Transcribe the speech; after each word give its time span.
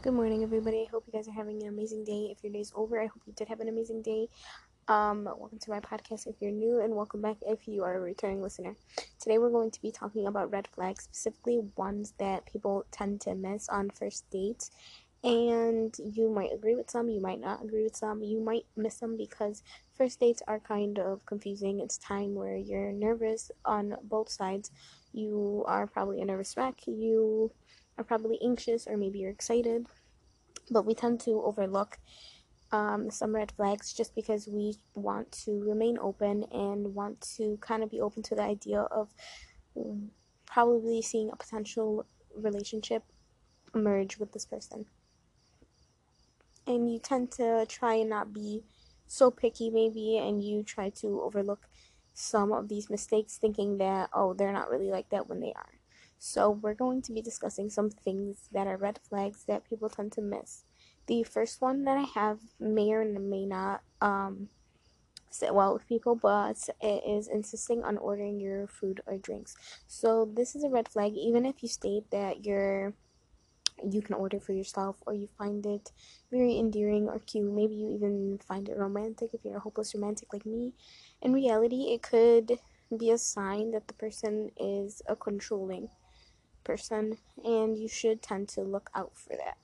Good 0.00 0.14
morning, 0.14 0.44
everybody. 0.44 0.86
I 0.86 0.90
hope 0.92 1.02
you 1.08 1.12
guys 1.12 1.26
are 1.26 1.32
having 1.32 1.60
an 1.60 1.68
amazing 1.68 2.04
day. 2.04 2.28
If 2.30 2.44
your 2.44 2.52
day's 2.52 2.72
over, 2.76 3.00
I 3.02 3.06
hope 3.06 3.20
you 3.26 3.32
did 3.32 3.48
have 3.48 3.58
an 3.58 3.68
amazing 3.68 4.02
day. 4.02 4.28
Um, 4.86 5.24
welcome 5.24 5.58
to 5.58 5.70
my 5.70 5.80
podcast 5.80 6.28
if 6.28 6.36
you're 6.38 6.52
new, 6.52 6.78
and 6.80 6.94
welcome 6.94 7.20
back 7.20 7.38
if 7.42 7.66
you 7.66 7.82
are 7.82 7.96
a 7.96 8.00
returning 8.00 8.40
listener. 8.40 8.76
Today, 9.20 9.38
we're 9.38 9.50
going 9.50 9.72
to 9.72 9.82
be 9.82 9.90
talking 9.90 10.28
about 10.28 10.52
red 10.52 10.68
flags, 10.68 11.08
specifically 11.10 11.62
ones 11.74 12.14
that 12.20 12.46
people 12.46 12.86
tend 12.92 13.20
to 13.22 13.34
miss 13.34 13.68
on 13.70 13.90
first 13.90 14.30
dates. 14.30 14.70
And 15.24 15.92
you 15.98 16.30
might 16.30 16.52
agree 16.54 16.76
with 16.76 16.88
some, 16.88 17.08
you 17.08 17.20
might 17.20 17.40
not 17.40 17.64
agree 17.64 17.82
with 17.82 17.96
some, 17.96 18.22
you 18.22 18.40
might 18.40 18.66
miss 18.76 18.98
them 18.98 19.16
because 19.16 19.64
first 19.96 20.20
dates 20.20 20.42
are 20.46 20.60
kind 20.60 21.00
of 21.00 21.26
confusing. 21.26 21.80
It's 21.80 21.98
time 21.98 22.36
where 22.36 22.56
you're 22.56 22.92
nervous 22.92 23.50
on 23.64 23.96
both 24.04 24.28
sides. 24.30 24.70
You 25.12 25.64
are 25.66 25.88
probably 25.88 26.20
a 26.20 26.24
nervous 26.24 26.56
wreck. 26.56 26.86
You 26.86 27.50
are 27.98 28.04
probably 28.04 28.38
anxious 28.42 28.86
or 28.86 28.96
maybe 28.96 29.18
you're 29.18 29.30
excited, 29.30 29.86
but 30.70 30.86
we 30.86 30.94
tend 30.94 31.20
to 31.20 31.42
overlook 31.42 31.98
um, 32.70 33.10
some 33.10 33.34
red 33.34 33.52
flags 33.52 33.92
just 33.92 34.14
because 34.14 34.46
we 34.46 34.76
want 34.94 35.32
to 35.32 35.62
remain 35.64 35.98
open 35.98 36.44
and 36.52 36.94
want 36.94 37.20
to 37.36 37.58
kind 37.60 37.82
of 37.82 37.90
be 37.90 38.00
open 38.00 38.22
to 38.24 38.34
the 38.34 38.42
idea 38.42 38.80
of 38.80 39.08
probably 40.46 41.02
seeing 41.02 41.30
a 41.30 41.36
potential 41.36 42.06
relationship 42.36 43.02
emerge 43.74 44.18
with 44.18 44.32
this 44.32 44.46
person. 44.46 44.86
And 46.66 46.92
you 46.92 46.98
tend 46.98 47.30
to 47.32 47.64
try 47.66 47.94
and 47.94 48.10
not 48.10 48.32
be 48.32 48.62
so 49.06 49.30
picky, 49.30 49.70
maybe, 49.70 50.18
and 50.18 50.42
you 50.42 50.62
try 50.62 50.90
to 50.90 51.22
overlook 51.22 51.66
some 52.12 52.52
of 52.52 52.68
these 52.68 52.90
mistakes, 52.90 53.38
thinking 53.38 53.78
that, 53.78 54.10
oh, 54.12 54.34
they're 54.34 54.52
not 54.52 54.68
really 54.68 54.90
like 54.90 55.08
that 55.08 55.28
when 55.28 55.40
they 55.40 55.52
are. 55.54 55.77
So, 56.18 56.50
we're 56.50 56.74
going 56.74 57.02
to 57.02 57.12
be 57.12 57.22
discussing 57.22 57.70
some 57.70 57.90
things 57.90 58.48
that 58.52 58.66
are 58.66 58.76
red 58.76 58.98
flags 59.08 59.44
that 59.46 59.68
people 59.68 59.88
tend 59.88 60.12
to 60.12 60.20
miss. 60.20 60.64
The 61.06 61.22
first 61.22 61.60
one 61.60 61.84
that 61.84 61.96
I 61.96 62.06
have 62.20 62.40
may 62.58 62.92
or 62.92 63.04
may 63.04 63.46
not 63.46 63.82
um, 64.00 64.48
sit 65.30 65.54
well 65.54 65.72
with 65.72 65.86
people, 65.86 66.16
but 66.16 66.68
it 66.80 67.02
is 67.06 67.28
insisting 67.28 67.84
on 67.84 67.98
ordering 67.98 68.40
your 68.40 68.66
food 68.66 69.00
or 69.06 69.16
drinks. 69.16 69.56
So, 69.86 70.28
this 70.30 70.56
is 70.56 70.64
a 70.64 70.68
red 70.68 70.88
flag, 70.88 71.14
even 71.14 71.46
if 71.46 71.62
you 71.62 71.68
state 71.68 72.10
that 72.10 72.44
you're 72.44 72.94
you 73.88 74.02
can 74.02 74.14
order 74.14 74.40
for 74.40 74.52
yourself 74.52 74.96
or 75.06 75.14
you 75.14 75.28
find 75.38 75.64
it 75.64 75.92
very 76.32 76.58
endearing 76.58 77.08
or 77.08 77.20
cute. 77.20 77.52
Maybe 77.52 77.74
you 77.74 77.94
even 77.94 78.40
find 78.46 78.68
it 78.68 78.76
romantic 78.76 79.30
if 79.32 79.44
you're 79.44 79.58
a 79.58 79.60
hopeless 79.60 79.94
romantic 79.94 80.32
like 80.32 80.44
me. 80.44 80.74
In 81.22 81.32
reality, 81.32 81.92
it 81.92 82.02
could 82.02 82.58
be 82.96 83.10
a 83.10 83.18
sign 83.18 83.70
that 83.72 83.86
the 83.86 83.94
person 83.94 84.50
is 84.58 85.02
a 85.06 85.14
controlling 85.14 85.88
person, 86.68 87.16
and 87.42 87.78
you 87.78 87.88
should 87.88 88.20
tend 88.22 88.48
to 88.50 88.60
look 88.60 88.90
out 88.94 89.12
for 89.14 89.34
that. 89.42 89.56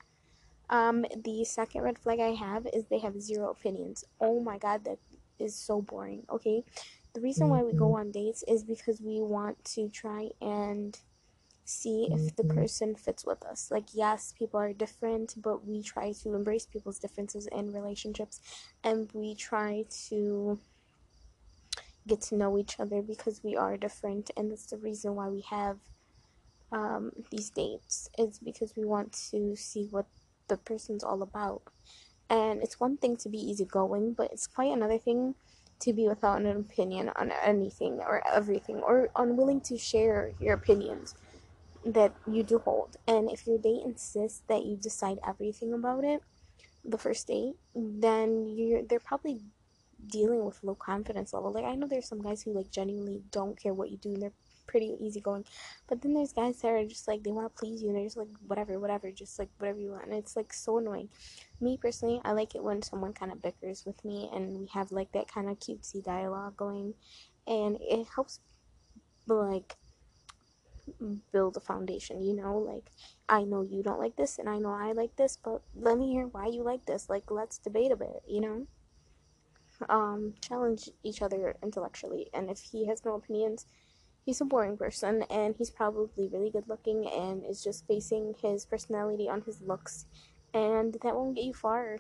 Um, 0.71 1.05
the 1.29 1.45
second 1.45 1.83
red 1.83 1.99
flag 1.99 2.19
I 2.21 2.33
have 2.47 2.67
is 2.73 2.87
they 2.87 3.01
have 3.01 3.21
zero 3.21 3.51
opinions. 3.51 4.05
Oh 4.21 4.41
my 4.41 4.57
god, 4.59 4.85
that 4.85 4.99
is 5.39 5.55
so 5.55 5.83
boring. 5.83 6.23
Okay, 6.31 6.65
the 7.13 7.21
reason 7.21 7.49
why 7.51 7.63
we 7.63 7.73
go 7.73 7.91
mm-hmm. 7.91 8.09
on 8.09 8.11
dates 8.11 8.43
is 8.49 8.65
because 8.65 9.01
we 9.01 9.21
want 9.21 9.63
to 9.77 9.89
try 9.91 10.31
and 10.41 10.99
see 11.67 12.09
if 12.11 12.37
the 12.37 12.43
mm-hmm. 12.43 12.59
person 12.59 12.95
fits 12.95 13.25
with 13.25 13.45
us. 13.45 13.71
Like, 13.71 13.89
yes, 13.95 14.35
people 14.39 14.59
are 14.61 14.73
different, 14.73 15.35
but 15.37 15.67
we 15.67 15.83
try 15.83 16.13
to 16.23 16.35
embrace 16.35 16.67
people's 16.67 16.99
differences 16.99 17.47
in 17.47 17.73
relationships 17.73 18.41
and 18.83 19.09
we 19.15 19.35
try 19.35 19.85
to 20.09 20.59
get 22.07 22.21
to 22.21 22.35
know 22.35 22.59
each 22.59 22.79
other 22.79 23.01
because 23.03 23.43
we 23.43 23.57
are 23.57 23.77
different, 23.77 24.31
and 24.37 24.51
that's 24.51 24.67
the 24.67 24.77
reason 24.77 25.15
why 25.15 25.29
we 25.29 25.41
have 25.43 25.79
um, 26.75 27.13
these 27.31 27.51
dates 27.51 28.11
is 28.19 28.39
because 28.39 28.75
we 28.77 28.85
want 28.85 29.13
to 29.31 29.55
see 29.55 29.87
what 29.91 30.07
the 30.49 30.57
person's 30.57 31.05
all 31.05 31.23
about. 31.23 31.63
And 32.29 32.61
it's 32.63 32.81
one 32.81 32.97
thing 32.97 33.17
to 33.19 33.29
be 33.29 33.39
easygoing, 33.39 34.15
but 34.15 34.33
it's 34.33 34.49
quite 34.49 34.73
another 34.73 34.99
thing 34.99 35.37
to 35.81 35.93
be 35.93 36.09
without 36.09 36.41
an 36.41 36.49
opinion 36.49 37.11
on 37.17 37.33
anything 37.45 38.01
or 38.01 38.27
everything, 38.27 38.77
or 38.79 39.09
unwilling 39.15 39.61
to 39.63 39.79
share 39.79 40.33
your 40.41 40.55
opinions 40.55 41.15
that 41.87 42.13
you 42.27 42.43
do 42.43 42.59
hold. 42.59 42.97
And 43.07 43.31
if 43.31 43.47
your 43.47 43.59
date 43.59 43.83
insists 43.85 44.43
that 44.49 44.65
you 44.65 44.77
decide 44.77 45.19
everything 45.27 45.73
about 45.73 46.03
it, 46.03 46.23
the 46.85 46.99
first 46.99 47.29
date, 47.29 47.55
then 47.75 48.47
you're 48.49 48.83
they're 48.83 49.01
probably 49.01 49.41
dealing 50.07 50.45
with 50.45 50.63
low 50.65 50.75
confidence 50.75 51.33
level. 51.33 51.53
Like 51.53 51.65
I 51.65 51.75
know 51.77 51.87
there's 51.87 52.09
some 52.09 52.23
guys 52.23 52.43
who 52.43 52.53
like 52.53 52.71
genuinely 52.71 53.23
don't 53.31 53.61
care 53.61 53.75
what 53.75 53.91
you 53.91 53.97
do 53.97 54.15
and 54.15 54.23
they're 54.23 54.33
pretty 54.67 54.97
easygoing. 55.01 55.45
But 55.89 56.03
then 56.03 56.15
there's 56.15 56.33
guys 56.33 56.61
that 56.61 56.69
are 56.69 56.85
just 56.85 57.09
like 57.09 57.23
they 57.23 57.33
want 57.33 57.53
to 57.53 57.59
please 57.59 57.83
you 57.83 57.89
and 57.89 57.97
they're 57.97 58.05
just 58.05 58.17
like 58.17 58.29
whatever, 58.47 58.79
whatever, 58.79 59.11
just 59.11 59.39
like 59.39 59.49
whatever 59.59 59.79
you 59.79 59.91
want. 59.91 60.07
And 60.07 60.15
it's 60.15 60.37
like 60.37 60.53
so 60.53 60.79
annoying. 60.79 61.09
Me 61.61 61.79
personally, 61.81 62.21
I 62.25 62.33
like 62.33 62.55
it 62.55 62.63
when 62.63 62.83
someone 62.83 63.13
kind 63.13 63.33
of 63.33 63.43
bickers 63.43 63.85
with 63.87 64.05
me 64.05 64.31
and 64.35 64.59
we 64.59 64.67
have 64.73 64.93
like 64.93 65.13
that 65.13 65.29
kind 65.29 65.49
of 65.49 65.59
cutesy 65.59 66.03
dialogue 66.03 66.57
going, 66.57 66.95
and 67.47 67.79
it 67.81 68.07
helps 68.15 68.41
like 69.27 69.77
build 71.33 71.57
a 71.57 71.61
foundation, 71.61 72.23
you 72.23 72.35
know? 72.35 72.59
Like, 72.59 72.91
I 73.29 73.43
know 73.45 73.63
you 73.63 73.83
don't 73.83 73.99
like 73.99 74.17
this, 74.17 74.39
and 74.39 74.49
I 74.49 74.59
know 74.59 74.71
I 74.71 74.93
like 74.93 75.17
this, 75.17 75.39
but 75.43 75.63
let 75.75 75.99
me 75.99 76.13
hear 76.13 76.27
why 76.27 76.47
you 76.47 76.63
like 76.63 76.85
this. 76.87 77.09
Like, 77.09 77.31
let's 77.31 77.59
debate 77.59 77.93
a 77.93 77.97
bit, 77.97 78.23
you 78.27 78.41
know? 78.41 78.67
Um, 79.89 80.35
challenge 80.41 80.91
each 81.03 81.23
other 81.23 81.57
intellectually, 81.63 82.29
and 82.33 82.51
if 82.51 82.61
he 82.61 82.87
has 82.87 83.05
no 83.05 83.15
opinions, 83.15 83.67
he's 84.25 84.41
a 84.41 84.45
boring 84.45 84.77
person 84.77 85.23
and 85.31 85.55
he's 85.57 85.71
probably 85.71 86.29
really 86.33 86.51
good 86.51 86.69
looking 86.69 87.07
and 87.07 87.45
is 87.45 87.63
just 87.63 87.87
basing 87.87 88.35
his 88.41 88.65
personality 88.65 89.29
on 89.29 89.43
his 89.43 89.61
looks. 89.61 90.07
And 90.53 90.97
that 91.03 91.15
won't 91.15 91.37
get 91.37 91.45
you 91.45 91.55
far 91.55 91.99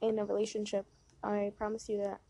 in 0.00 0.18
a 0.18 0.24
relationship 0.24 0.86
i 1.22 1.52
promise 1.56 1.88
you 1.88 1.98
that. 1.98 2.20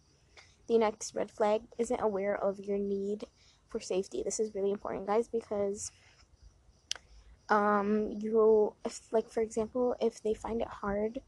The 0.68 0.78
next 0.78 1.14
red 1.14 1.30
flag 1.30 1.62
isn't 1.78 2.00
aware 2.00 2.36
of 2.36 2.60
your 2.60 2.76
need 2.78 3.24
for 3.68 3.80
safety. 3.80 4.22
This 4.22 4.38
is 4.38 4.54
really 4.54 4.70
important 4.70 5.06
guys 5.06 5.28
because 5.28 5.90
um 7.48 8.10
you 8.20 8.74
if 8.84 9.00
like 9.10 9.30
for 9.30 9.40
example 9.40 9.96
if 10.02 10.22
they 10.22 10.34
find 10.34 10.60
it 10.60 10.68
hard 10.68 11.20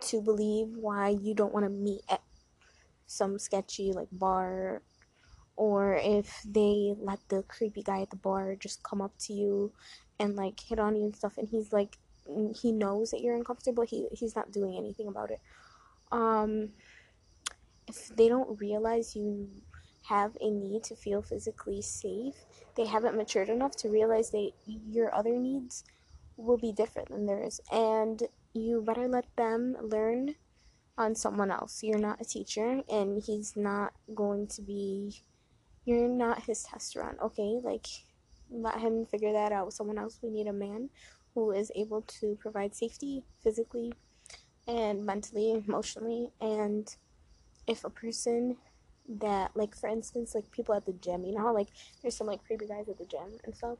to 0.00 0.22
believe 0.22 0.68
why 0.76 1.10
you 1.10 1.34
don't 1.34 1.52
want 1.52 1.66
to 1.66 1.70
meet 1.70 2.00
at 2.08 2.22
some 3.06 3.38
sketchy 3.38 3.92
like 3.92 4.08
bar 4.10 4.80
or 5.60 6.00
if 6.02 6.40
they 6.48 6.94
let 6.98 7.18
the 7.28 7.42
creepy 7.42 7.82
guy 7.82 8.00
at 8.00 8.08
the 8.08 8.16
bar 8.16 8.56
just 8.56 8.82
come 8.82 9.02
up 9.02 9.12
to 9.18 9.34
you 9.34 9.70
and 10.18 10.34
like 10.34 10.58
hit 10.58 10.78
on 10.78 10.96
you 10.96 11.04
and 11.04 11.14
stuff 11.14 11.36
and 11.36 11.50
he's 11.50 11.70
like 11.70 11.98
he 12.58 12.72
knows 12.72 13.10
that 13.10 13.20
you're 13.20 13.36
uncomfortable 13.36 13.84
he 13.84 14.06
he's 14.10 14.34
not 14.34 14.50
doing 14.50 14.78
anything 14.78 15.06
about 15.06 15.30
it. 15.30 15.40
Um 16.10 16.70
if 17.86 18.08
they 18.16 18.26
don't 18.26 18.58
realize 18.58 19.14
you 19.14 19.50
have 20.08 20.34
a 20.40 20.48
need 20.48 20.82
to 20.84 20.96
feel 20.96 21.20
physically 21.20 21.82
safe 21.82 22.46
they 22.74 22.86
haven't 22.86 23.14
matured 23.14 23.50
enough 23.50 23.76
to 23.76 23.90
realize 23.90 24.30
that 24.30 24.50
your 24.64 25.14
other 25.14 25.36
needs 25.36 25.84
will 26.38 26.56
be 26.56 26.72
different 26.72 27.10
than 27.10 27.26
theirs 27.26 27.60
and 27.70 28.22
you 28.54 28.80
better 28.80 29.06
let 29.06 29.26
them 29.36 29.76
learn 29.82 30.36
on 30.96 31.14
someone 31.14 31.50
else. 31.50 31.82
You're 31.82 31.98
not 31.98 32.20
a 32.20 32.24
teacher 32.24 32.80
and 32.90 33.22
he's 33.22 33.56
not 33.56 33.92
going 34.14 34.46
to 34.48 34.62
be 34.62 35.22
you're 35.84 36.08
not 36.08 36.44
his 36.44 36.62
test 36.62 36.96
run, 36.96 37.16
okay? 37.22 37.58
Like, 37.62 37.86
let 38.50 38.80
him 38.80 39.06
figure 39.06 39.32
that 39.32 39.52
out 39.52 39.66
with 39.66 39.74
someone 39.74 39.98
else. 39.98 40.18
We 40.22 40.30
need 40.30 40.46
a 40.46 40.52
man 40.52 40.90
who 41.34 41.52
is 41.52 41.70
able 41.76 42.02
to 42.02 42.36
provide 42.40 42.74
safety 42.74 43.22
physically 43.42 43.92
and 44.66 45.04
mentally, 45.04 45.52
emotionally. 45.66 46.30
And 46.40 46.94
if 47.66 47.84
a 47.84 47.90
person 47.90 48.56
that, 49.08 49.52
like, 49.54 49.76
for 49.76 49.88
instance, 49.88 50.34
like 50.34 50.50
people 50.50 50.74
at 50.74 50.86
the 50.86 50.92
gym, 50.92 51.24
you 51.24 51.34
know 51.34 51.42
how, 51.42 51.54
like, 51.54 51.68
there's 52.02 52.16
some, 52.16 52.26
like, 52.26 52.44
creepy 52.44 52.66
guys 52.66 52.88
at 52.88 52.98
the 52.98 53.04
gym 53.04 53.38
and 53.44 53.56
stuff, 53.56 53.78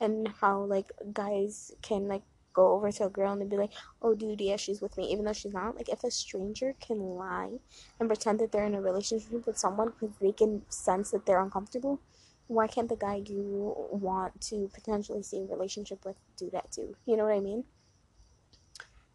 and 0.00 0.28
how, 0.40 0.62
like, 0.62 0.90
guys 1.12 1.72
can, 1.82 2.08
like, 2.08 2.22
go 2.52 2.72
over 2.72 2.90
to 2.90 3.06
a 3.06 3.10
girl 3.10 3.32
and 3.32 3.50
be 3.50 3.56
like, 3.56 3.72
oh, 4.02 4.14
dude, 4.14 4.40
yeah, 4.40 4.56
she's 4.56 4.80
with 4.80 4.96
me, 4.96 5.10
even 5.12 5.24
though 5.24 5.32
she's 5.32 5.52
not. 5.52 5.76
Like, 5.76 5.88
if 5.88 6.04
a 6.04 6.10
stranger 6.10 6.74
can 6.80 6.98
lie 6.98 7.58
and 7.98 8.08
pretend 8.08 8.40
that 8.40 8.52
they're 8.52 8.66
in 8.66 8.74
a 8.74 8.80
relationship 8.80 9.46
with 9.46 9.58
someone 9.58 9.92
because 9.98 10.16
they 10.20 10.32
can 10.32 10.62
sense 10.68 11.10
that 11.10 11.26
they're 11.26 11.40
uncomfortable, 11.40 12.00
why 12.48 12.66
can't 12.66 12.88
the 12.88 12.96
guy 12.96 13.22
you 13.26 13.74
want 13.90 14.40
to 14.40 14.68
potentially 14.74 15.22
see 15.22 15.38
a 15.38 15.44
relationship 15.44 16.04
with 16.04 16.16
do 16.36 16.50
that 16.50 16.72
too? 16.72 16.96
You 17.06 17.16
know 17.16 17.24
what 17.24 17.36
I 17.36 17.40
mean? 17.40 17.64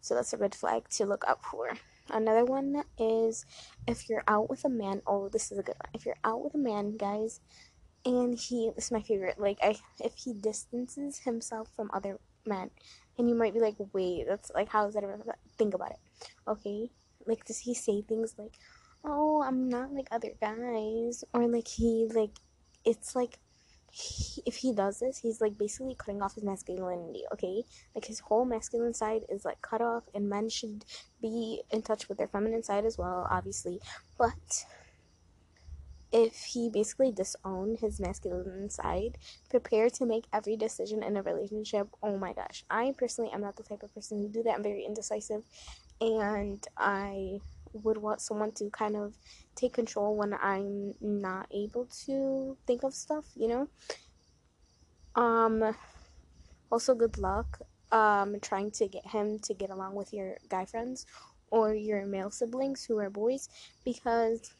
So 0.00 0.14
that's 0.14 0.32
a 0.32 0.38
red 0.38 0.54
flag 0.54 0.88
to 0.90 1.04
look 1.04 1.24
out 1.28 1.44
for. 1.44 1.72
Another 2.08 2.44
one 2.44 2.84
is 2.98 3.44
if 3.86 4.08
you're 4.08 4.22
out 4.28 4.48
with 4.48 4.64
a 4.64 4.68
man. 4.68 5.02
Oh, 5.06 5.28
this 5.28 5.50
is 5.50 5.58
a 5.58 5.62
good 5.62 5.74
one. 5.74 5.90
If 5.92 6.06
you're 6.06 6.18
out 6.24 6.44
with 6.44 6.54
a 6.54 6.58
man, 6.58 6.96
guys, 6.96 7.40
and 8.04 8.38
he 8.38 8.70
this 8.74 8.86
is 8.86 8.92
my 8.92 9.02
favorite. 9.02 9.38
Like 9.38 9.58
I, 9.62 9.76
if 9.98 10.14
he 10.14 10.32
distances 10.32 11.18
himself 11.18 11.68
from 11.74 11.90
other 11.92 12.18
men, 12.46 12.70
and 13.18 13.28
you 13.28 13.34
might 13.34 13.54
be 13.54 13.60
like, 13.60 13.76
wait, 13.92 14.26
that's 14.28 14.50
like, 14.54 14.68
how 14.68 14.86
is 14.86 14.94
that 14.94 15.04
ever 15.04 15.18
think 15.58 15.74
about 15.74 15.92
it? 15.92 15.98
Okay, 16.46 16.90
like, 17.26 17.44
does 17.44 17.58
he 17.58 17.74
say 17.74 18.02
things 18.02 18.34
like, 18.38 18.54
oh, 19.04 19.42
I'm 19.42 19.68
not 19.68 19.92
like 19.92 20.08
other 20.10 20.32
guys, 20.40 21.24
or 21.32 21.46
like 21.48 21.68
he 21.68 22.08
like, 22.14 22.36
it's 22.84 23.14
like 23.16 23.38
he, 23.90 24.42
if 24.44 24.56
he 24.56 24.72
does 24.72 25.00
this, 25.00 25.18
he's 25.18 25.40
like 25.40 25.56
basically 25.56 25.94
cutting 25.94 26.20
off 26.20 26.34
his 26.34 26.44
masculinity, 26.44 27.22
okay? 27.32 27.64
Like 27.94 28.04
his 28.04 28.20
whole 28.20 28.44
masculine 28.44 28.94
side 28.94 29.22
is 29.28 29.44
like 29.44 29.62
cut 29.62 29.80
off, 29.80 30.04
and 30.14 30.28
men 30.28 30.48
should 30.48 30.84
be 31.22 31.62
in 31.70 31.82
touch 31.82 32.08
with 32.08 32.18
their 32.18 32.28
feminine 32.28 32.62
side 32.62 32.84
as 32.84 32.98
well, 32.98 33.26
obviously. 33.30 33.80
But 34.18 34.66
if 36.16 36.34
he 36.44 36.70
basically 36.70 37.12
disowned 37.12 37.80
his 37.80 38.00
masculine 38.00 38.70
side, 38.70 39.18
prepare 39.50 39.90
to 39.90 40.06
make 40.06 40.24
every 40.32 40.56
decision 40.56 41.02
in 41.02 41.14
a 41.14 41.22
relationship. 41.22 41.88
Oh 42.02 42.16
my 42.16 42.32
gosh. 42.32 42.64
I 42.70 42.94
personally 42.96 43.30
am 43.32 43.42
not 43.42 43.56
the 43.56 43.62
type 43.62 43.82
of 43.82 43.94
person 43.94 44.22
who 44.22 44.28
do 44.28 44.42
that. 44.44 44.54
I'm 44.54 44.62
very 44.62 44.86
indecisive 44.86 45.42
and 46.00 46.66
I 46.78 47.40
would 47.74 47.98
want 47.98 48.22
someone 48.22 48.52
to 48.52 48.70
kind 48.70 48.96
of 48.96 49.18
take 49.54 49.74
control 49.74 50.16
when 50.16 50.32
I'm 50.32 50.94
not 51.02 51.48
able 51.52 51.86
to 52.06 52.56
think 52.66 52.82
of 52.82 52.94
stuff, 52.94 53.26
you 53.36 53.48
know? 53.48 53.68
Um 55.14 55.76
also 56.72 56.94
good 56.94 57.18
luck 57.18 57.60
um 57.92 58.40
trying 58.40 58.70
to 58.70 58.88
get 58.88 59.06
him 59.06 59.38
to 59.40 59.52
get 59.52 59.68
along 59.70 59.94
with 59.94 60.14
your 60.14 60.38
guy 60.48 60.64
friends 60.64 61.06
or 61.50 61.74
your 61.74 62.06
male 62.06 62.30
siblings 62.30 62.84
who 62.84 62.98
are 62.98 63.10
boys 63.10 63.48
because 63.84 64.54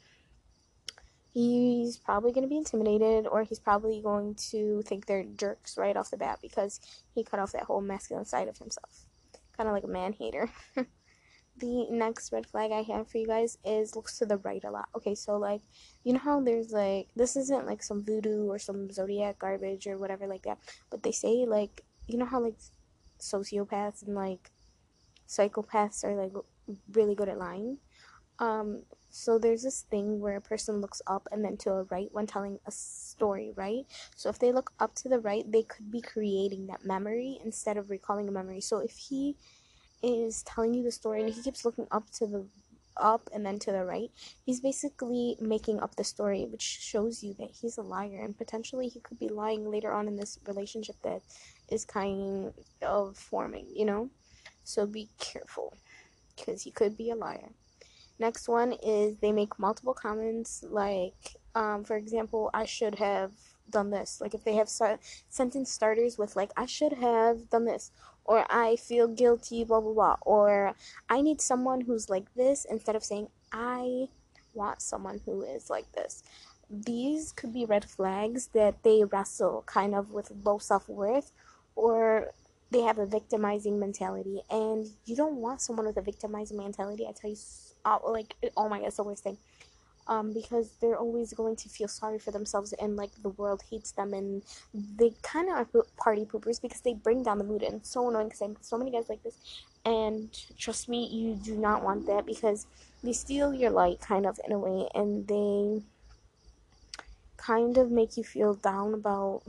he's 1.36 1.98
probably 1.98 2.32
going 2.32 2.44
to 2.44 2.48
be 2.48 2.56
intimidated 2.56 3.26
or 3.26 3.42
he's 3.42 3.58
probably 3.58 4.00
going 4.00 4.34
to 4.36 4.80
think 4.86 5.04
they're 5.04 5.22
jerks 5.36 5.76
right 5.76 5.94
off 5.94 6.10
the 6.10 6.16
bat 6.16 6.38
because 6.40 6.80
he 7.14 7.22
cut 7.22 7.38
off 7.38 7.52
that 7.52 7.64
whole 7.64 7.82
masculine 7.82 8.24
side 8.24 8.48
of 8.48 8.56
himself. 8.56 9.04
Kind 9.54 9.68
of 9.68 9.74
like 9.74 9.84
a 9.84 9.86
man 9.86 10.14
hater. 10.14 10.48
the 11.58 11.86
next 11.90 12.32
red 12.32 12.46
flag 12.46 12.72
I 12.72 12.80
have 12.80 13.10
for 13.10 13.18
you 13.18 13.26
guys 13.26 13.58
is 13.66 13.94
looks 13.94 14.16
to 14.16 14.24
the 14.24 14.38
right 14.38 14.64
a 14.64 14.70
lot. 14.70 14.88
Okay, 14.96 15.14
so 15.14 15.36
like, 15.36 15.60
you 16.04 16.14
know 16.14 16.20
how 16.20 16.40
there's 16.40 16.72
like, 16.72 17.08
this 17.14 17.36
isn't 17.36 17.66
like 17.66 17.82
some 17.82 18.02
voodoo 18.02 18.46
or 18.46 18.58
some 18.58 18.90
zodiac 18.90 19.38
garbage 19.38 19.86
or 19.86 19.98
whatever 19.98 20.26
like 20.26 20.44
that, 20.44 20.56
but 20.88 21.02
they 21.02 21.12
say 21.12 21.44
like, 21.46 21.84
you 22.06 22.16
know 22.16 22.24
how 22.24 22.40
like 22.40 22.56
sociopaths 23.20 24.06
and 24.06 24.14
like 24.14 24.50
psychopaths 25.28 26.02
are 26.02 26.14
like 26.14 26.32
really 26.94 27.14
good 27.14 27.28
at 27.28 27.38
lying? 27.38 27.76
Um, 28.38 28.84
so 29.16 29.38
there's 29.38 29.62
this 29.62 29.80
thing 29.80 30.20
where 30.20 30.36
a 30.36 30.42
person 30.42 30.82
looks 30.82 31.00
up 31.06 31.26
and 31.32 31.42
then 31.42 31.56
to 31.56 31.70
a 31.72 31.82
right 31.84 32.08
when 32.12 32.26
telling 32.26 32.58
a 32.66 32.70
story, 32.70 33.50
right? 33.56 33.86
So 34.14 34.28
if 34.28 34.38
they 34.38 34.52
look 34.52 34.72
up 34.78 34.94
to 34.96 35.08
the 35.08 35.18
right, 35.18 35.50
they 35.50 35.62
could 35.62 35.90
be 35.90 36.02
creating 36.02 36.66
that 36.66 36.84
memory 36.84 37.40
instead 37.42 37.78
of 37.78 37.88
recalling 37.88 38.28
a 38.28 38.30
memory. 38.30 38.60
So 38.60 38.78
if 38.78 38.92
he 38.92 39.36
is 40.02 40.42
telling 40.42 40.74
you 40.74 40.82
the 40.82 40.92
story 40.92 41.22
and 41.22 41.32
he 41.32 41.42
keeps 41.42 41.64
looking 41.64 41.86
up 41.90 42.10
to 42.10 42.26
the 42.26 42.46
up 42.98 43.30
and 43.32 43.44
then 43.44 43.58
to 43.60 43.72
the 43.72 43.86
right, 43.86 44.10
he's 44.44 44.60
basically 44.60 45.36
making 45.40 45.80
up 45.80 45.96
the 45.96 46.04
story, 46.04 46.44
which 46.44 46.62
shows 46.62 47.22
you 47.22 47.32
that 47.38 47.50
he's 47.58 47.78
a 47.78 47.82
liar 47.82 48.20
and 48.22 48.36
potentially 48.36 48.86
he 48.86 49.00
could 49.00 49.18
be 49.18 49.28
lying 49.28 49.70
later 49.70 49.92
on 49.92 50.08
in 50.08 50.16
this 50.16 50.38
relationship 50.46 50.96
that 51.02 51.22
is 51.70 51.86
kind 51.86 52.52
of 52.82 53.16
forming, 53.16 53.66
you 53.74 53.86
know? 53.86 54.10
So 54.62 54.84
be 54.86 55.08
careful 55.18 55.74
because 56.36 56.62
he 56.62 56.70
could 56.70 56.98
be 56.98 57.10
a 57.10 57.16
liar. 57.16 57.52
Next 58.18 58.48
one 58.48 58.72
is 58.72 59.18
they 59.18 59.32
make 59.32 59.58
multiple 59.58 59.94
comments, 59.94 60.64
like, 60.68 61.36
um, 61.54 61.84
for 61.84 61.96
example, 61.96 62.50
I 62.54 62.64
should 62.64 62.96
have 62.96 63.32
done 63.68 63.90
this. 63.90 64.20
Like, 64.20 64.34
if 64.34 64.44
they 64.44 64.54
have 64.54 64.68
sentence 65.28 65.70
starters 65.70 66.16
with, 66.16 66.36
like, 66.36 66.50
I 66.56 66.66
should 66.66 66.94
have 66.94 67.50
done 67.50 67.64
this, 67.66 67.90
or 68.24 68.46
I 68.50 68.76
feel 68.76 69.08
guilty, 69.08 69.64
blah, 69.64 69.80
blah, 69.80 69.92
blah, 69.92 70.16
or 70.22 70.74
I 71.08 71.20
need 71.20 71.40
someone 71.40 71.82
who's 71.82 72.08
like 72.08 72.32
this, 72.34 72.64
instead 72.64 72.96
of 72.96 73.04
saying, 73.04 73.28
I 73.52 74.08
want 74.54 74.80
someone 74.80 75.20
who 75.24 75.42
is 75.42 75.68
like 75.70 75.90
this. 75.92 76.22
These 76.68 77.32
could 77.32 77.52
be 77.52 77.64
red 77.64 77.84
flags 77.84 78.48
that 78.48 78.82
they 78.82 79.04
wrestle 79.04 79.62
kind 79.66 79.94
of 79.94 80.10
with 80.10 80.32
low 80.44 80.58
self 80.58 80.88
worth 80.88 81.30
or 81.76 82.32
they 82.70 82.80
have 82.80 82.98
a 82.98 83.06
victimizing 83.06 83.78
mentality 83.78 84.42
and 84.50 84.86
you 85.04 85.14
don't 85.14 85.36
want 85.36 85.60
someone 85.60 85.86
with 85.86 85.96
a 85.96 86.02
victimizing 86.02 86.56
mentality 86.56 87.06
i 87.08 87.12
tell 87.12 87.30
you 87.30 87.36
like 88.06 88.34
oh 88.56 88.68
my 88.68 88.78
god 88.78 88.88
it's 88.88 88.96
the 88.96 89.04
worst 89.04 89.24
thing. 89.24 89.38
Um, 90.08 90.32
because 90.32 90.70
they're 90.80 90.96
always 90.96 91.32
going 91.32 91.56
to 91.56 91.68
feel 91.68 91.88
sorry 91.88 92.20
for 92.20 92.30
themselves 92.30 92.72
and 92.74 92.94
like 92.94 93.10
the 93.22 93.30
world 93.30 93.64
hates 93.68 93.90
them 93.90 94.14
and 94.14 94.40
they 94.72 95.10
kind 95.22 95.48
of 95.48 95.66
are 95.74 95.82
party 95.96 96.24
poopers 96.24 96.62
because 96.62 96.80
they 96.80 96.94
bring 96.94 97.24
down 97.24 97.38
the 97.38 97.44
mood 97.44 97.64
and 97.64 97.74
it's 97.74 97.90
so 97.90 98.08
annoying 98.08 98.28
because 98.28 98.40
I 98.40 98.54
so 98.60 98.78
many 98.78 98.92
guys 98.92 99.08
like 99.08 99.24
this. 99.24 99.34
And 99.84 100.28
trust 100.56 100.88
me 100.88 101.08
you 101.08 101.34
do 101.34 101.56
not 101.56 101.82
want 101.82 102.06
that 102.06 102.24
because 102.24 102.68
they 103.02 103.12
steal 103.12 103.52
your 103.52 103.70
light 103.70 104.00
kind 104.00 104.26
of 104.26 104.38
in 104.46 104.52
a 104.52 104.58
way 104.60 104.88
and 104.94 105.26
they 105.26 105.82
kind 107.36 107.76
of 107.76 107.90
make 107.90 108.16
you 108.16 108.22
feel 108.22 108.54
down 108.54 108.94
about 108.94 109.42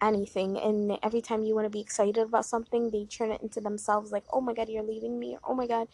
anything. 0.00 0.56
And 0.56 0.98
every 1.02 1.20
time 1.20 1.42
you 1.42 1.56
want 1.56 1.66
to 1.66 1.70
be 1.70 1.80
excited 1.80 2.18
about 2.18 2.44
something 2.44 2.90
they 2.90 3.06
turn 3.06 3.32
it 3.32 3.42
into 3.42 3.60
themselves 3.60 4.12
like 4.12 4.24
oh 4.32 4.40
my 4.40 4.54
god 4.54 4.68
you're 4.68 4.84
leaving 4.84 5.18
me. 5.18 5.34
Or, 5.34 5.40
oh 5.50 5.54
my 5.54 5.66
god 5.66 5.88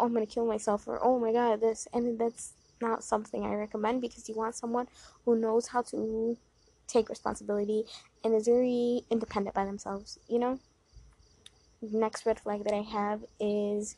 oh, 0.00 0.06
i'm 0.06 0.12
gonna 0.12 0.26
kill 0.26 0.46
myself 0.46 0.86
or 0.88 0.98
oh 1.04 1.18
my 1.18 1.32
god 1.32 1.60
this 1.60 1.86
and 1.92 2.18
that's 2.18 2.54
not 2.80 3.04
something 3.04 3.44
i 3.44 3.54
recommend 3.54 4.00
because 4.00 4.28
you 4.28 4.34
want 4.34 4.54
someone 4.54 4.86
who 5.24 5.36
knows 5.36 5.68
how 5.68 5.82
to 5.82 6.36
take 6.86 7.08
responsibility 7.08 7.84
and 8.24 8.34
is 8.34 8.46
very 8.46 9.02
independent 9.10 9.54
by 9.54 9.64
themselves 9.64 10.18
you 10.28 10.38
know 10.38 10.58
next 11.82 12.26
red 12.26 12.40
flag 12.40 12.64
that 12.64 12.74
i 12.74 12.82
have 12.82 13.24
is 13.38 13.96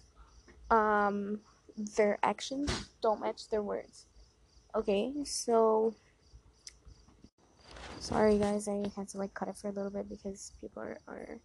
um 0.70 1.40
their 1.96 2.18
actions 2.22 2.90
don't 3.00 3.20
match 3.20 3.48
their 3.48 3.62
words 3.62 4.06
okay 4.74 5.12
so 5.24 5.94
Sorry 8.02 8.36
guys, 8.36 8.66
I 8.66 8.82
had 8.96 9.06
to 9.10 9.18
like 9.18 9.32
cut 9.32 9.46
it 9.46 9.56
for 9.56 9.68
a 9.68 9.70
little 9.72 9.88
bit 9.88 10.08
because 10.08 10.50
people 10.60 10.82
are, 10.82 10.98
are 11.06 11.38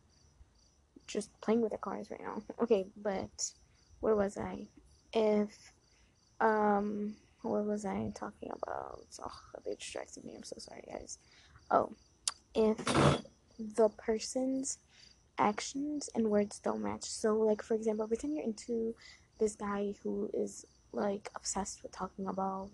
just 1.06 1.30
playing 1.40 1.62
with 1.62 1.70
their 1.70 1.78
cars 1.78 2.10
right 2.10 2.20
now. 2.20 2.42
Okay, 2.64 2.88
but 2.98 3.52
where 4.00 4.16
was 4.16 4.38
I? 4.38 4.68
If 5.14 5.72
um 6.40 7.16
what 7.42 7.66
was 7.66 7.86
I 7.86 8.12
talking 8.16 8.50
about? 8.52 9.06
Oh, 9.24 9.60
they 9.66 9.76
distracted 9.76 10.26
me. 10.26 10.34
I'm 10.36 10.44
so 10.44 10.58
sorry 10.60 10.84
guys. 10.92 11.18
Oh, 11.72 11.94
if 12.54 12.78
the 13.60 13.90
person's 13.98 14.80
actions 15.38 16.10
and 16.16 16.30
words 16.30 16.60
don't 16.60 16.82
match. 16.84 17.04
So 17.04 17.36
like 17.36 17.62
for 17.62 17.76
example, 17.76 18.08
pretend 18.08 18.36
you're 18.36 18.44
into 18.44 18.96
this 19.40 19.56
guy 19.56 19.94
who 20.04 20.30
is 20.34 20.66
like 20.92 21.30
obsessed 21.36 21.84
with 21.84 21.92
talking 21.92 22.28
about 22.28 22.72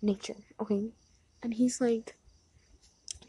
nature, 0.00 0.36
okay? 0.60 0.90
And 1.42 1.54
he's 1.54 1.80
like 1.80 2.16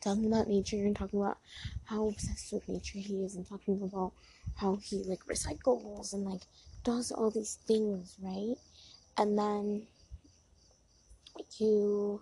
talking 0.01 0.27
about 0.27 0.47
nature 0.47 0.77
and 0.77 0.95
talking 0.95 1.19
about 1.19 1.37
how 1.85 2.07
obsessed 2.07 2.53
with 2.53 2.69
nature 2.69 2.99
he 2.99 3.23
is 3.23 3.35
and 3.35 3.47
talking 3.47 3.81
about 3.81 4.13
how 4.55 4.77
he 4.81 5.03
like 5.03 5.25
recycles 5.25 6.13
and 6.13 6.23
like 6.25 6.43
does 6.85 7.11
all 7.11 7.29
these 7.29 7.59
things, 7.67 8.15
right? 8.21 8.55
And 9.17 9.37
then 9.37 9.87
you 11.59 12.21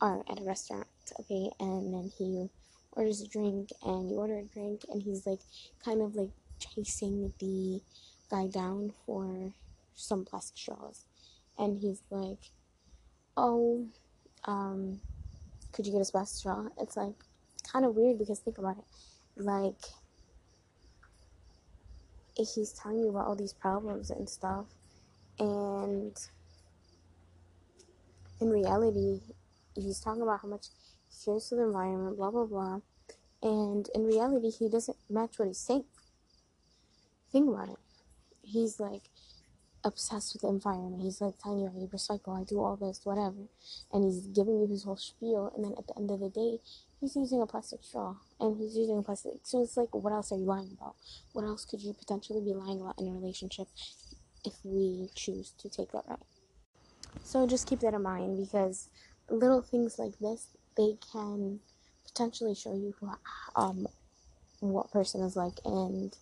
are 0.00 0.24
at 0.28 0.40
a 0.40 0.44
restaurant, 0.44 0.86
okay, 1.20 1.50
and 1.60 1.94
then 1.94 2.10
he 2.18 2.48
orders 2.92 3.20
a 3.20 3.28
drink 3.28 3.70
and 3.84 4.10
you 4.10 4.16
order 4.16 4.38
a 4.38 4.44
drink 4.44 4.80
and 4.90 5.00
he's 5.00 5.24
like 5.26 5.40
kind 5.84 6.02
of 6.02 6.16
like 6.16 6.30
chasing 6.58 7.32
the 7.38 7.80
guy 8.28 8.48
down 8.48 8.92
for 9.06 9.52
some 9.94 10.24
plastic 10.24 10.58
straws 10.58 11.04
and 11.58 11.78
he's 11.78 12.02
like 12.10 12.38
oh 13.36 13.86
um 14.44 15.00
could 15.72 15.86
you 15.86 15.92
get 15.92 16.00
us 16.00 16.10
plastic 16.10 16.38
straw? 16.38 16.66
It's 16.80 16.96
like 16.96 17.14
kind 17.70 17.84
of 17.84 17.94
weird 17.94 18.18
because 18.18 18.40
think 18.40 18.58
about 18.58 18.78
it. 18.78 18.84
Like, 19.40 19.80
he's 22.38 22.72
telling 22.72 22.98
you 22.98 23.08
about 23.10 23.26
all 23.26 23.34
these 23.34 23.52
problems 23.52 24.10
and 24.10 24.28
stuff, 24.28 24.66
and 25.38 26.16
in 28.40 28.50
reality, 28.50 29.20
he's 29.74 30.00
talking 30.00 30.22
about 30.22 30.40
how 30.42 30.48
much 30.48 30.66
he 31.10 31.24
cares 31.24 31.48
for 31.48 31.56
the 31.56 31.62
environment, 31.62 32.16
blah 32.16 32.30
blah 32.30 32.44
blah, 32.44 32.80
and 33.42 33.88
in 33.94 34.04
reality, 34.04 34.50
he 34.50 34.68
doesn't 34.68 34.96
match 35.10 35.38
what 35.38 35.48
he's 35.48 35.58
saying. 35.58 35.84
Think 37.30 37.48
about 37.48 37.68
it. 37.68 37.78
He's 38.42 38.80
like, 38.80 39.10
obsessed 39.84 40.34
with 40.34 40.42
the 40.42 40.48
environment. 40.48 41.02
He's 41.02 41.20
like 41.20 41.38
telling 41.38 41.60
you, 41.60 41.66
I 41.66 41.86
recycle, 41.94 42.40
I 42.40 42.44
do 42.44 42.60
all 42.60 42.76
this, 42.76 43.00
whatever. 43.04 43.48
And 43.92 44.04
he's 44.04 44.26
giving 44.26 44.60
you 44.60 44.66
his 44.66 44.84
whole 44.84 44.96
spiel. 44.96 45.52
And 45.54 45.64
then 45.64 45.74
at 45.78 45.86
the 45.86 45.96
end 45.96 46.10
of 46.10 46.20
the 46.20 46.30
day, 46.30 46.58
he's 47.00 47.16
using 47.16 47.42
a 47.42 47.46
plastic 47.46 47.82
straw. 47.82 48.14
And 48.40 48.56
he's 48.58 48.76
using 48.76 48.98
a 48.98 49.02
plastic. 49.02 49.40
So 49.44 49.62
it's 49.62 49.76
like, 49.76 49.94
what 49.94 50.12
else 50.12 50.32
are 50.32 50.38
you 50.38 50.44
lying 50.44 50.76
about? 50.78 50.96
What 51.32 51.44
else 51.44 51.64
could 51.64 51.80
you 51.80 51.92
potentially 51.92 52.40
be 52.40 52.54
lying 52.54 52.80
about 52.80 52.98
in 52.98 53.08
a 53.08 53.12
relationship 53.12 53.68
if 54.44 54.54
we 54.64 55.08
choose 55.14 55.52
to 55.58 55.68
take 55.68 55.92
that 55.92 56.04
route? 56.08 56.26
So 57.24 57.46
just 57.46 57.66
keep 57.68 57.80
that 57.80 57.94
in 57.94 58.02
mind 58.02 58.38
because 58.38 58.88
little 59.28 59.62
things 59.62 59.98
like 59.98 60.18
this, 60.18 60.48
they 60.76 60.96
can 61.12 61.60
potentially 62.04 62.54
show 62.54 62.74
you 62.74 62.94
who, 63.00 63.10
um, 63.56 63.86
what 64.60 64.90
person 64.90 65.22
is 65.22 65.36
like 65.36 65.54
and 65.64 66.16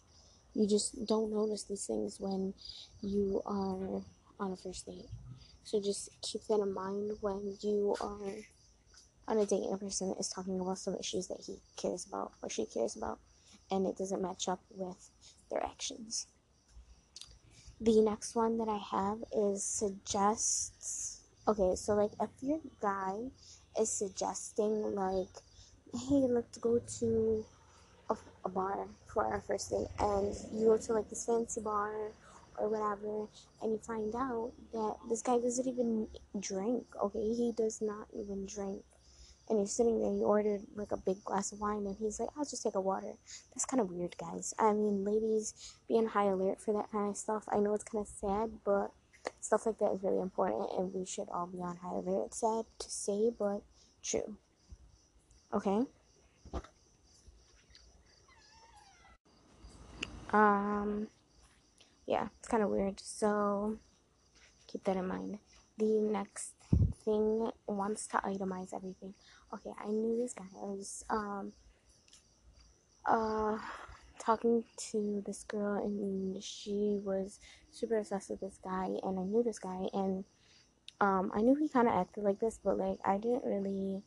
you 0.54 0.66
just 0.66 1.06
don't 1.06 1.32
notice 1.32 1.64
these 1.64 1.86
things 1.86 2.18
when 2.18 2.54
you 3.02 3.42
are 3.46 4.02
on 4.40 4.52
a 4.52 4.56
first 4.56 4.86
date. 4.86 5.08
So 5.64 5.80
just 5.80 6.10
keep 6.22 6.46
that 6.46 6.60
in 6.60 6.72
mind 6.72 7.12
when 7.20 7.56
you 7.60 7.94
are 8.00 8.32
on 9.28 9.38
a 9.38 9.46
date 9.46 9.64
and 9.64 9.74
a 9.74 9.78
person 9.78 10.14
is 10.18 10.28
talking 10.28 10.60
about 10.60 10.78
some 10.78 10.96
issues 10.96 11.28
that 11.28 11.40
he 11.46 11.56
cares 11.76 12.06
about 12.06 12.32
or 12.42 12.48
she 12.48 12.66
cares 12.66 12.96
about 12.96 13.18
and 13.70 13.86
it 13.86 13.96
doesn't 13.96 14.22
match 14.22 14.48
up 14.48 14.60
with 14.70 15.10
their 15.50 15.64
actions. 15.64 16.26
The 17.80 18.00
next 18.00 18.34
one 18.34 18.58
that 18.58 18.68
I 18.68 18.78
have 18.78 19.18
is 19.36 19.62
suggests. 19.62 21.20
Okay, 21.46 21.74
so 21.76 21.94
like 21.94 22.12
if 22.20 22.30
your 22.40 22.60
guy 22.80 23.16
is 23.78 23.90
suggesting 23.90 24.94
like, 24.94 25.28
hey, 25.92 26.26
let's 26.28 26.58
go 26.58 26.80
to 27.00 27.44
a, 28.08 28.16
a 28.44 28.48
bar 28.48 28.86
for 29.06 29.26
our 29.26 29.40
first 29.40 29.70
date, 29.70 29.88
and 29.98 30.34
you 30.54 30.66
go 30.66 30.78
to 30.78 30.92
like 30.94 31.10
this 31.10 31.26
fancy 31.26 31.60
bar 31.60 32.12
or 32.58 32.68
whatever, 32.68 33.28
and 33.60 33.72
you 33.72 33.78
find 33.78 34.14
out 34.14 34.52
that 34.72 34.96
this 35.10 35.20
guy 35.20 35.38
doesn't 35.38 35.68
even 35.68 36.08
drink. 36.40 36.86
Okay, 37.02 37.34
he 37.34 37.52
does 37.52 37.82
not 37.82 38.06
even 38.14 38.46
drink 38.46 38.82
and 39.48 39.58
you're 39.58 39.66
sitting 39.66 40.00
there, 40.00 40.10
you 40.10 40.24
ordered 40.24 40.62
like 40.74 40.92
a 40.92 40.96
big 40.96 41.22
glass 41.24 41.52
of 41.52 41.60
wine, 41.60 41.86
and 41.86 41.96
he's 41.98 42.18
like, 42.18 42.30
I'll 42.36 42.44
just 42.44 42.62
take 42.62 42.74
a 42.74 42.80
water. 42.80 43.12
That's 43.54 43.64
kind 43.64 43.80
of 43.80 43.90
weird, 43.90 44.16
guys. 44.18 44.54
I 44.58 44.72
mean, 44.72 45.04
ladies, 45.04 45.74
be 45.88 45.94
on 45.94 46.06
high 46.06 46.26
alert 46.26 46.60
for 46.60 46.74
that 46.74 46.90
kind 46.90 47.10
of 47.10 47.16
stuff. 47.16 47.44
I 47.48 47.58
know 47.58 47.74
it's 47.74 47.84
kind 47.84 48.02
of 48.02 48.08
sad, 48.08 48.50
but 48.64 48.92
stuff 49.40 49.66
like 49.66 49.78
that 49.78 49.92
is 49.92 50.02
really 50.02 50.20
important, 50.20 50.68
and 50.78 50.92
we 50.92 51.06
should 51.06 51.28
all 51.32 51.46
be 51.46 51.58
on 51.58 51.76
high 51.76 51.94
alert. 51.94 52.26
It's 52.26 52.40
sad 52.40 52.64
to 52.78 52.90
say, 52.90 53.30
but 53.38 53.62
true. 54.02 54.36
Okay? 55.52 55.82
Um, 60.32 61.06
yeah, 62.06 62.28
it's 62.38 62.48
kind 62.48 62.62
of 62.62 62.70
weird, 62.70 63.00
so 63.00 63.78
keep 64.66 64.84
that 64.84 64.96
in 64.96 65.06
mind. 65.06 65.38
The 65.78 66.00
next 66.00 66.52
thing 67.04 67.50
wants 67.66 68.06
to 68.08 68.16
itemize 68.18 68.74
everything 68.74 69.14
okay, 69.52 69.72
I 69.82 69.88
knew 69.88 70.18
this 70.20 70.32
guy. 70.32 70.44
I 70.60 70.64
was 70.64 71.04
um 71.10 71.52
uh 73.04 73.58
talking 74.18 74.64
to 74.76 75.22
this 75.26 75.44
girl 75.44 75.76
and 75.76 76.42
she 76.42 76.98
was 77.04 77.38
super 77.70 77.98
obsessed 77.98 78.30
with 78.30 78.40
this 78.40 78.58
guy 78.62 78.88
and 79.02 79.18
I 79.18 79.22
knew 79.22 79.42
this 79.42 79.58
guy 79.58 79.88
and 79.92 80.24
um 81.00 81.30
I 81.34 81.42
knew 81.42 81.54
he 81.54 81.68
kind 81.68 81.86
of 81.86 81.94
acted 81.94 82.24
like 82.24 82.40
this 82.40 82.58
but 82.62 82.78
like 82.78 82.98
I 83.04 83.18
didn't 83.18 83.44
really 83.44 84.02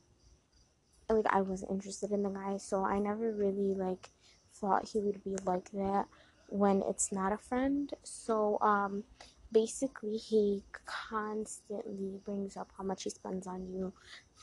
like 1.10 1.26
I 1.30 1.42
wasn't 1.42 1.72
interested 1.72 2.12
in 2.12 2.24
the 2.24 2.30
guy 2.30 2.58
so 2.58 2.84
I 2.84 3.00
never 3.00 3.32
really 3.32 3.74
like 3.74 4.10
thought 4.54 4.90
he 4.90 5.00
would 5.00 5.24
be 5.24 5.36
like 5.46 5.72
that 5.72 6.08
when 6.50 6.82
it's 6.88 7.12
not 7.12 7.32
a 7.32 7.38
friend 7.38 7.94
so 8.04 8.58
um 8.62 9.04
basically 9.52 10.18
he 10.18 10.64
constantly 10.86 12.20
brings 12.24 12.56
up 12.56 12.70
how 12.78 12.84
much 12.84 13.04
he 13.04 13.10
spends 13.10 13.48
on 13.48 13.68
you 13.74 13.94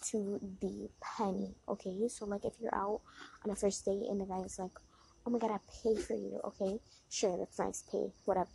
to 0.02 0.40
the 0.60 0.88
penny 1.00 1.54
okay? 1.68 2.08
So 2.08 2.26
like 2.26 2.44
if 2.44 2.54
you're 2.60 2.74
out 2.74 3.00
on 3.44 3.50
a 3.50 3.56
first 3.56 3.84
date 3.84 4.06
and 4.08 4.20
the 4.20 4.24
guy's 4.24 4.58
like 4.58 4.72
oh 5.26 5.30
my 5.30 5.38
god 5.38 5.50
i 5.50 5.58
pay 5.82 5.94
for 6.00 6.14
you 6.14 6.40
okay? 6.44 6.78
Sure 7.08 7.36
that's 7.38 7.58
nice 7.58 7.84
pay 7.90 8.12
whatever 8.24 8.50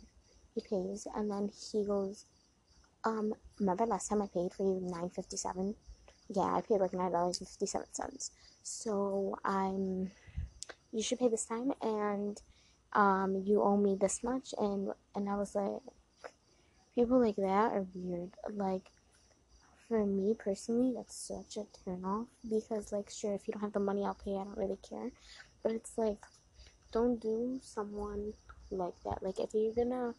he 0.54 0.60
pays 0.60 1.06
and 1.16 1.30
then 1.30 1.50
he 1.70 1.84
goes 1.84 2.26
um 3.04 3.34
remember 3.58 3.86
last 3.86 4.08
time 4.08 4.22
i 4.22 4.26
paid 4.26 4.52
for 4.52 4.62
you 4.64 4.80
957 4.80 5.74
yeah 6.28 6.42
i 6.42 6.60
paid 6.60 6.80
like 6.80 6.92
nine 6.92 7.12
dollars 7.12 7.40
and 7.40 7.48
57 7.48 7.86
cents. 7.92 8.30
So 8.62 9.36
i'm 9.44 10.10
you 10.92 11.02
should 11.02 11.18
pay 11.18 11.28
this 11.28 11.46
time 11.46 11.72
and 11.80 12.40
um 12.92 13.42
you 13.44 13.62
owe 13.62 13.76
me 13.76 13.96
this 13.98 14.22
much 14.22 14.54
and 14.58 14.90
and 15.14 15.28
i 15.28 15.34
was 15.34 15.54
like 15.54 15.80
people 16.94 17.20
like 17.20 17.36
that 17.36 17.72
are 17.72 17.86
weird. 17.94 18.30
Like, 18.50 18.90
for 19.88 20.04
me 20.06 20.34
personally, 20.38 20.92
that's 20.96 21.16
such 21.16 21.56
a 21.56 21.66
turn 21.84 22.04
off 22.04 22.28
because, 22.48 22.92
like, 22.92 23.10
sure, 23.10 23.34
if 23.34 23.46
you 23.46 23.52
don't 23.52 23.62
have 23.62 23.72
the 23.72 23.80
money, 23.80 24.04
I'll 24.04 24.14
pay. 24.14 24.32
I 24.32 24.44
don't 24.44 24.56
really 24.56 24.78
care. 24.88 25.10
But 25.62 25.72
it's 25.72 25.96
like, 25.96 26.24
don't 26.92 27.20
do 27.20 27.60
someone 27.62 28.34
like 28.70 28.94
that. 29.04 29.22
Like, 29.22 29.38
if 29.38 29.50
you're 29.54 29.74
gonna 29.74 30.14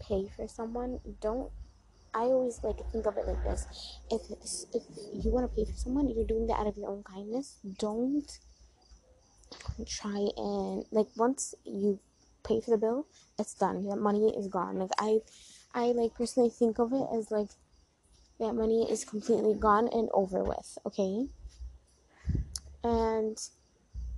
pay 0.00 0.28
for 0.34 0.48
someone, 0.48 1.00
don't. 1.20 1.50
I 2.16 2.26
always 2.30 2.62
like 2.62 2.76
think 2.92 3.06
of 3.06 3.16
it 3.16 3.26
like 3.26 3.42
this: 3.42 3.66
if 4.08 4.22
if 4.72 4.84
you 5.12 5.32
want 5.32 5.50
to 5.50 5.56
pay 5.56 5.64
for 5.64 5.76
someone, 5.76 6.08
you're 6.08 6.24
doing 6.24 6.46
that 6.46 6.60
out 6.60 6.68
of 6.68 6.76
your 6.76 6.90
own 6.90 7.02
kindness. 7.02 7.58
Don't 7.78 8.38
try 9.86 10.28
and 10.36 10.84
like 10.92 11.08
once 11.16 11.54
you 11.64 11.98
pay 12.44 12.60
for 12.60 12.70
the 12.70 12.78
bill, 12.78 13.06
it's 13.38 13.54
done. 13.54 13.84
That 13.88 13.96
money 13.96 14.32
is 14.36 14.46
gone. 14.46 14.78
Like 14.78 14.90
I 14.98 15.18
I 15.74 15.86
like 15.86 16.14
personally 16.14 16.50
think 16.50 16.78
of 16.78 16.92
it 16.92 17.06
as 17.12 17.32
like 17.32 17.48
that 18.38 18.54
money 18.54 18.90
is 18.90 19.04
completely 19.04 19.54
gone 19.54 19.88
and 19.88 20.08
over 20.14 20.44
with, 20.44 20.78
okay? 20.86 21.26
And 22.84 23.36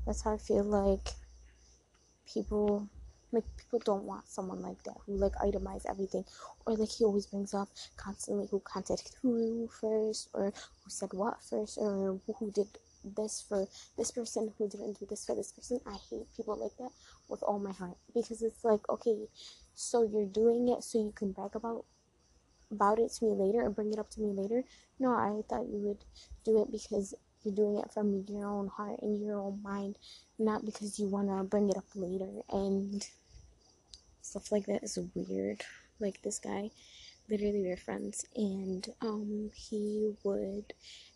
that's 0.04 0.22
how 0.22 0.34
I 0.34 0.38
feel 0.38 0.64
like 0.64 1.08
people 2.32 2.88
like 3.32 3.44
people 3.56 3.80
don't 3.84 4.04
want 4.04 4.28
someone 4.28 4.60
like 4.60 4.82
that 4.84 4.96
who 5.04 5.16
like 5.16 5.32
itemize 5.36 5.84
everything 5.88 6.24
or 6.64 6.74
like 6.74 6.90
he 6.90 7.04
always 7.04 7.26
brings 7.26 7.54
up 7.54 7.68
constantly 7.96 8.46
who 8.50 8.60
contacted 8.60 9.12
who 9.22 9.68
first 9.80 10.28
or 10.32 10.44
who 10.44 10.90
said 10.90 11.08
what 11.12 11.42
first 11.42 11.76
or 11.78 12.18
who 12.38 12.50
did 12.52 12.68
this 13.16 13.44
for 13.48 13.66
this 13.98 14.10
person 14.10 14.52
who 14.58 14.68
didn't 14.68 14.98
do 14.98 15.06
this 15.10 15.24
for 15.24 15.34
this 15.34 15.52
person 15.52 15.80
i 15.86 15.96
hate 16.08 16.26
people 16.36 16.56
like 16.56 16.76
that 16.78 16.90
with 17.28 17.42
all 17.42 17.58
my 17.58 17.72
heart 17.72 17.96
because 18.14 18.42
it's 18.42 18.64
like 18.64 18.88
okay 18.88 19.26
so 19.76 20.02
you're 20.02 20.26
doing 20.26 20.68
it 20.68 20.82
so 20.82 20.98
you 20.98 21.12
can 21.14 21.30
brag 21.32 21.54
about 21.54 21.84
about 22.72 22.98
it 22.98 23.12
to 23.12 23.24
me 23.26 23.30
later 23.32 23.62
and 23.62 23.76
bring 23.76 23.92
it 23.92 23.98
up 23.98 24.10
to 24.10 24.20
me 24.20 24.32
later. 24.32 24.64
No, 24.98 25.10
I 25.10 25.42
thought 25.48 25.68
you 25.68 25.78
would 25.78 26.04
do 26.44 26.60
it 26.62 26.72
because 26.72 27.14
you're 27.44 27.54
doing 27.54 27.76
it 27.78 27.92
from 27.92 28.24
your 28.28 28.48
own 28.48 28.66
heart 28.66 28.98
and 29.02 29.22
your 29.22 29.38
own 29.38 29.60
mind, 29.62 29.98
not 30.38 30.64
because 30.64 30.98
you 30.98 31.06
want 31.06 31.28
to 31.28 31.44
bring 31.44 31.70
it 31.70 31.76
up 31.76 31.84
later. 31.94 32.42
And 32.50 33.06
stuff 34.22 34.50
like 34.50 34.66
that 34.66 34.82
is 34.82 34.98
weird. 35.14 35.62
Like 36.00 36.20
this 36.22 36.38
guy, 36.38 36.70
literally 37.30 37.62
we're 37.62 37.76
friends, 37.76 38.26
and 38.34 38.86
um, 39.00 39.50
he 39.54 40.12
would 40.24 40.72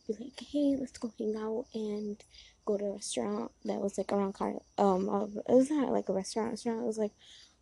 be 0.06 0.14
like, 0.18 0.40
"Hey, 0.40 0.76
let's 0.78 0.96
go 0.98 1.12
hang 1.18 1.36
out 1.36 1.66
and 1.74 2.16
go 2.64 2.78
to 2.78 2.84
a 2.86 2.92
restaurant 2.92 3.50
that 3.64 3.80
was 3.80 3.98
like 3.98 4.12
around 4.12 4.34
car. 4.34 4.54
Um, 4.78 5.08
it 5.48 5.52
was 5.52 5.70
not 5.70 5.92
like 5.92 6.08
a 6.08 6.12
restaurant. 6.12 6.50
Restaurant. 6.50 6.80
It 6.80 6.86
was 6.86 6.98
like 6.98 7.12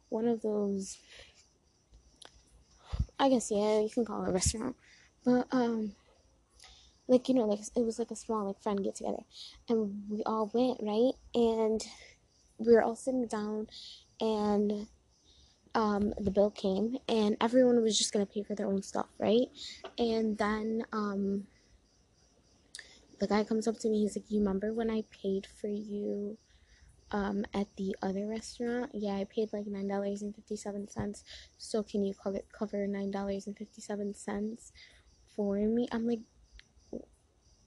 one 0.08 0.26
of 0.26 0.42
those 0.42 0.98
I 3.18 3.28
guess 3.28 3.50
yeah, 3.50 3.80
you 3.80 3.90
can 3.90 4.04
call 4.04 4.24
it 4.24 4.28
a 4.28 4.32
restaurant. 4.32 4.76
But 5.24 5.46
um 5.50 5.94
like 7.08 7.28
you 7.28 7.34
know, 7.34 7.44
like 7.44 7.60
it 7.74 7.84
was 7.84 7.98
like 7.98 8.10
a 8.10 8.16
small 8.16 8.46
like 8.46 8.62
friend 8.62 8.82
get 8.84 8.96
together. 8.96 9.24
And 9.68 10.02
we 10.08 10.22
all 10.24 10.50
went, 10.52 10.78
right? 10.82 11.14
And 11.34 11.82
we 12.58 12.72
were 12.72 12.82
all 12.82 12.96
sitting 12.96 13.26
down 13.26 13.68
and 14.20 14.86
um 15.74 16.12
the 16.18 16.30
bill 16.30 16.50
came 16.50 16.96
and 17.08 17.36
everyone 17.40 17.82
was 17.82 17.98
just 17.98 18.12
gonna 18.12 18.26
pay 18.26 18.42
for 18.42 18.54
their 18.54 18.66
own 18.66 18.82
stuff, 18.82 19.08
right? 19.18 19.48
And 19.98 20.38
then 20.38 20.82
um 20.92 21.46
the 23.18 23.26
guy 23.26 23.42
comes 23.42 23.66
up 23.66 23.78
to 23.80 23.88
me, 23.88 24.02
he's 24.02 24.16
like, 24.16 24.30
You 24.30 24.38
remember 24.38 24.72
when 24.72 24.90
I 24.90 25.02
paid 25.10 25.46
for 25.60 25.68
you 25.68 26.38
um, 27.10 27.44
at 27.54 27.66
the 27.76 27.96
other 28.02 28.26
restaurant, 28.26 28.90
yeah, 28.94 29.14
I 29.14 29.24
paid 29.24 29.52
like 29.52 29.66
nine 29.66 29.88
dollars 29.88 30.22
and 30.22 30.34
fifty 30.34 30.56
seven 30.56 30.88
cents. 30.88 31.24
So 31.56 31.82
can 31.82 32.04
you 32.04 32.14
cover 32.14 32.40
cover 32.52 32.86
nine 32.86 33.10
dollars 33.10 33.46
and 33.46 33.56
fifty 33.56 33.80
seven 33.80 34.14
cents 34.14 34.72
for 35.34 35.56
me? 35.56 35.88
I'm 35.90 36.06
like, 36.06 36.20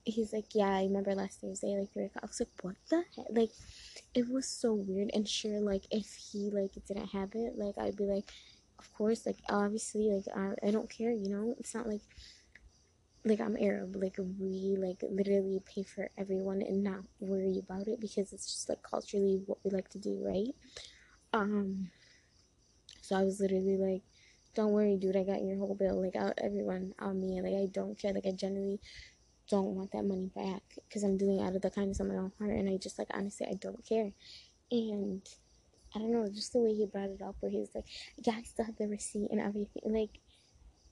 he's 0.04 0.32
like, 0.32 0.54
yeah, 0.54 0.70
I 0.76 0.82
remember 0.82 1.14
last 1.14 1.40
Thursday, 1.40 1.76
like 1.78 1.92
three 1.92 2.04
o'clock. 2.04 2.24
I 2.24 2.26
was 2.26 2.40
like, 2.40 2.48
what 2.62 2.76
the 2.88 3.04
heck? 3.16 3.26
Like, 3.30 3.50
it 4.14 4.28
was 4.28 4.46
so 4.46 4.74
weird. 4.74 5.10
And 5.14 5.28
sure, 5.28 5.60
like 5.60 5.84
if 5.90 6.14
he 6.14 6.50
like 6.50 6.72
didn't 6.86 7.08
have 7.08 7.30
it, 7.34 7.56
like 7.56 7.78
I'd 7.78 7.96
be 7.96 8.04
like, 8.04 8.30
of 8.78 8.92
course, 8.94 9.26
like 9.26 9.38
obviously, 9.48 10.10
like 10.10 10.26
I, 10.36 10.68
I 10.68 10.70
don't 10.70 10.90
care, 10.90 11.12
you 11.12 11.28
know. 11.28 11.54
It's 11.58 11.74
not 11.74 11.88
like 11.88 12.02
like 13.24 13.40
I'm 13.40 13.56
Arab, 13.56 13.96
like 13.96 14.16
we 14.18 14.76
like 14.78 15.02
literally 15.08 15.60
pay 15.64 15.84
for 15.84 16.10
everyone 16.18 16.62
and 16.62 16.82
not 16.82 17.04
worry 17.20 17.58
about 17.58 17.86
it 17.88 18.00
because 18.00 18.32
it's 18.32 18.46
just 18.46 18.68
like 18.68 18.82
culturally 18.82 19.42
what 19.46 19.58
we 19.64 19.70
like 19.70 19.88
to 19.90 19.98
do, 19.98 20.20
right? 20.24 20.54
Um 21.32 21.90
so 23.00 23.16
I 23.16 23.22
was 23.24 23.40
literally 23.40 23.76
like, 23.76 24.02
Don't 24.54 24.72
worry, 24.72 24.96
dude, 24.96 25.16
I 25.16 25.24
got 25.24 25.42
your 25.42 25.56
whole 25.58 25.74
bill, 25.74 26.00
like 26.02 26.16
out 26.16 26.34
everyone 26.42 26.94
on 26.98 27.20
me, 27.20 27.40
like 27.40 27.54
I 27.54 27.66
don't 27.66 27.98
care, 27.98 28.12
like 28.12 28.26
I 28.26 28.32
generally 28.32 28.80
don't 29.48 29.74
want 29.76 29.92
that 29.92 30.04
money 30.04 30.30
back 30.34 30.62
because 30.88 31.02
I'm 31.04 31.18
doing 31.18 31.40
out 31.42 31.56
of 31.56 31.62
the 31.62 31.70
kindness 31.70 32.00
of 32.00 32.06
my 32.08 32.16
own 32.16 32.32
heart 32.38 32.52
and 32.52 32.68
I 32.68 32.76
just 32.78 32.98
like 32.98 33.08
honestly 33.14 33.46
I 33.50 33.54
don't 33.54 33.84
care. 33.86 34.12
And 34.70 35.22
I 35.94 35.98
don't 36.00 36.12
know, 36.12 36.28
just 36.28 36.52
the 36.54 36.60
way 36.60 36.74
he 36.74 36.86
brought 36.86 37.10
it 37.10 37.22
up 37.22 37.36
where 37.40 37.52
he's 37.52 37.74
like, 37.74 37.86
Yeah, 38.18 38.34
I 38.38 38.42
still 38.44 38.66
have 38.66 38.76
the 38.78 38.88
receipt 38.88 39.30
and 39.30 39.40
everything 39.40 39.82
like 39.86 40.20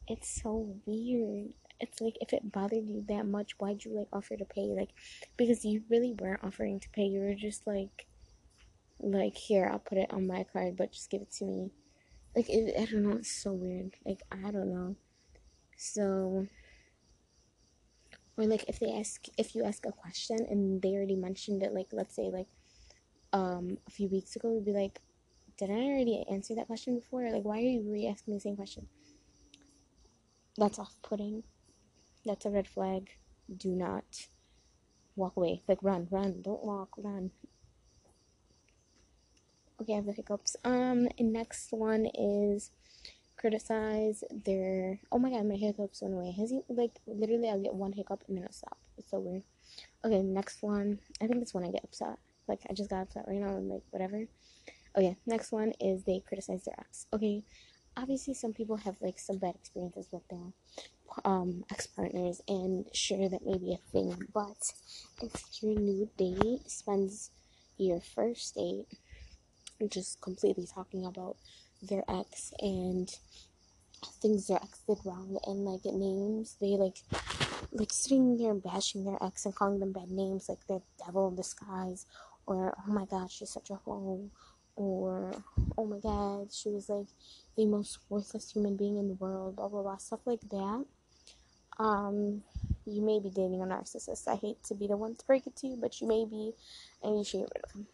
it's 0.09 0.43
so 0.43 0.77
weird 0.87 1.55
it's 1.81 2.01
like 2.01 2.17
if 2.21 2.33
it 2.33 2.53
bothered 2.53 2.87
you 2.87 3.05
that 3.09 3.27
much, 3.27 3.53
why'd 3.59 3.85
you 3.85 3.97
like 3.97 4.09
offer 4.13 4.37
to 4.37 4.45
pay? 4.45 4.67
Like, 4.67 4.91
because 5.37 5.65
you 5.65 5.83
really 5.89 6.15
weren't 6.19 6.45
offering 6.45 6.81
to 6.81 6.89
pay. 6.91 7.03
You 7.03 7.21
were 7.21 7.35
just 7.35 7.67
like, 7.67 8.07
like 9.01 9.37
here, 9.37 9.69
I'll 9.71 9.79
put 9.79 9.99
it 9.99 10.13
on 10.13 10.27
my 10.27 10.45
card, 10.53 10.77
but 10.77 10.93
just 10.93 11.11
give 11.11 11.23
it 11.23 11.33
to 11.33 11.45
me. 11.45 11.71
Like, 12.37 12.49
it, 12.49 12.75
I 12.79 12.85
don't 12.85 13.03
know. 13.03 13.17
It's 13.17 13.31
so 13.33 13.53
weird. 13.53 13.95
Like, 14.05 14.23
I 14.31 14.51
don't 14.51 14.73
know. 14.73 14.97
So, 15.77 16.47
or 18.41 18.47
like 18.47 18.65
if 18.69 18.81
they 18.81 18.93
ask 18.93 19.27
if 19.37 19.55
you 19.55 19.65
ask 19.65 19.85
a 19.87 19.93
question 19.93 20.39
and 20.49 20.81
they 20.83 20.91
already 20.91 21.17
mentioned 21.17 21.63
it 21.63 21.75
like 21.75 21.89
let's 21.93 22.15
say 22.15 22.31
like 22.33 22.47
um 23.33 23.77
a 23.87 23.91
few 23.91 24.09
weeks 24.09 24.35
ago 24.35 24.53
you'd 24.53 24.65
be 24.65 24.73
like 24.73 25.01
did 25.59 25.71
i 25.71 25.75
already 25.75 26.25
answer 26.31 26.55
that 26.55 26.67
question 26.67 26.99
before 26.99 27.31
like 27.31 27.45
why 27.45 27.59
are 27.59 27.61
you 27.61 27.83
re-asking 27.87 28.35
the 28.35 28.41
same 28.41 28.57
question 28.57 28.87
that's 30.57 30.79
off-putting 30.79 31.43
that's 32.25 32.45
a 32.45 32.51
red 32.51 32.69
flag. 32.69 33.11
Do 33.55 33.71
not 33.71 34.27
walk 35.17 35.37
away. 35.37 35.63
Like 35.69 35.79
run 35.83 36.09
run. 36.11 36.43
Don't 36.43 36.65
walk. 36.65 36.91
Run. 36.97 37.31
Okay 39.81 39.95
i 39.95 39.97
have 39.97 40.07
the 40.07 40.13
hiccups. 40.13 40.57
Um 40.65 41.09
next 41.19 41.73
one 41.73 42.07
is 42.15 42.71
criticize 43.37 44.23
their 44.31 45.01
oh 45.11 45.19
my 45.19 45.31
god 45.31 45.47
my 45.47 45.57
hiccups 45.57 46.03
went 46.03 46.15
away. 46.15 46.35
Has 46.39 46.51
he 46.51 46.61
like 46.69 47.01
literally 47.07 47.49
i'll 47.49 47.63
get 47.63 47.75
one 47.75 47.93
hiccup 47.93 48.23
and 48.29 48.37
then 48.37 48.45
I'll 48.45 48.53
stop. 48.53 48.79
It's 48.99 49.11
so 49.11 49.19
weird. 49.19 49.43
Okay 50.05 50.23
next 50.23 50.63
one. 50.63 50.99
I 51.21 51.27
think 51.27 51.43
it's 51.43 51.55
when 51.55 51.65
i 51.65 51.71
get 51.71 51.85
upset. 51.85 52.19
Like 52.47 52.61
i 52.69 52.75
just 52.75 52.91
got 52.91 53.03
upset 53.03 53.25
right 53.27 53.41
now 53.41 53.57
and 53.57 53.69
like 53.69 53.83
whatever. 53.91 54.27
Okay 54.97 55.17
next 55.27 55.53
one 55.53 55.73
is 55.81 56.05
they 56.05 56.21
criticize 56.27 56.65
their 56.65 56.75
ex. 56.79 57.07
Okay 57.13 57.45
obviously 57.97 58.35
some 58.35 58.53
people 58.53 58.77
have 58.77 58.97
like 59.01 59.19
some 59.19 59.39
bad 59.39 59.55
experiences 59.55 60.09
with 60.13 60.27
their 60.29 60.53
um 61.25 61.65
ex 61.71 61.87
partners 61.89 62.41
and 62.49 62.87
sure 62.93 63.29
that 63.29 63.45
may 63.45 63.59
be 63.59 63.73
a 63.73 63.91
thing 63.93 64.17
but 64.33 64.73
if 65.23 65.63
your 65.63 65.75
new 65.75 66.09
date 66.17 66.71
spends 66.71 67.31
your 67.79 68.01
first 68.01 68.55
date 68.55 68.87
just 69.89 70.21
completely 70.21 70.67
talking 70.67 71.05
about 71.05 71.37
their 71.83 72.05
ex 72.09 72.53
and 72.61 73.17
things 74.21 74.47
their 74.47 74.59
ex 74.63 74.81
did 74.87 74.99
wrong 75.05 75.39
and 75.47 75.65
like 75.65 75.85
names 75.85 76.57
they 76.61 76.77
like 76.77 76.99
like 77.73 77.93
sitting 77.93 78.37
there 78.37 78.55
bashing 78.55 79.05
their 79.05 79.23
ex 79.23 79.45
and 79.45 79.55
calling 79.55 79.81
them 79.81 79.93
bad 79.93 80.11
names 80.11 80.49
like 80.49 80.59
they're 80.69 80.83
devil 81.05 81.29
in 81.29 81.37
disguise 81.37 82.07
or 82.47 82.75
oh 82.79 82.93
my 82.93 83.05
god 83.07 83.31
she's 83.31 83.51
such 83.51 83.71
a 83.71 83.75
hoe 83.75 84.29
or 84.81 85.31
oh 85.77 85.85
my 85.85 85.99
god 85.99 86.51
she 86.51 86.71
was 86.71 86.89
like 86.89 87.07
the 87.57 87.67
most 87.67 87.99
worthless 88.09 88.51
human 88.51 88.77
being 88.77 88.97
in 88.97 89.09
the 89.09 89.15
world 89.15 89.57
blah 89.57 89.69
blah 89.69 89.83
blah 89.83 89.97
stuff 89.97 90.21
like 90.25 90.41
that. 90.51 90.85
Um 91.79 92.43
you 92.87 93.03
may 93.03 93.21
be 93.21 93.29
dating 93.29 93.63
a 93.63 93.67
narcissist. 93.67 94.27
I 94.27 94.37
hate 94.37 94.63
to 94.65 94.75
be 94.75 94.87
the 94.87 94.97
one 94.97 95.15
to 95.15 95.27
break 95.27 95.47
it 95.47 95.55
to 95.57 95.67
you 95.67 95.77
but 95.77 96.01
you 96.01 96.09
may 96.09 96.25
be 96.25 96.53
and 97.03 97.19
you 97.19 97.25
should 97.25 97.41
get 97.41 97.53
rid 97.55 97.65
of 97.65 97.73
him 97.73 97.87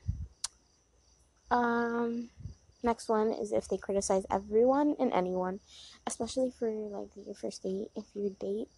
um 1.51 2.31
Next 2.87 3.09
one 3.09 3.33
is 3.33 3.51
if 3.51 3.67
they 3.67 3.79
criticize 3.79 4.27
everyone 4.31 4.95
and 5.01 5.13
anyone, 5.13 5.59
especially 6.07 6.53
for 6.57 6.71
like 6.71 7.09
your 7.17 7.35
first 7.35 7.65
date. 7.65 7.89
If 7.97 8.05
your 8.15 8.31
date 8.31 8.69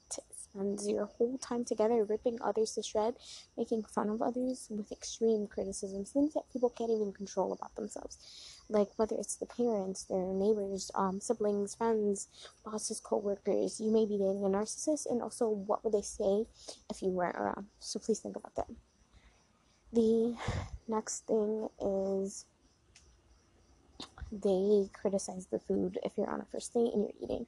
spends 0.50 0.88
your 0.88 1.06
whole 1.06 1.38
time 1.38 1.64
together 1.64 2.04
ripping 2.04 2.38
others 2.42 2.72
to 2.74 2.82
shred, 2.82 3.14
making 3.56 3.82
fun 3.84 4.08
of 4.08 4.22
others 4.22 4.66
with 4.70 4.90
extreme 4.92 5.46
criticisms, 5.46 6.10
things 6.10 6.34
that 6.34 6.50
people 6.52 6.70
can't 6.70 6.90
even 6.90 7.12
control 7.12 7.52
about 7.52 7.74
themselves. 7.74 8.18
Like 8.68 8.88
whether 8.96 9.16
it's 9.16 9.36
the 9.36 9.46
parents, 9.46 10.04
their 10.04 10.32
neighbors, 10.32 10.90
um, 10.94 11.20
siblings, 11.20 11.74
friends, 11.74 12.28
bosses, 12.64 13.00
co-workers, 13.00 13.80
you 13.80 13.90
may 13.90 14.04
be 14.04 14.18
dating 14.18 14.44
a 14.44 14.48
narcissist, 14.48 15.10
and 15.10 15.22
also 15.22 15.48
what 15.48 15.84
would 15.84 15.94
they 15.94 16.02
say 16.02 16.46
if 16.90 17.02
you 17.02 17.08
weren't 17.08 17.36
around? 17.36 17.66
So 17.80 17.98
please 17.98 18.20
think 18.20 18.36
about 18.36 18.54
that. 18.56 18.66
The 19.92 20.36
next 20.86 21.26
thing 21.26 21.68
is 21.80 22.44
they 24.30 24.90
criticize 24.92 25.46
the 25.46 25.58
food 25.58 25.98
if 26.04 26.12
you're 26.16 26.28
on 26.28 26.40
a 26.40 26.44
first 26.44 26.74
date 26.74 26.92
and 26.92 27.04
you're 27.04 27.24
eating. 27.24 27.46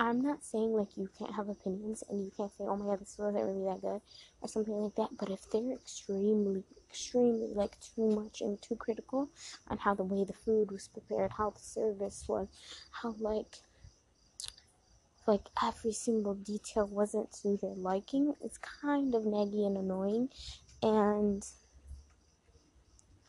I'm 0.00 0.22
not 0.22 0.42
saying 0.42 0.72
like 0.72 0.96
you 0.96 1.10
can't 1.18 1.34
have 1.34 1.50
opinions 1.50 2.02
and 2.08 2.24
you 2.24 2.32
can't 2.34 2.50
say, 2.56 2.64
oh 2.64 2.74
my 2.74 2.86
god, 2.86 3.00
this 3.00 3.16
wasn't 3.18 3.44
really 3.44 3.64
that 3.66 3.82
good 3.82 4.00
or 4.40 4.48
something 4.48 4.72
like 4.72 4.94
that. 4.94 5.10
But 5.18 5.28
if 5.28 5.50
they're 5.50 5.74
extremely, 5.74 6.64
extremely 6.88 7.52
like 7.52 7.76
too 7.80 8.08
much 8.08 8.40
and 8.40 8.60
too 8.62 8.76
critical 8.76 9.28
on 9.68 9.76
how 9.76 9.92
the 9.92 10.02
way 10.02 10.24
the 10.24 10.32
food 10.32 10.72
was 10.72 10.88
prepared, 10.88 11.32
how 11.36 11.50
the 11.50 11.60
service 11.60 12.24
was, 12.26 12.48
how 13.02 13.14
like 13.20 13.58
like 15.26 15.42
every 15.62 15.92
single 15.92 16.32
detail 16.32 16.86
wasn't 16.86 17.30
to 17.42 17.58
their 17.58 17.74
liking, 17.74 18.34
it's 18.42 18.56
kind 18.56 19.14
of 19.14 19.24
naggy 19.24 19.66
and 19.66 19.76
annoying. 19.76 20.30
And 20.82 21.46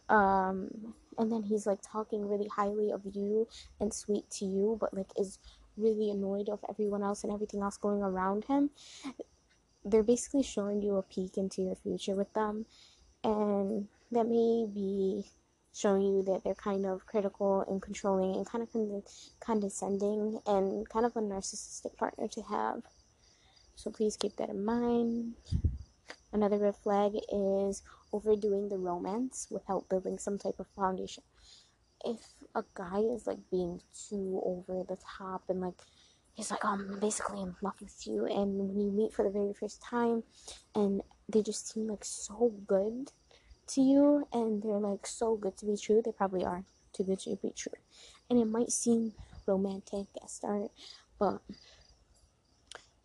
um 0.08 0.94
and 1.18 1.30
then 1.30 1.44
he's 1.44 1.68
like 1.68 1.80
talking 1.82 2.30
really 2.30 2.48
highly 2.48 2.92
of 2.92 3.02
you 3.14 3.50
and 3.82 3.94
sweet 3.94 4.30
to 4.32 4.46
you, 4.46 4.78
but 4.80 4.94
like 4.94 5.10
is 5.20 5.38
really 5.82 6.10
annoyed 6.10 6.50
of 6.50 6.64
everyone 6.70 7.04
else 7.04 7.24
and 7.24 7.34
everything 7.34 7.62
else 7.62 7.78
going 7.78 8.02
around 8.02 8.46
him. 8.46 8.70
They're 9.84 10.04
basically 10.04 10.44
showing 10.44 10.82
you 10.82 10.98
a 10.98 11.04
peek 11.04 11.38
into 11.38 11.64
your 11.64 11.76
future 11.76 12.16
with 12.16 12.32
them, 12.34 12.66
and 13.24 13.88
that 14.12 14.28
may 14.28 14.68
be 14.72 15.26
showing 15.74 16.02
you 16.02 16.24
that 16.24 16.44
they're 16.44 16.54
kind 16.54 16.86
of 16.86 17.06
critical 17.06 17.62
and 17.68 17.82
controlling 17.82 18.36
and 18.36 18.46
kind 18.46 18.62
of 18.64 19.04
condescending 19.40 20.40
and 20.46 20.88
kind 20.90 21.06
of 21.06 21.16
a 21.16 21.22
narcissistic 21.22 21.96
partner 21.98 22.28
to 22.28 22.42
have. 22.42 22.84
So 23.76 23.90
please 23.90 24.18
keep 24.18 24.36
that 24.36 24.50
in 24.50 24.64
mind. 24.64 25.34
Another 26.34 26.58
red 26.58 26.76
flag 26.76 27.14
is 27.34 27.82
overdoing 28.14 28.70
the 28.70 28.78
romance 28.78 29.48
without 29.50 29.90
building 29.90 30.18
some 30.20 30.38
type 30.38 30.60
of 30.60 30.68
foundation. 30.76 31.24
If 32.04 32.20
a 32.56 32.64
guy 32.74 33.00
is 33.00 33.28
like 33.28 33.40
being 33.50 33.82
too 34.10 34.42
over 34.44 34.84
the 34.88 34.98
top 35.18 35.44
and 35.50 35.62
like 35.62 35.80
he's 36.34 36.52
like, 36.52 36.64
oh, 36.64 36.70
I'm 36.70 37.00
basically 37.00 37.42
in 37.42 37.56
love 37.62 37.80
with 37.82 38.08
you, 38.08 38.26
and 38.26 38.58
when 38.58 38.80
you 38.80 38.92
meet 38.92 39.14
for 39.14 39.24
the 39.24 39.30
very 39.30 39.54
first 39.54 39.82
time 39.82 40.24
and 40.76 41.02
they 41.30 41.42
just 41.42 41.72
seem 41.72 41.88
like 41.88 42.04
so 42.04 42.54
good 42.68 43.12
to 43.68 43.82
you 43.82 44.28
and 44.34 44.62
they're 44.62 44.80
like 44.80 45.06
so 45.06 45.36
good 45.36 45.58
to 45.58 45.66
be 45.66 45.78
true, 45.78 46.02
they 46.04 46.12
probably 46.12 46.44
are 46.44 46.64
too 46.94 47.04
good 47.04 47.20
to 47.20 47.36
be 47.42 47.52
true. 47.56 47.74
And 48.30 48.40
it 48.40 48.46
might 48.46 48.72
seem 48.72 49.14
romantic 49.46 50.08
at 50.22 50.30
start, 50.30 50.72
but 51.20 51.42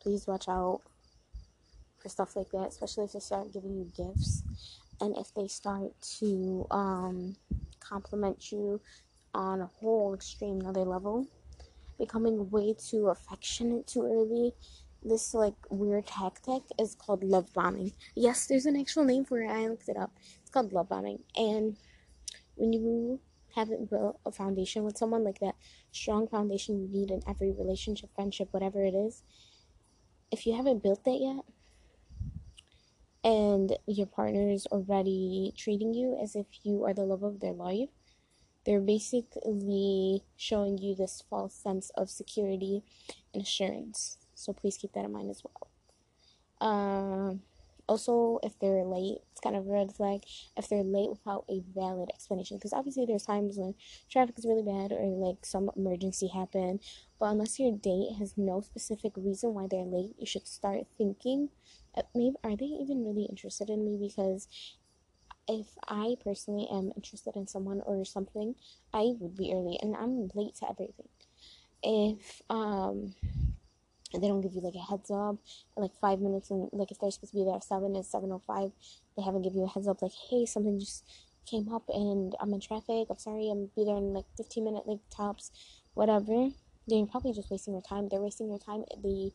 please 0.00 0.26
watch 0.26 0.48
out 0.48 0.80
for 1.98 2.09
stuff 2.09 2.37
like 2.37 2.50
that, 2.50 2.68
especially 2.68 3.04
if 3.04 3.12
they 3.12 3.20
start 3.20 3.52
giving 3.52 3.76
you 3.76 3.90
gifts 3.96 4.42
and 5.00 5.16
if 5.16 5.32
they 5.35 5.48
start 5.48 5.92
to 6.18 6.66
um, 6.70 7.37
compliment 7.88 8.51
you 8.53 8.81
on 9.35 9.61
a 9.61 9.66
whole 9.66 10.14
extreme 10.14 10.61
another 10.61 10.85
level, 10.85 11.27
becoming 11.99 12.51
way 12.51 12.75
too 12.75 13.09
affectionate 13.09 13.87
too 13.87 14.03
early. 14.03 14.53
This 15.03 15.35
like 15.35 15.55
weird 15.70 16.07
tactic 16.07 16.62
is 16.79 16.94
called 16.94 17.22
love 17.22 17.53
bombing. 17.53 17.92
Yes, 18.14 18.46
there's 18.46 18.66
an 18.66 18.79
actual 18.79 19.05
name 19.05 19.25
for 19.25 19.40
it. 19.40 19.51
I 19.51 19.68
looked 19.68 19.88
it 19.88 19.96
up. 19.96 20.12
It's 20.40 20.51
called 20.51 20.72
love 20.72 20.88
bombing. 20.88 21.20
And 21.37 21.77
when 22.57 22.72
you 22.72 23.20
haven't 23.55 23.88
built 23.90 24.20
a 24.27 24.33
foundation 24.33 24.85
with 24.85 24.99
someone 24.99 25.25
like 25.25 25.38
that 25.40 25.55
strong 25.92 26.29
foundation 26.29 26.81
you 26.81 26.88
need 26.88 27.11
in 27.11 27.22
every 27.29 27.53
relationship, 27.53 28.11
friendship, 28.14 28.49
whatever 28.51 28.85
it 28.85 28.94
is, 28.94 29.22
if 30.31 30.46
you 30.46 30.55
haven't 30.57 30.83
built 30.83 31.05
that 31.05 31.18
yet, 31.20 31.44
and 33.27 33.77
your 33.87 34.07
partner 34.07 34.49
is 34.49 34.67
already 34.67 35.53
treating 35.57 35.93
you 35.95 36.17
as 36.23 36.37
if 36.37 36.47
you 36.62 36.85
are 36.85 36.95
the 36.95 37.03
love 37.03 37.25
of 37.25 37.41
their 37.41 37.53
life, 37.53 37.89
they're 38.65 38.81
basically 38.81 40.23
showing 40.37 40.79
you 40.79 40.95
this 40.95 41.25
false 41.29 41.53
sense 41.53 41.91
of 41.97 42.09
security 42.09 42.85
and 43.35 43.43
assurance. 43.43 44.19
So 44.37 44.53
please 44.53 44.77
keep 44.77 44.93
that 44.93 45.07
in 45.07 45.12
mind 45.12 45.31
as 45.31 45.43
well. 45.43 45.69
Um, 46.61 47.41
also, 47.89 48.39
if 48.45 48.57
they're 48.61 48.85
late, 48.85 49.19
it's 49.33 49.41
kind 49.41 49.57
of 49.57 49.67
a 49.67 49.73
red 49.73 49.93
flag. 49.93 50.23
If 50.57 50.69
they're 50.69 50.85
late 50.85 51.11
without 51.11 51.47
a 51.51 51.65
valid 51.75 52.11
explanation, 52.15 52.59
because 52.59 52.73
obviously 52.73 53.07
there's 53.07 53.27
times 53.27 53.59
when 53.59 53.75
traffic 54.09 54.39
is 54.39 54.47
really 54.47 54.62
bad 54.62 54.93
or 54.93 55.05
like 55.05 55.45
some 55.45 55.69
emergency 55.77 56.29
happened. 56.29 56.81
But 57.19 57.27
unless 57.27 57.59
your 57.59 57.77
date 57.77 58.15
has 58.21 58.35
no 58.37 58.61
specific 58.61 59.15
reason 59.17 59.53
why 59.53 59.67
they're 59.69 59.85
late, 59.85 60.15
you 60.17 60.27
should 60.27 60.47
start 60.47 60.87
thinking 60.97 61.49
maybe 62.14 62.37
are 62.44 62.56
they 62.56 62.64
even 62.64 63.04
really 63.04 63.26
interested 63.28 63.70
in 63.70 63.85
me 63.85 63.98
because 64.00 64.48
if 65.48 65.66
I 65.87 66.16
personally 66.22 66.66
am 66.70 66.92
interested 66.96 67.37
in 67.37 67.46
someone 67.46 67.80
or 67.87 68.04
something, 68.04 68.56
I 68.92 69.14
would 69.20 69.37
be 69.37 69.52
early 69.54 69.78
and 69.80 69.94
I'm 69.96 70.28
late 70.35 70.56
to 70.56 70.68
everything. 70.68 71.09
If 71.82 72.42
um 72.50 73.14
they 74.12 74.28
don't 74.28 74.40
give 74.40 74.54
you 74.54 74.61
like 74.61 74.74
a 74.74 74.78
heads 74.78 75.11
up 75.11 75.37
like 75.76 75.90
five 76.00 76.20
minutes 76.20 76.50
and 76.50 76.68
like 76.72 76.90
if 76.90 76.98
they're 76.98 77.11
supposed 77.11 77.32
to 77.32 77.38
be 77.38 77.44
there 77.44 77.56
at 77.56 77.64
seven 77.64 77.96
it's 77.96 78.11
seven 78.11 78.30
oh 78.32 78.40
five 78.46 78.70
they 79.16 79.22
haven't 79.22 79.42
give 79.42 79.54
you 79.54 79.64
a 79.64 79.68
heads 79.68 79.88
up 79.88 80.00
like 80.00 80.12
hey 80.30 80.46
something 80.46 80.78
just 80.78 81.04
came 81.44 81.72
up 81.72 81.82
and 81.88 82.35
I'm 82.40 82.52
in 82.54 82.61
traffic 82.61 83.09
I'm 83.11 83.18
sorry 83.18 83.50
I'm 83.50 83.70
be 83.76 83.85
there 83.85 83.96
in 83.96 84.14
like 84.14 84.24
15 84.37 84.64
minute 84.64 84.85
like 84.87 85.00
tops 85.11 85.50
whatever 85.94 86.50
then 86.88 86.98
you're 86.98 87.06
probably 87.06 87.32
just 87.32 87.50
wasting 87.50 87.74
your 87.74 87.82
time 87.82 88.09
they're 88.09 88.20
wasting 88.20 88.48
your 88.48 88.59
time 88.59 88.85
they 89.02 89.32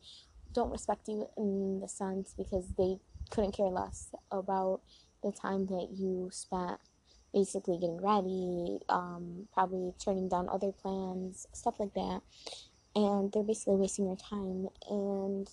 don't 0.52 0.70
respect 0.70 1.08
you 1.08 1.28
in 1.36 1.80
the 1.80 1.88
sense 1.88 2.34
because 2.36 2.66
they 2.76 2.98
couldn't 3.30 3.52
care 3.52 3.66
less 3.66 4.10
about 4.30 4.80
the 5.22 5.32
time 5.32 5.66
that 5.66 5.88
you 5.92 6.28
spent 6.32 6.78
basically 7.32 7.78
getting 7.78 8.00
ready, 8.00 8.78
um, 8.88 9.48
probably 9.52 9.92
turning 9.98 10.28
down 10.28 10.48
other 10.48 10.72
plans, 10.72 11.46
stuff 11.52 11.80
like 11.80 11.94
that. 11.94 12.20
And 12.94 13.32
they're 13.32 13.42
basically 13.42 13.76
wasting 13.76 14.06
your 14.06 14.16
time. 14.16 14.68
And 14.90 15.48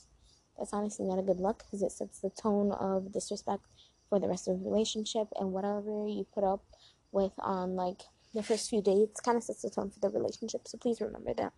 that's 0.57 0.73
honestly 0.73 1.05
not 1.05 1.19
a 1.19 1.23
good 1.23 1.39
look 1.39 1.59
because 1.59 1.81
it 1.81 1.91
sets 1.91 2.19
the 2.19 2.29
tone 2.29 2.71
of 2.73 3.13
disrespect 3.13 3.63
for 4.09 4.19
the 4.19 4.27
rest 4.27 4.47
of 4.47 4.59
the 4.59 4.69
relationship 4.69 5.27
and 5.39 5.53
whatever 5.53 6.07
you 6.07 6.25
put 6.33 6.43
up 6.43 6.63
with 7.11 7.31
on 7.39 7.75
like 7.75 8.01
the 8.33 8.43
first 8.43 8.69
few 8.69 8.81
dates 8.81 9.21
kind 9.21 9.37
of 9.37 9.43
sets 9.43 9.61
the 9.61 9.69
tone 9.69 9.89
for 9.89 9.99
the 9.99 10.09
relationship. 10.09 10.67
So 10.67 10.77
please 10.77 10.99
remember 10.99 11.33
that. 11.35 11.53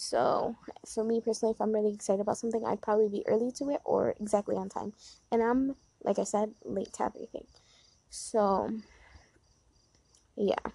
So, 0.00 0.54
for 0.86 1.02
me 1.02 1.20
personally, 1.20 1.54
if 1.54 1.60
I'm 1.60 1.72
really 1.72 1.92
excited 1.92 2.20
about 2.20 2.38
something, 2.38 2.64
I'd 2.64 2.80
probably 2.80 3.08
be 3.08 3.26
early 3.26 3.50
to 3.58 3.70
it 3.70 3.80
or 3.84 4.14
exactly 4.20 4.54
on 4.54 4.68
time. 4.68 4.92
And 5.32 5.42
I'm, 5.42 5.74
like 6.04 6.20
I 6.20 6.24
said, 6.24 6.54
late 6.64 6.92
to 6.94 7.02
everything. 7.06 7.46
So, 8.08 8.70
yeah. 10.36 10.70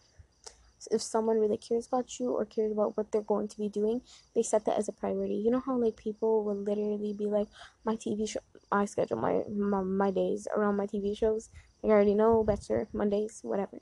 So 0.80 0.90
if 0.92 1.02
someone 1.02 1.40
really 1.40 1.58
cares 1.58 1.88
about 1.88 2.20
you 2.20 2.32
or 2.32 2.46
cares 2.46 2.72
about 2.72 2.98
what 2.98 3.12
they're 3.12 3.22
going 3.22 3.48
to 3.48 3.58
be 3.58 3.70
doing, 3.70 4.02
they 4.36 4.44
set 4.44 4.66
that 4.66 4.78
as 4.78 4.90
a 4.90 4.94
priority. 4.94 5.36
You 5.36 5.52
know 5.52 5.62
how 5.66 5.78
like 5.78 5.96
people 5.96 6.44
will 6.44 6.58
literally 6.58 7.14
be 7.14 7.26
like, 7.26 7.48
my 7.86 7.96
TV 7.96 8.26
show, 8.26 8.42
I 8.72 8.86
schedule 8.86 9.18
my, 9.18 9.44
my 9.50 9.82
my 9.84 10.12
days 10.12 10.48
around 10.56 10.78
my 10.78 10.88
TV 10.88 11.16
shows. 11.16 11.50
Like 11.82 11.92
I 11.92 11.94
already 11.96 12.16
know 12.16 12.44
better 12.44 12.90
Mondays, 12.94 13.40
whatever 13.44 13.80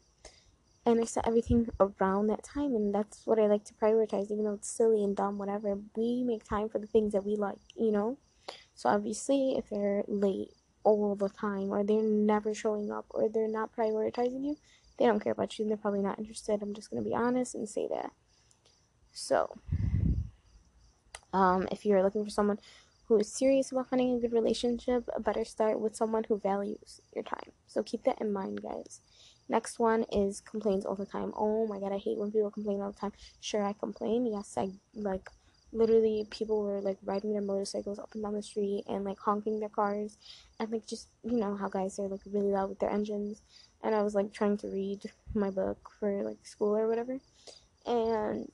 and 0.85 0.99
I 0.99 1.05
set 1.05 1.27
everything 1.27 1.69
around 1.79 2.27
that 2.27 2.43
time, 2.43 2.75
and 2.75 2.93
that's 2.93 3.25
what 3.25 3.39
I 3.39 3.45
like 3.45 3.63
to 3.65 3.73
prioritize, 3.73 4.31
even 4.31 4.45
though 4.45 4.53
it's 4.53 4.69
silly 4.69 5.03
and 5.03 5.15
dumb, 5.15 5.37
whatever. 5.37 5.77
We 5.95 6.23
make 6.23 6.43
time 6.43 6.69
for 6.69 6.79
the 6.79 6.87
things 6.87 7.13
that 7.13 7.25
we 7.25 7.35
like, 7.35 7.59
you 7.75 7.91
know? 7.91 8.17
So, 8.73 8.89
obviously, 8.89 9.55
if 9.57 9.69
they're 9.69 10.03
late 10.07 10.53
all 10.83 11.15
the 11.15 11.29
time, 11.29 11.71
or 11.71 11.83
they're 11.83 12.01
never 12.01 12.53
showing 12.55 12.91
up, 12.91 13.05
or 13.11 13.29
they're 13.29 13.47
not 13.47 13.75
prioritizing 13.75 14.43
you, 14.43 14.57
they 14.97 15.05
don't 15.05 15.19
care 15.19 15.33
about 15.33 15.57
you, 15.57 15.63
and 15.63 15.69
they're 15.69 15.77
probably 15.77 16.01
not 16.01 16.17
interested. 16.17 16.61
I'm 16.61 16.73
just 16.73 16.89
gonna 16.89 17.03
be 17.03 17.13
honest 17.13 17.53
and 17.53 17.69
say 17.69 17.87
that. 17.87 18.11
So, 19.11 19.55
um, 21.31 21.67
if 21.71 21.85
you're 21.85 22.01
looking 22.01 22.23
for 22.23 22.31
someone 22.31 22.59
who 23.07 23.19
is 23.19 23.31
serious 23.31 23.71
about 23.71 23.89
finding 23.89 24.15
a 24.15 24.19
good 24.19 24.33
relationship, 24.33 25.07
better 25.19 25.45
start 25.45 25.79
with 25.79 25.95
someone 25.95 26.23
who 26.23 26.39
values 26.39 27.01
your 27.13 27.23
time. 27.23 27.51
So, 27.67 27.83
keep 27.83 28.03
that 28.05 28.19
in 28.19 28.33
mind, 28.33 28.63
guys. 28.63 29.01
Next 29.51 29.79
one 29.79 30.05
is 30.11 30.41
complains 30.41 30.85
all 30.85 30.95
the 30.95 31.05
time. 31.05 31.33
Oh 31.35 31.67
my 31.67 31.79
god, 31.79 31.91
I 31.91 31.97
hate 31.97 32.17
when 32.17 32.31
people 32.31 32.51
complain 32.51 32.81
all 32.81 32.91
the 32.93 32.99
time. 32.99 33.13
Sure, 33.41 33.63
I 33.63 33.73
complain. 33.73 34.25
Yes, 34.25 34.55
I 34.57 34.69
like 34.95 35.29
literally 35.73 36.25
people 36.29 36.63
were 36.63 36.81
like 36.81 36.97
riding 37.03 37.33
their 37.33 37.41
motorcycles 37.41 37.99
up 37.99 38.09
and 38.13 38.23
down 38.23 38.33
the 38.33 38.43
street 38.43 38.83
and 38.87 39.05
like 39.05 39.19
honking 39.19 39.59
their 39.59 39.69
cars 39.69 40.17
and 40.59 40.71
like 40.71 40.85
just 40.85 41.07
you 41.23 41.37
know 41.37 41.55
how 41.55 41.69
guys 41.69 41.99
are 41.99 42.09
like 42.09 42.21
really 42.25 42.51
loud 42.51 42.69
with 42.69 42.79
their 42.79 42.89
engines 42.91 43.41
and 43.83 43.95
I 43.95 44.01
was 44.03 44.15
like 44.15 44.33
trying 44.33 44.57
to 44.59 44.67
read 44.67 45.01
my 45.33 45.49
book 45.49 45.91
for 45.99 46.23
like 46.23 46.45
school 46.45 46.75
or 46.77 46.87
whatever 46.89 47.17
and 47.85 48.49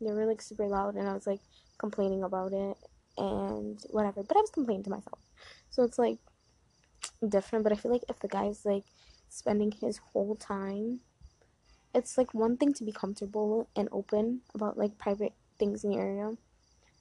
they 0.00 0.12
were 0.12 0.26
like 0.26 0.42
super 0.42 0.68
loud 0.68 0.96
and 0.96 1.08
I 1.08 1.14
was 1.14 1.26
like 1.26 1.40
complaining 1.78 2.24
about 2.24 2.52
it 2.52 2.76
and 3.18 3.78
whatever 3.90 4.22
but 4.24 4.36
I 4.36 4.40
was 4.40 4.50
complaining 4.50 4.84
to 4.84 4.90
myself 4.90 5.20
so 5.70 5.84
it's 5.84 5.98
like 5.98 6.18
different 7.26 7.62
but 7.64 7.72
I 7.72 7.76
feel 7.76 7.92
like 7.92 8.04
if 8.08 8.18
the 8.20 8.28
guy's 8.28 8.64
like 8.64 8.84
spending 9.32 9.72
his 9.72 9.98
whole 10.12 10.36
time. 10.36 11.00
It's 11.94 12.16
like 12.16 12.34
one 12.34 12.56
thing 12.56 12.72
to 12.74 12.84
be 12.84 12.92
comfortable 12.92 13.68
and 13.74 13.88
open 13.90 14.42
about 14.54 14.78
like 14.78 14.98
private 14.98 15.32
things 15.58 15.84
in 15.84 15.92
your 15.92 16.02
area. 16.02 16.36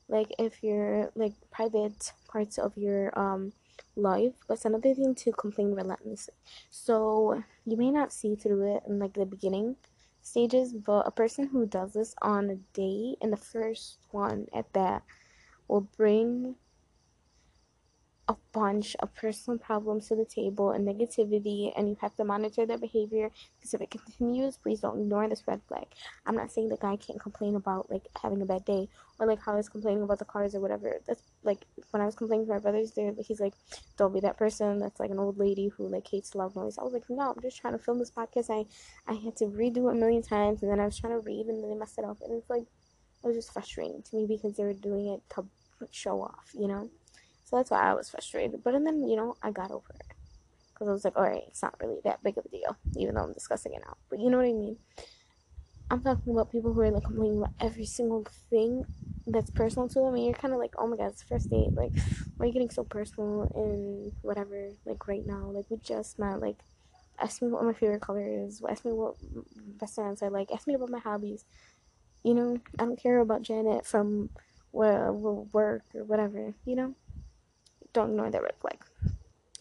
Like 0.08 0.34
if 0.40 0.64
you're 0.64 1.12
like 1.16 1.34
private 1.52 2.14
parts 2.28 2.58
of 2.58 2.78
your 2.78 3.18
um 3.20 3.54
life, 3.96 4.34
but 4.48 4.56
it's 4.56 4.66
another 4.66 4.94
thing 4.94 5.16
to 5.16 5.32
complain 5.32 5.74
relentlessly. 5.74 6.34
So 6.70 7.44
you 7.66 7.78
may 7.78 7.92
not 7.92 8.14
see 8.14 8.36
through 8.36 8.76
it 8.76 8.84
in 8.88 9.00
like 9.00 9.14
the 9.14 9.26
beginning 9.26 9.76
stages, 10.22 10.74
but 10.74 11.08
a 11.08 11.12
person 11.12 11.48
who 11.48 11.66
does 11.66 11.94
this 11.94 12.16
on 12.22 12.50
a 12.50 12.56
date 12.74 13.18
and 13.22 13.34
the 13.34 13.38
first 13.38 13.98
one 14.12 14.48
at 14.54 14.72
that 14.74 15.04
will 15.68 15.88
bring 15.98 16.56
a 18.32 18.38
bunch 18.54 18.96
of 19.00 19.14
personal 19.14 19.60
problems 19.60 20.08
to 20.08 20.16
the 20.16 20.26
table 20.26 20.72
and 20.72 20.88
negativity, 20.88 21.72
and 21.76 21.90
you 21.90 21.98
have 22.00 22.16
to 22.16 22.24
monitor 22.24 22.66
their 22.66 22.78
behavior 22.78 23.30
because 23.58 23.74
if 23.74 23.82
it 23.82 23.92
continues, 23.92 24.58
please 24.58 24.80
don't 24.80 25.02
ignore 25.02 25.28
this 25.28 25.44
red 25.48 25.62
flag. 25.68 25.88
I'm 26.26 26.36
not 26.36 26.52
saying 26.52 26.70
the 26.70 26.78
guy 26.78 26.96
can't 26.96 27.20
complain 27.20 27.56
about 27.56 27.92
like 27.92 28.08
having 28.22 28.42
a 28.42 28.46
bad 28.46 28.64
day 28.66 28.88
or 29.20 29.28
like 29.28 29.42
how 29.42 29.58
he's 29.58 29.70
complaining 29.70 30.04
about 30.04 30.20
the 30.20 30.26
cars 30.26 30.56
or 30.56 30.62
whatever. 30.62 31.02
That's 31.06 31.22
like 31.44 31.66
when 31.92 32.02
I 32.02 32.06
was 32.06 32.16
complaining 32.16 32.48
to 32.48 32.54
my 32.54 32.60
brothers, 32.60 32.92
there 32.92 33.14
he's 33.20 33.42
like, 33.42 33.54
"Don't 33.98 34.14
be 34.14 34.22
that 34.22 34.38
person 34.38 34.80
that's 34.80 35.00
like 35.00 35.12
an 35.12 35.20
old 35.20 35.38
lady 35.38 35.68
who 35.68 35.88
like 35.88 36.08
hates 36.08 36.34
loud 36.34 36.56
noise." 36.56 36.78
I 36.78 36.84
was 36.84 36.94
like, 36.94 37.10
"No, 37.10 37.34
I'm 37.34 37.42
just 37.42 37.60
trying 37.60 37.74
to 37.78 37.84
film 37.84 38.00
this 38.00 38.12
podcast. 38.12 38.50
I 38.50 38.66
I 39.12 39.16
had 39.16 39.36
to 39.38 39.46
redo 39.46 39.90
it 39.90 39.98
a 39.98 40.00
million 40.00 40.24
times, 40.24 40.64
and 40.64 40.72
then 40.72 40.80
I 40.80 40.86
was 40.86 40.98
trying 40.98 41.14
to 41.14 41.26
read, 41.26 41.48
and 41.48 41.62
then 41.62 41.70
they 41.70 41.76
messed 41.76 42.00
it 42.00 42.06
up, 42.06 42.18
and 42.22 42.34
it's 42.34 42.50
like 42.50 42.64
it 43.24 43.28
was 43.28 43.36
just 43.36 43.54
frustrating 43.54 44.02
to 44.02 44.16
me 44.16 44.26
because 44.26 44.56
they 44.56 44.64
were 44.64 44.74
doing 44.74 45.08
it 45.08 45.22
to 45.36 45.46
show 45.92 46.22
off, 46.22 46.52
you 46.54 46.68
know." 46.68 46.90
So 47.52 47.58
that's 47.58 47.70
why 47.70 47.82
I 47.82 47.94
was 47.94 48.10
frustrated. 48.10 48.64
But 48.64 48.76
and 48.76 48.88
then, 48.88 49.08
you 49.08 49.18
know, 49.18 49.36
I 49.44 49.52
got 49.52 49.72
over 49.72 49.94
it. 49.94 50.16
Because 50.74 50.88
I 50.88 50.92
was 50.94 51.04
like, 51.04 51.18
alright, 51.18 51.44
it's 51.48 51.62
not 51.62 51.76
really 51.80 52.00
that 52.06 52.24
big 52.24 52.38
of 52.38 52.46
a 52.46 52.50
deal, 52.50 52.78
even 52.98 53.14
though 53.14 53.24
I'm 53.24 53.34
discussing 53.34 53.74
it 53.74 53.84
now. 53.86 53.98
But 54.10 54.20
you 54.20 54.30
know 54.32 54.38
what 54.38 54.48
I 54.48 54.54
mean? 54.54 54.78
I'm 55.92 56.02
talking 56.02 56.32
about 56.32 56.50
people 56.52 56.74
who 56.74 56.80
are 56.80 56.90
like 56.90 57.04
complaining 57.04 57.40
about 57.40 57.54
every 57.60 57.86
single 57.86 58.26
thing 58.50 58.86
that's 59.28 59.50
personal 59.52 59.90
to 59.90 60.00
them, 60.00 60.16
and 60.16 60.24
you're 60.24 60.34
kind 60.34 60.54
of 60.54 60.60
like, 60.60 60.74
oh 60.78 60.88
my 60.88 60.96
god, 60.96 61.08
it's 61.08 61.22
first 61.22 61.50
date. 61.50 61.74
Like, 61.74 61.92
why 62.38 62.46
are 62.46 62.48
you 62.48 62.54
getting 62.54 62.70
so 62.70 62.86
personal 62.86 63.52
and 63.54 64.14
whatever? 64.22 64.70
Like, 64.86 65.06
right 65.10 65.26
now, 65.26 65.52
like, 65.52 65.66
we 65.70 65.78
just 65.78 66.18
met. 66.18 66.40
Like, 66.40 66.56
ask 67.20 67.42
me 67.42 67.50
what 67.50 67.66
my 67.66 67.74
favorite 67.74 68.02
color 68.02 68.26
is. 68.26 68.62
Ask 68.68 68.86
me 68.86 68.94
what 68.94 69.16
restaurants 69.82 70.24
I 70.24 70.30
like. 70.30 70.50
Ask 70.52 70.66
me 70.66 70.76
about 70.76 70.90
my 70.90 71.00
hobbies. 71.00 71.44
You 72.24 72.36
know, 72.36 72.60
I 72.80 72.86
don't 72.86 73.02
care 73.02 73.20
about 73.20 73.42
Janet 73.42 73.86
from 73.86 74.30
where 74.72 75.12
work 75.12 75.84
or 75.94 76.06
whatever. 76.06 76.54
You 76.66 76.76
know, 76.78 76.96
don't 77.94 78.12
ignore 78.12 78.32
the 78.32 78.42
red 78.42 78.56
flag. 78.60 78.80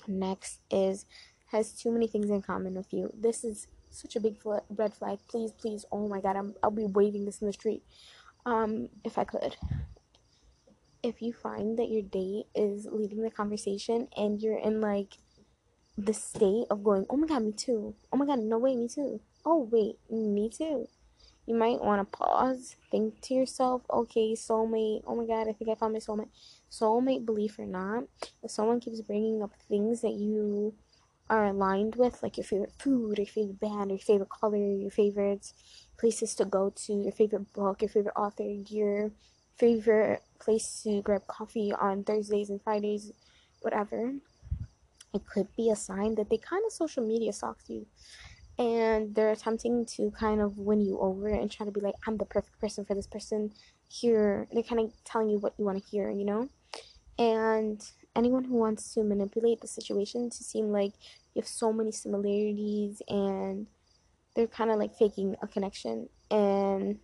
Next 0.07 0.61
is 0.71 1.07
has 1.53 1.73
too 1.73 1.91
many 1.91 2.07
things 2.07 2.31
in 2.31 2.43
common 2.43 2.75
with 2.75 2.93
you. 2.93 3.13
This 3.13 3.45
is 3.45 3.67
such 3.91 4.15
a 4.15 4.21
big 4.21 4.39
fl- 4.39 4.67
red 4.69 4.95
flag. 4.95 5.19
Please, 5.29 5.53
please. 5.53 5.85
Oh 5.91 6.09
my 6.09 6.21
god, 6.21 6.37
I'm, 6.37 6.55
I'll 6.63 6.71
be 6.71 6.85
waving 6.85 7.25
this 7.25 7.41
in 7.41 7.47
the 7.47 7.53
street. 7.53 7.83
Um, 8.47 8.89
if 9.05 9.19
I 9.19 9.25
could. 9.25 9.57
If 11.03 11.23
you 11.23 11.33
find 11.33 11.79
that 11.79 11.89
your 11.89 12.03
date 12.03 12.47
is 12.55 12.87
leading 12.91 13.23
the 13.23 13.31
conversation 13.31 14.09
and 14.17 14.41
you're 14.41 14.59
in 14.59 14.81
like 14.81 15.15
the 15.97 16.13
state 16.13 16.67
of 16.71 16.85
going, 16.85 17.07
oh 17.09 17.17
my 17.17 17.27
god, 17.27 17.43
me 17.43 17.53
too. 17.53 17.95
Oh 18.13 18.17
my 18.17 18.27
god, 18.27 18.39
no 18.41 18.59
way, 18.59 18.77
me 18.77 18.87
too. 18.87 19.21
Oh 19.45 19.69
wait, 19.71 19.97
me 20.11 20.51
too 20.51 20.87
you 21.47 21.55
might 21.55 21.83
want 21.83 22.01
to 22.01 22.17
pause, 22.17 22.77
think 22.91 23.21
to 23.23 23.35
yourself, 23.35 23.83
okay, 23.91 24.35
soulmate, 24.35 25.03
oh 25.07 25.17
my 25.17 25.27
god, 25.27 25.49
I 25.49 25.53
think 25.53 25.71
I 25.71 25.75
found 25.75 25.93
my 25.93 25.99
soulmate. 25.99 26.29
Soulmate, 26.71 27.27
belief 27.27 27.59
or 27.59 27.67
not, 27.67 28.05
if 28.43 28.51
someone 28.51 28.81
keeps 28.81 29.01
bringing 29.01 29.43
up 29.43 29.53
things 29.69 30.03
that 30.03 30.13
you 30.13 30.75
are 31.29 31.47
aligned 31.47 31.97
with, 31.97 32.23
like 32.23 32.37
your 32.37 32.45
favorite 32.45 32.73
food, 32.79 33.19
or 33.19 33.23
your 33.23 33.33
favorite 33.33 33.61
band, 33.61 33.91
or 33.91 33.95
your 33.95 33.99
favorite 33.99 34.29
color, 34.29 34.57
your 34.57 34.91
favorite 34.91 35.53
places 35.99 36.35
to 36.37 36.45
go 36.45 36.71
to, 36.71 36.93
your 36.93 37.13
favorite 37.13 37.53
book, 37.53 37.83
your 37.83 37.89
favorite 37.89 38.15
author, 38.17 38.45
your 38.45 39.11
favorite 39.57 40.23
place 40.39 40.83
to 40.83 41.03
grab 41.03 41.27
coffee 41.27 41.73
on 41.73 42.05
Thursdays 42.05 42.51
and 42.51 42.63
Fridays, 42.63 43.13
whatever, 43.61 44.15
it 45.13 45.27
could 45.27 45.49
be 45.57 45.71
a 45.71 45.77
sign 45.77 46.15
that 46.15 46.31
they 46.31 46.39
kind 46.39 46.65
of 46.65 46.73
social 46.73 47.07
media 47.07 47.33
stalks 47.33 47.69
you 47.69 47.87
and 48.61 49.15
they're 49.15 49.31
attempting 49.31 49.87
to 49.87 50.11
kind 50.11 50.39
of 50.43 50.59
win 50.59 50.83
you 50.83 50.99
over 51.01 51.29
and 51.29 51.51
try 51.51 51.65
to 51.65 51.73
be 51.73 51.81
like, 51.81 51.95
I'm 52.07 52.19
the 52.19 52.27
perfect 52.27 52.61
person 52.61 52.85
for 52.85 52.95
this 52.95 53.07
person. 53.07 53.53
Here, 53.89 54.47
they're 54.53 54.63
kind 54.63 54.83
of 54.83 54.93
telling 55.03 55.31
you 55.31 55.39
what 55.39 55.55
you 55.59 55.65
want 55.65 55.83
to 55.83 55.91
hear, 55.91 56.11
you 56.11 56.27
know? 56.27 56.51
And 57.19 57.83
anyone 58.15 58.45
who 58.45 58.57
wants 58.57 58.93
to 58.95 59.03
manipulate 59.03 59.63
the 59.63 59.67
situation 59.67 60.29
to 60.29 60.45
seem 60.45 60.67
like 60.67 60.93
you 61.35 61.41
have 61.41 61.49
so 61.49 61.73
many 61.73 61.91
similarities 61.91 63.01
and 63.09 63.67
they're 64.37 64.47
kind 64.47 64.71
of 64.71 64.79
like 64.79 64.95
faking 64.95 65.37
a 65.43 65.47
connection 65.47 66.09
and 66.31 66.99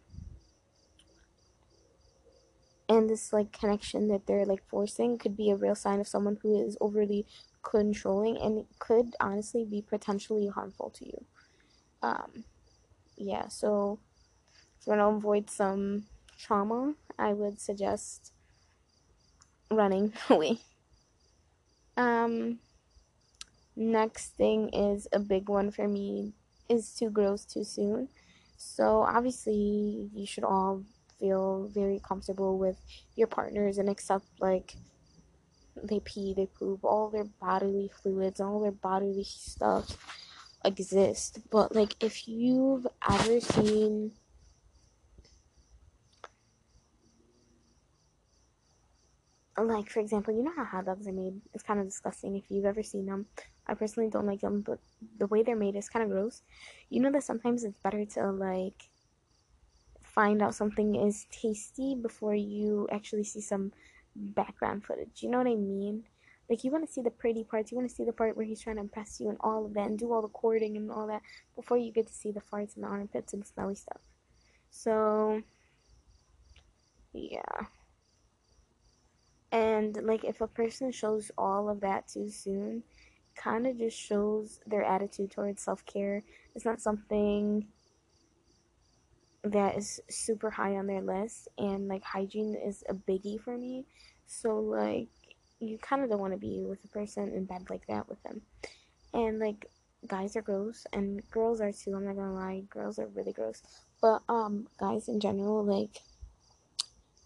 and 2.88 3.11
this 3.11 3.33
like 3.33 3.53
connection 3.53 4.09
that 4.09 4.27
they're 4.27 4.47
like 4.47 4.62
forcing 4.69 5.19
could 5.19 5.37
be 5.37 5.51
a 5.51 5.57
real 5.57 5.75
sign 5.75 6.01
of 6.01 6.07
someone 6.07 6.38
who 6.42 6.66
is 6.66 6.77
overly 6.81 7.27
controlling 7.62 8.37
and 8.37 8.64
could 8.79 9.14
honestly 9.21 9.64
be 9.64 9.83
potentially 9.83 10.47
harmful 10.47 10.90
to 10.90 11.05
you 11.05 11.25
um, 12.02 12.44
yeah, 13.16 13.48
so 13.48 13.98
if 14.80 14.87
you 14.87 14.92
want 14.92 15.00
to 15.00 15.16
avoid 15.16 15.50
some 15.50 16.04
trauma, 16.38 16.94
I 17.18 17.32
would 17.32 17.61
suggest 17.61 18.32
running 19.70 20.12
away. 20.30 20.59
Um, 21.96 22.59
next 23.74 24.37
thing 24.37 24.68
is 24.70 25.09
a 25.12 25.18
big 25.18 25.48
one 25.48 25.70
for 25.70 25.88
me 25.88 26.32
is 26.68 26.94
two 26.94 27.11
girls 27.11 27.44
too 27.44 27.64
soon. 27.64 28.09
So 28.59 29.02
obviously 29.02 30.11
you 30.14 30.26
should 30.26 30.44
all 30.44 30.82
feel 31.18 31.70
very 31.72 32.00
comfortable 32.06 32.59
with 32.59 32.76
your 33.14 33.26
partners 33.26 33.78
and 33.78 33.88
accept 33.88 34.26
like 34.40 34.74
they 35.82 36.00
pee, 36.00 36.35
they 36.35 36.46
poop, 36.46 36.85
all 36.85 37.11
their 37.11 37.26
bodily 37.40 37.90
fluids, 38.02 38.40
all 38.40 38.61
their 38.61 38.72
bodily 38.72 39.24
stuff 39.24 39.96
exist, 40.66 41.40
but 41.50 41.74
like 41.74 42.02
if 42.02 42.29
you've 42.29 42.87
ever 43.09 43.40
seen 43.40 44.12
like 49.59 49.88
for 49.88 50.00
example, 50.00 50.35
you 50.35 50.42
know 50.42 50.52
how 50.55 50.64
hot 50.64 50.85
dogs 50.85 51.07
are 51.09 51.12
made? 51.12 51.40
It's 51.55 51.62
kind 51.62 51.81
of 51.81 51.87
disgusting 51.87 52.37
if 52.37 52.50
you've 52.50 52.66
ever 52.66 52.83
seen 52.83 53.07
them. 53.07 53.26
I 53.66 53.74
personally 53.74 54.11
don't 54.11 54.26
like 54.26 54.40
them, 54.40 54.61
but 54.61 54.81
the 55.18 55.26
way 55.26 55.42
they're 55.42 55.57
made 55.57 55.76
is 55.76 55.88
kind 55.88 56.02
of 56.05 56.11
gross. 56.11 56.42
You 56.90 57.00
know 57.00 57.11
that 57.12 57.22
sometimes 57.24 57.64
it's 57.64 57.79
better 57.79 58.05
to 58.05 58.31
like 58.33 58.90
find 60.02 60.40
out 60.42 60.55
something 60.55 60.94
is 60.94 61.26
tasty 61.31 61.94
before 61.94 62.35
you 62.35 62.88
actually 62.90 63.24
see 63.24 63.40
some 63.40 63.72
background 64.14 64.85
footage. 64.85 65.22
You 65.22 65.31
know 65.31 65.38
what 65.38 65.46
I 65.46 65.55
mean? 65.57 66.05
Like 66.48 66.62
you 66.62 66.70
want 66.70 66.87
to 66.87 66.92
see 66.92 67.02
the 67.02 67.11
pretty 67.11 67.44
parts. 67.44 67.70
You 67.72 67.76
want 67.76 67.88
to 67.88 67.94
see 67.94 68.04
the 68.04 68.12
part 68.12 68.37
where 68.37 68.46
he's 68.46 68.61
trying 68.61 68.76
to 68.76 68.82
impress 68.82 69.20
you 69.20 69.28
and 69.28 69.38
all 69.40 69.66
of 69.66 69.74
that, 69.74 69.87
and 69.87 69.98
do 69.98 70.12
all 70.12 70.22
the 70.22 70.28
courting 70.28 70.76
and 70.76 70.90
all 70.90 71.06
that 71.09 71.22
before 71.54 71.76
you 71.76 71.92
get 71.92 72.06
to 72.06 72.12
see 72.12 72.30
the 72.30 72.40
farts 72.40 72.76
and 72.76 72.85
the 72.85 72.88
armpits 72.88 73.32
and 73.32 73.44
smelly 73.46 73.74
stuff. 73.74 74.00
So, 74.70 75.42
yeah. 77.12 77.66
And 79.50 79.98
like 80.02 80.24
if 80.24 80.40
a 80.40 80.46
person 80.46 80.92
shows 80.92 81.30
all 81.38 81.68
of 81.68 81.80
that 81.80 82.09
too 82.09 82.30
soon, 82.30 82.82
kind 83.37 83.66
of 83.66 83.78
just 83.78 83.98
shows 83.98 84.61
their 84.66 84.85
attitude 84.85 85.30
towards 85.30 85.62
self 85.62 85.85
care. 85.87 86.22
It's 86.54 86.64
not 86.64 86.80
something 86.80 87.66
that 89.44 89.76
is 89.76 90.00
super 90.11 90.50
high 90.50 90.76
on 90.76 90.87
their 90.87 91.02
list, 91.02 91.48
and 91.59 91.88
like 91.88 92.02
hygiene 92.02 92.54
is 92.54 92.82
a 92.88 92.94
biggie 92.94 93.40
for 93.40 93.56
me. 93.56 93.87
So 94.26 94.59
like 94.59 95.09
you 95.61 95.79
kind 95.79 96.03
of 96.03 96.11
don't 96.11 96.21
want 96.21 96.33
to 96.33 96.38
be 96.38 96.64
with 96.66 96.85
a 96.85 96.88
person 96.88 97.33
in 97.33 97.45
bed 97.45 97.64
like 97.71 97.87
that 97.87 98.09
with 98.09 98.23
them. 98.23 98.42
And 99.14 99.38
like 99.38 99.66
guys 100.07 100.37
are 100.37 100.42
gross 100.42 100.87
and 100.92 101.23
girls 101.31 101.61
are 101.61 101.73
too. 101.73 101.95
I'm 101.95 102.05
not 102.05 102.16
gonna 102.16 102.35
lie, 102.35 102.62
girls 102.71 102.99
are 102.99 103.07
really 103.07 103.33
gross. 103.33 103.62
But 104.01 104.23
um, 104.29 104.69
guys 104.79 105.09
in 105.09 105.21
general, 105.21 105.64
like 105.64 106.03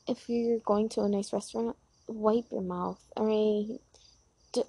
if 0.07 0.29
you're 0.29 0.59
going 0.61 0.89
to 0.91 1.03
a 1.03 1.09
nice 1.09 1.33
restaurant, 1.33 1.77
wipe 2.07 2.47
your 2.51 2.63
mouth. 2.63 3.01
Alright. 3.17 3.81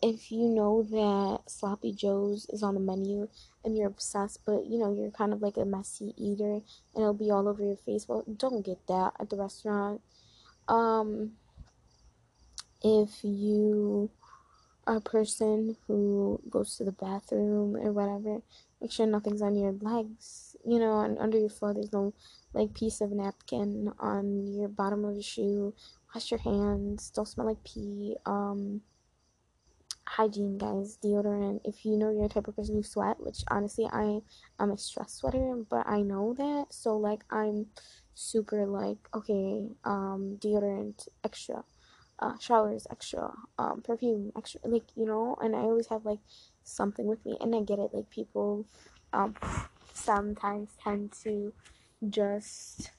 If 0.04 0.32
you 0.32 0.48
know 0.48 0.84
that 0.84 1.50
sloppy 1.50 1.92
joes 1.92 2.46
is 2.50 2.62
on 2.62 2.76
the 2.76 2.80
menu 2.80 3.28
and 3.66 3.76
you're 3.76 3.88
obsessed, 3.88 4.42
but 4.46 4.68
you 4.68 4.78
know 4.78 4.94
you're 4.94 5.10
kind 5.10 5.34
of 5.34 5.42
like 5.42 5.58
a 5.58 5.66
messy 5.66 6.14
eater 6.18 6.54
and 6.54 6.64
it'll 6.96 7.16
be 7.16 7.32
all 7.32 7.48
over 7.48 7.64
your 7.64 7.78
face, 7.78 8.08
well, 8.08 8.24
don't 8.38 8.64
get 8.66 8.86
that 8.88 9.14
at 9.20 9.32
the 9.32 9.38
restaurant. 9.38 10.02
Um, 10.68 11.32
if 12.84 13.24
you 13.24 14.10
are 14.88 14.98
a 14.98 15.02
person 15.02 15.78
who 15.88 16.42
goes 16.50 16.76
to 16.78 16.84
the 16.84 16.92
bathroom 16.92 17.76
or 17.76 17.92
whatever, 17.92 18.42
make 18.82 18.92
sure 18.92 19.06
nothing's 19.06 19.42
on 19.42 19.56
your 19.56 19.74
legs, 19.82 20.56
you 20.66 20.80
know, 20.80 21.02
and 21.02 21.18
under 21.20 21.38
your 21.38 21.50
foot. 21.50 21.76
There's 21.76 21.94
no 21.94 22.14
like 22.54 22.74
piece 22.74 23.02
of 23.02 23.12
napkin 23.12 23.92
on 24.00 24.48
your 24.48 24.68
bottom 24.68 25.06
of 25.06 25.14
your 25.14 25.24
shoe. 25.24 25.74
Wash 26.14 26.32
your 26.32 26.40
hands. 26.40 27.12
Don't 27.12 27.28
smell 27.28 27.48
like 27.48 27.64
pee. 27.64 28.18
Um, 28.26 28.82
hygiene, 30.06 30.58
guys. 30.58 30.98
Deodorant. 31.04 31.62
If 31.64 31.86
you 31.86 31.98
know 31.98 32.12
you're 32.12 32.26
a 32.26 32.30
type 32.30 32.48
of 32.48 32.56
person 32.56 32.76
who 32.76 32.84
sweat, 32.84 33.18
which 33.20 33.44
honestly 33.50 33.88
I 33.92 34.22
am 34.60 34.72
a 34.72 34.78
stress 34.78 35.14
sweater, 35.14 35.64
but 35.70 35.88
I 35.88 36.02
know 36.02 36.34
that, 36.38 36.68
so 36.72 36.98
like 36.98 37.24
I'm 37.30 37.68
super 38.14 38.66
like 38.66 38.98
okay, 39.14 39.70
um, 39.86 40.38
deodorant 40.42 41.08
extra 41.24 41.64
uh, 42.22 42.38
showers 42.40 42.88
extra, 42.92 43.34
um, 43.58 43.82
perfume 43.82 44.32
extra, 44.38 44.62
like 44.66 44.86
you 44.96 45.06
know, 45.06 45.38
and 45.42 45.56
I 45.56 45.60
always 45.60 45.88
have 45.88 46.06
like 46.06 46.20
something 46.64 47.06
with 47.06 47.26
me, 47.26 47.38
and 47.42 47.56
I 47.56 47.62
get 47.62 47.80
it. 47.80 47.92
Like 47.94 48.10
people, 48.10 48.66
um, 49.14 49.36
sometimes 49.94 50.70
tend 50.84 51.14
to 51.24 51.54
just 52.10 52.92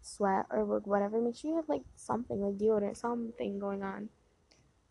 sweat 0.00 0.46
or 0.50 0.64
whatever. 0.64 1.20
Make 1.20 1.36
sure 1.36 1.50
you 1.50 1.56
have 1.56 1.68
like 1.68 1.84
something 1.96 2.40
like 2.40 2.58
deodorant, 2.58 2.96
something 2.96 3.58
going 3.58 3.82
on 3.82 4.08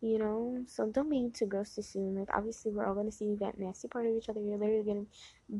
you 0.02 0.18
know 0.18 0.58
so 0.66 0.86
don't 0.86 1.08
be 1.08 1.30
too 1.32 1.46
gross 1.46 1.76
too 1.76 1.82
soon 1.82 2.18
like 2.18 2.28
obviously 2.34 2.72
we're 2.72 2.84
all 2.84 3.04
to 3.04 3.12
see 3.12 3.36
that 3.36 3.58
nasty 3.58 3.86
part 3.86 4.04
of 4.04 4.14
each 4.16 4.28
other 4.28 4.40
you're 4.40 4.58
literally 4.58 4.82
to 4.82 5.06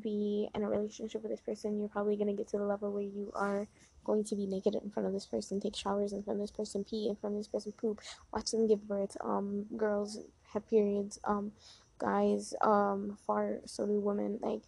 be 0.01 0.49
in 0.55 0.65
a 0.65 0.69
relationship 0.69 1.23
with 1.23 1.31
this 1.31 1.41
person 1.41 1.79
you're 1.79 1.89
probably 1.89 2.17
to 2.17 2.33
get 2.33 2.49
to 2.49 2.59
the 2.59 2.65
level 2.65 2.91
where 2.91 3.03
you 3.03 3.31
are 3.37 3.69
going 4.05 4.25
to 4.25 4.37
be 4.37 4.47
naked 4.47 4.75
in 4.75 4.91
front 4.91 5.07
of 5.07 5.13
this 5.13 5.27
person 5.27 5.61
take 5.61 5.77
showers 5.77 6.13
in 6.13 6.23
front 6.23 6.39
of 6.39 6.43
this 6.43 6.51
person 6.51 6.85
pee 6.85 7.09
in 7.09 7.17
front 7.17 7.35
of 7.35 7.41
this 7.41 7.49
person 7.49 7.73
poop 7.73 8.01
watch 8.33 8.51
them 8.51 8.67
give 8.67 8.87
birth 8.87 9.17
um 9.23 9.67
girls 9.77 10.19
have 10.53 10.69
periods 10.69 11.19
um 11.25 11.53
guys 11.99 12.55
um 12.63 13.17
fart 13.27 13.69
so 13.69 13.87
do 13.87 14.01
women 14.01 14.39
like 14.43 14.63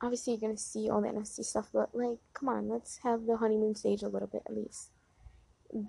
obviously 0.00 0.34
you're 0.34 0.52
to 0.52 0.56
see 0.56 0.88
all 0.88 1.00
that 1.00 1.14
nasty 1.14 1.42
stuff 1.42 1.68
but 1.72 1.90
like 1.92 2.18
come 2.34 2.48
on 2.48 2.68
let's 2.68 2.98
have 3.02 3.26
the 3.26 3.36
honeymoon 3.36 3.74
stage 3.74 4.02
a 4.02 4.08
little 4.08 4.28
bit 4.28 4.42
at 4.46 4.56
least 4.56 4.90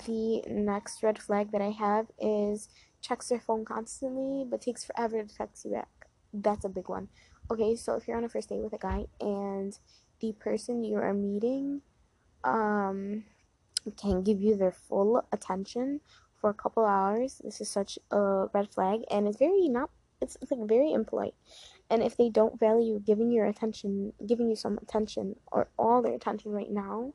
the 0.08 0.42
next 0.50 1.04
red 1.04 1.20
flag 1.20 1.52
that 1.52 1.62
i 1.62 1.70
have 1.70 2.08
is 2.20 2.70
checks 3.02 3.30
their 3.30 3.40
phone 3.40 3.66
constantly 3.66 4.46
but 4.50 4.62
takes 4.62 4.84
forever 4.84 5.24
to 5.24 5.36
text 5.36 5.66
you 5.66 5.72
back. 5.72 5.90
That's 6.34 6.66
a 6.66 6.70
big 6.70 6.90
one. 6.90 7.08
Okay, 7.52 7.76
so 7.76 7.96
if 7.96 8.08
you're 8.08 8.18
on 8.18 8.24
a 8.24 8.30
first 8.30 8.50
date 8.50 8.62
with 8.62 8.74
a 8.74 8.78
guy 8.78 9.06
and 9.20 9.78
the 10.20 10.34
person 10.34 10.84
you 10.84 10.98
are 10.98 11.14
meeting 11.14 11.82
um 12.44 13.24
can 13.98 14.24
give 14.24 14.42
you 14.42 14.56
their 14.56 14.72
full 14.72 15.24
attention 15.32 16.02
for 16.40 16.50
a 16.50 16.54
couple 16.54 16.86
hours, 16.86 17.42
this 17.44 17.62
is 17.62 17.70
such 17.70 18.00
a 18.12 18.48
red 18.54 18.74
flag 18.74 19.02
and 19.12 19.28
it's 19.28 19.38
very 19.38 19.68
not 19.68 19.90
it's, 20.22 20.38
it's 20.42 20.52
like 20.52 20.68
very 20.68 20.92
impolite. 20.92 21.36
And 21.90 22.04
if 22.04 22.18
they 22.18 22.30
don't 22.30 22.60
value 22.60 23.00
giving 23.00 23.32
your 23.32 23.46
attention, 23.46 24.14
giving 24.28 24.50
you 24.50 24.56
some 24.56 24.78
attention 24.82 25.36
or 25.52 25.70
all 25.78 26.02
their 26.02 26.14
attention 26.14 26.52
right 26.52 26.70
now, 26.70 27.14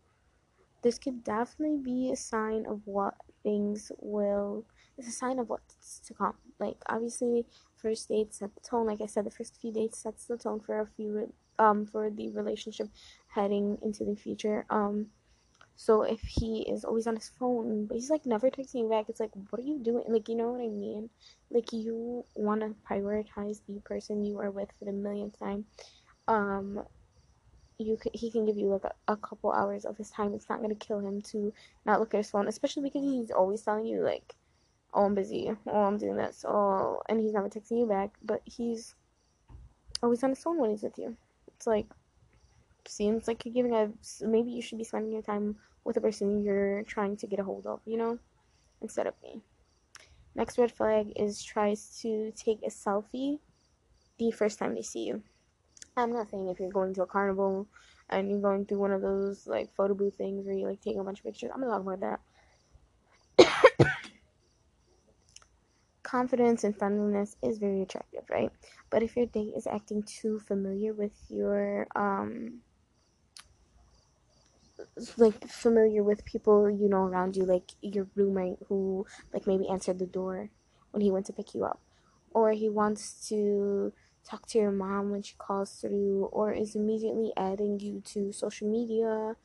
this 0.83 0.99
could 0.99 1.23
definitely 1.23 1.79
be 1.79 2.11
a 2.13 2.17
sign 2.17 2.65
of 2.67 2.81
what 2.85 3.15
things 3.43 3.93
will 3.99 4.65
it's 4.97 5.09
a 5.09 5.13
sign 5.13 5.39
of 5.41 5.49
what's 5.49 5.99
to 6.07 6.15
come. 6.15 6.35
Like 6.61 6.77
obviously, 6.87 7.47
first 7.77 8.09
dates 8.09 8.39
set 8.39 8.55
the 8.55 8.61
tone. 8.61 8.87
Like 8.87 9.01
I 9.01 9.07
said, 9.07 9.27
the 9.27 9.31
first 9.31 9.61
few 9.61 9.73
dates 9.73 9.99
sets 9.99 10.27
the 10.27 10.37
tone 10.37 10.61
for 10.61 10.81
a 10.81 10.87
few 10.87 11.33
um 11.59 11.87
for 11.87 12.11
the 12.11 12.31
relationship 12.31 12.89
heading 13.35 13.79
into 13.83 14.05
the 14.05 14.17
future. 14.17 14.67
Um, 14.71 15.07
so 15.77 16.03
if 16.03 16.21
he 16.21 16.63
is 16.63 16.85
always 16.85 17.07
on 17.07 17.17
his 17.17 17.29
phone, 17.29 17.87
but 17.87 17.97
he's 17.97 18.11
like 18.11 18.27
never 18.27 18.51
texting 18.51 18.89
back, 18.89 19.07
it's 19.09 19.21
like, 19.21 19.33
what 19.51 19.61
are 19.61 19.67
you 19.67 19.79
doing? 19.79 20.05
Like, 20.09 20.29
you 20.29 20.37
know 20.37 20.53
what 20.53 20.61
I 20.61 20.69
mean? 20.69 21.11
Like, 21.51 21.73
you 21.73 22.25
want 22.37 22.61
to 22.61 22.75
prioritize 22.89 23.61
the 23.69 23.81
person 23.81 24.25
you 24.25 24.39
are 24.39 24.51
with 24.51 24.69
for 24.79 24.85
the 24.85 24.93
millionth 24.93 25.39
time. 25.39 25.65
Um, 26.29 26.85
you 27.79 27.97
could, 27.97 28.13
he 28.15 28.31
can 28.31 28.47
give 28.47 28.57
you 28.57 28.69
like 28.69 28.85
a, 28.85 29.13
a 29.13 29.17
couple 29.17 29.53
hours 29.53 29.85
of 29.85 29.97
his 29.97 30.11
time. 30.11 30.33
It's 30.33 30.49
not 30.49 30.63
gonna 30.63 30.77
kill 30.77 31.01
him 31.01 31.21
to 31.33 31.53
not 31.85 31.99
look 31.99 32.15
at 32.15 32.19
his 32.19 32.31
phone, 32.31 32.47
especially 32.47 32.85
because 32.85 33.03
he's 33.03 33.33
always 33.33 33.63
telling 33.63 33.87
you 33.87 34.03
like 34.03 34.37
oh, 34.95 35.05
I'm 35.05 35.15
busy, 35.15 35.51
oh, 35.67 35.83
I'm 35.83 35.99
doing 35.99 36.17
this, 36.17 36.45
oh, 36.47 37.03
and 37.09 37.21
he's 37.21 37.33
never 37.33 37.49
texting 37.49 37.81
you 37.81 37.87
back, 37.87 38.11
but 38.23 38.41
he's 38.45 38.95
always 40.03 40.23
on 40.23 40.31
his 40.31 40.43
phone 40.43 40.59
when 40.59 40.71
he's 40.71 40.83
with 40.83 40.99
you. 40.99 41.17
It's 41.49 41.67
like, 41.67 41.87
seems 42.89 43.29
like 43.29 43.45
you're 43.45 43.55
giving 43.55 43.75
a, 43.75 43.91
maybe 44.21 44.51
you 44.51 44.63
should 44.63 44.79
be 44.79 44.85
spending 44.85 45.13
your 45.13 45.23
time 45.23 45.57
with 45.85 45.95
the 45.95 46.01
person 46.01 46.43
you're 46.43 46.83
trying 46.85 47.17
to 47.19 47.27
get 47.27 47.41
a 47.41 47.45
hold 47.45 47.67
of, 47.67 47.81
you 47.85 47.97
know, 47.97 48.19
instead 48.81 49.07
of 49.07 49.15
me. 49.23 49.41
Next 50.35 50.59
red 50.59 50.73
flag 50.73 51.13
is 51.17 51.43
tries 51.43 52.01
to 52.03 52.33
take 52.33 52.61
a 52.63 52.71
selfie 52.71 53.39
the 54.19 54.31
first 54.31 54.59
time 54.59 54.75
they 54.75 54.83
see 54.83 55.05
you. 55.05 55.23
I'm 55.97 56.13
not 56.13 56.31
saying 56.31 56.49
if 56.49 56.59
you're 56.59 56.71
going 56.71 56.95
to 56.95 57.03
a 57.03 57.07
carnival 57.07 57.69
and 58.11 58.31
you're 58.31 58.41
going 58.41 58.67
through 58.67 58.79
one 58.79 58.93
of 58.93 59.03
those 59.03 59.47
like 59.47 59.73
photo 59.75 59.95
booth 59.95 60.17
things 60.17 60.45
where 60.45 60.55
you 60.55 60.67
like 60.67 60.81
take 60.81 60.97
a 60.97 61.05
bunch 61.05 61.21
of 61.21 61.25
pictures. 61.25 61.51
I'm 61.55 61.61
not 61.61 61.69
talking 61.69 61.87
about 61.87 62.21
that. 63.39 63.95
confidence 66.03 66.65
and 66.65 66.77
friendliness 66.77 67.37
is 67.43 67.59
very 67.59 67.83
attractive, 67.83 68.25
right? 68.31 68.51
But 68.91 69.03
if 69.03 69.17
your 69.17 69.27
date 69.27 69.55
is 69.57 69.67
acting 69.67 70.03
too 70.03 70.39
familiar 70.41 70.93
with 70.93 71.13
your 71.29 71.87
um 71.97 72.61
like 75.17 75.49
familiar 75.49 76.03
with 76.03 76.25
people 76.25 76.71
you 76.71 76.89
know 76.89 77.05
around 77.05 77.37
you, 77.37 77.45
like 77.45 77.73
your 77.81 78.09
roommate 78.15 78.59
who 78.69 79.07
like 79.33 79.47
maybe 79.47 79.69
answered 79.69 79.99
the 79.99 80.07
door 80.07 80.51
when 80.93 81.01
he 81.03 81.11
went 81.11 81.27
to 81.27 81.33
pick 81.33 81.55
you 81.55 81.65
up, 81.65 81.81
or 82.33 82.53
he 82.53 82.69
wants 82.69 83.29
to 83.29 83.93
talk 84.25 84.47
to 84.47 84.59
your 84.59 84.71
mom 84.73 85.11
when 85.11 85.23
she 85.23 85.35
calls 85.37 85.81
through, 85.81 86.27
or 86.33 86.53
is 86.53 86.75
immediately 86.75 87.33
adding 87.37 87.79
you 87.81 88.01
to 88.01 88.33
social 88.33 88.69
media, 88.71 89.37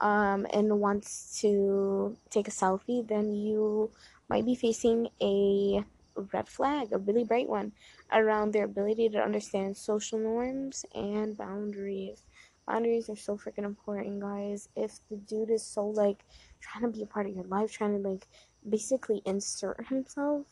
um, 0.00 0.46
and 0.52 0.80
wants 0.80 1.40
to 1.40 2.16
take 2.30 2.48
a 2.48 2.50
selfie, 2.50 3.06
then 3.06 3.32
you 3.32 3.90
might 4.28 4.44
be 4.44 4.54
facing 4.54 5.08
a 5.22 5.84
red 6.32 6.48
flag, 6.48 6.92
a 6.92 6.98
really 6.98 7.24
bright 7.24 7.48
one, 7.48 7.72
around 8.12 8.52
their 8.52 8.64
ability 8.64 9.08
to 9.08 9.18
understand 9.18 9.76
social 9.76 10.18
norms 10.18 10.84
and 10.94 11.36
boundaries. 11.36 12.24
Boundaries 12.66 13.08
are 13.08 13.16
so 13.16 13.36
freaking 13.36 13.64
important, 13.64 14.20
guys. 14.20 14.68
If 14.76 14.98
the 15.08 15.16
dude 15.16 15.50
is 15.50 15.62
so 15.64 15.86
like 15.86 16.24
trying 16.60 16.82
to 16.82 16.88
be 16.88 17.02
a 17.02 17.06
part 17.06 17.26
of 17.26 17.34
your 17.34 17.44
life, 17.44 17.72
trying 17.72 18.02
to 18.02 18.08
like 18.08 18.26
basically 18.68 19.22
insert 19.24 19.86
himself 19.86 20.46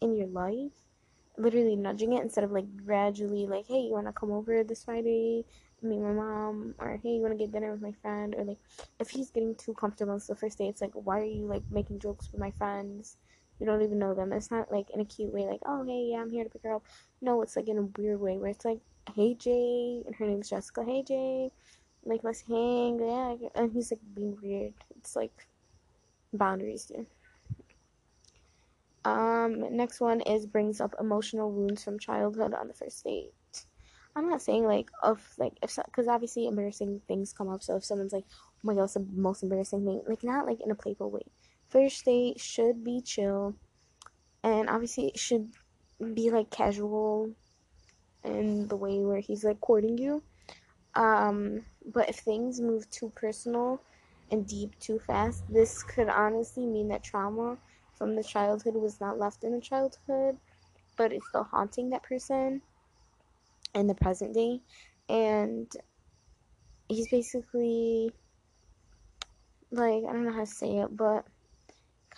in 0.00 0.14
your 0.16 0.28
life, 0.28 0.72
literally 1.38 1.76
nudging 1.76 2.12
it 2.12 2.22
instead 2.22 2.44
of 2.44 2.52
like 2.52 2.76
gradually 2.84 3.46
like, 3.46 3.66
hey, 3.66 3.80
you 3.80 3.92
wanna 3.92 4.12
come 4.12 4.30
over 4.30 4.62
this 4.62 4.84
Friday 4.84 5.44
meet 5.82 6.00
my 6.00 6.12
mom 6.12 6.74
or 6.78 7.00
hey 7.02 7.10
you 7.10 7.20
want 7.22 7.32
to 7.32 7.38
get 7.38 7.52
dinner 7.52 7.72
with 7.72 7.80
my 7.80 7.92
friend 8.02 8.34
or 8.36 8.44
like 8.44 8.58
if 8.98 9.08
he's 9.08 9.30
getting 9.30 9.54
too 9.54 9.72
comfortable 9.74 10.14
it's 10.14 10.26
the 10.26 10.34
first 10.34 10.58
day 10.58 10.68
it's 10.68 10.80
like 10.80 10.92
why 10.92 11.20
are 11.20 11.24
you 11.24 11.46
like 11.46 11.62
making 11.70 11.98
jokes 11.98 12.30
with 12.30 12.40
my 12.40 12.50
friends 12.50 13.16
you 13.60 13.66
don't 13.66 13.82
even 13.82 13.98
know 13.98 14.14
them. 14.14 14.32
It's 14.32 14.50
not 14.50 14.72
like 14.72 14.88
in 14.90 15.00
a 15.00 15.04
cute 15.04 15.32
way 15.32 15.44
like 15.46 15.60
oh 15.66 15.84
hey 15.84 16.08
yeah 16.10 16.22
i'm 16.22 16.30
here 16.30 16.44
to 16.44 16.50
pick 16.50 16.62
her 16.64 16.74
up 16.76 16.84
no 17.20 17.42
it's 17.42 17.56
like 17.56 17.68
in 17.68 17.78
a 17.78 17.82
weird 18.00 18.20
way 18.20 18.38
where 18.38 18.50
it's 18.50 18.64
like 18.64 18.80
hey 19.14 19.34
jay 19.34 20.02
and 20.06 20.14
her 20.16 20.26
name's 20.26 20.48
jessica. 20.50 20.82
Hey 20.84 21.02
jay 21.02 21.50
like 22.04 22.24
let's 22.24 22.40
hang. 22.40 22.98
Yeah 23.00 23.36
and 23.54 23.72
he's 23.72 23.90
like 23.90 24.00
being 24.14 24.36
weird. 24.42 24.74
It's 24.98 25.14
like 25.14 25.46
boundaries 26.32 26.86
dude 26.86 27.06
um 29.04 29.64
next 29.74 30.00
one 30.00 30.20
is 30.20 30.46
brings 30.46 30.80
up 30.80 30.94
emotional 31.00 31.50
wounds 31.50 31.82
from 31.82 31.98
childhood 31.98 32.52
on 32.54 32.68
the 32.68 32.74
first 32.74 33.02
date. 33.04 33.32
I'm 34.14 34.28
not 34.28 34.42
saying 34.42 34.66
like 34.66 34.90
of 35.02 35.22
like 35.38 35.54
if 35.62 35.76
because 35.76 36.06
so, 36.06 36.12
obviously 36.12 36.46
embarrassing 36.46 37.00
things 37.08 37.32
come 37.32 37.48
up. 37.48 37.62
So 37.62 37.76
if 37.76 37.84
someone's 37.84 38.12
like, 38.12 38.24
"Oh 38.30 38.58
my 38.64 38.74
god, 38.74 38.84
it's 38.84 38.94
the 38.94 39.06
most 39.14 39.42
embarrassing 39.42 39.84
thing," 39.84 40.02
like 40.06 40.24
not 40.24 40.46
like 40.46 40.60
in 40.60 40.70
a 40.70 40.74
playful 40.74 41.10
way. 41.10 41.22
First 41.70 42.04
date 42.04 42.40
should 42.40 42.84
be 42.84 43.00
chill, 43.00 43.54
and 44.42 44.68
obviously 44.68 45.08
it 45.08 45.18
should 45.18 45.52
be 46.14 46.30
like 46.30 46.50
casual, 46.50 47.30
in 48.24 48.68
the 48.68 48.76
way 48.76 48.98
where 48.98 49.20
he's 49.20 49.44
like 49.44 49.60
courting 49.60 49.96
you. 49.96 50.22
Um, 50.94 51.64
but 51.86 52.08
if 52.08 52.16
things 52.16 52.60
move 52.60 52.90
too 52.90 53.12
personal 53.14 53.80
and 54.30 54.46
deep 54.46 54.78
too 54.78 54.98
fast, 54.98 55.44
this 55.48 55.82
could 55.82 56.08
honestly 56.08 56.66
mean 56.66 56.88
that 56.88 57.04
trauma 57.04 57.56
from 57.94 58.16
the 58.16 58.24
childhood 58.24 58.74
was 58.74 59.00
not 59.00 59.18
left 59.18 59.44
in 59.44 59.52
the 59.52 59.60
childhood, 59.60 60.36
but 60.96 61.12
it's 61.12 61.28
still 61.28 61.44
haunting 61.44 61.90
that 61.90 62.02
person 62.02 62.62
in 63.74 63.86
the 63.86 63.94
present 63.94 64.34
day 64.34 64.60
and 65.08 65.70
he's 66.88 67.08
basically 67.08 68.10
like 69.70 70.02
I 70.08 70.12
don't 70.12 70.24
know 70.24 70.32
how 70.32 70.40
to 70.40 70.46
say 70.46 70.78
it, 70.78 70.96
but 70.96 71.24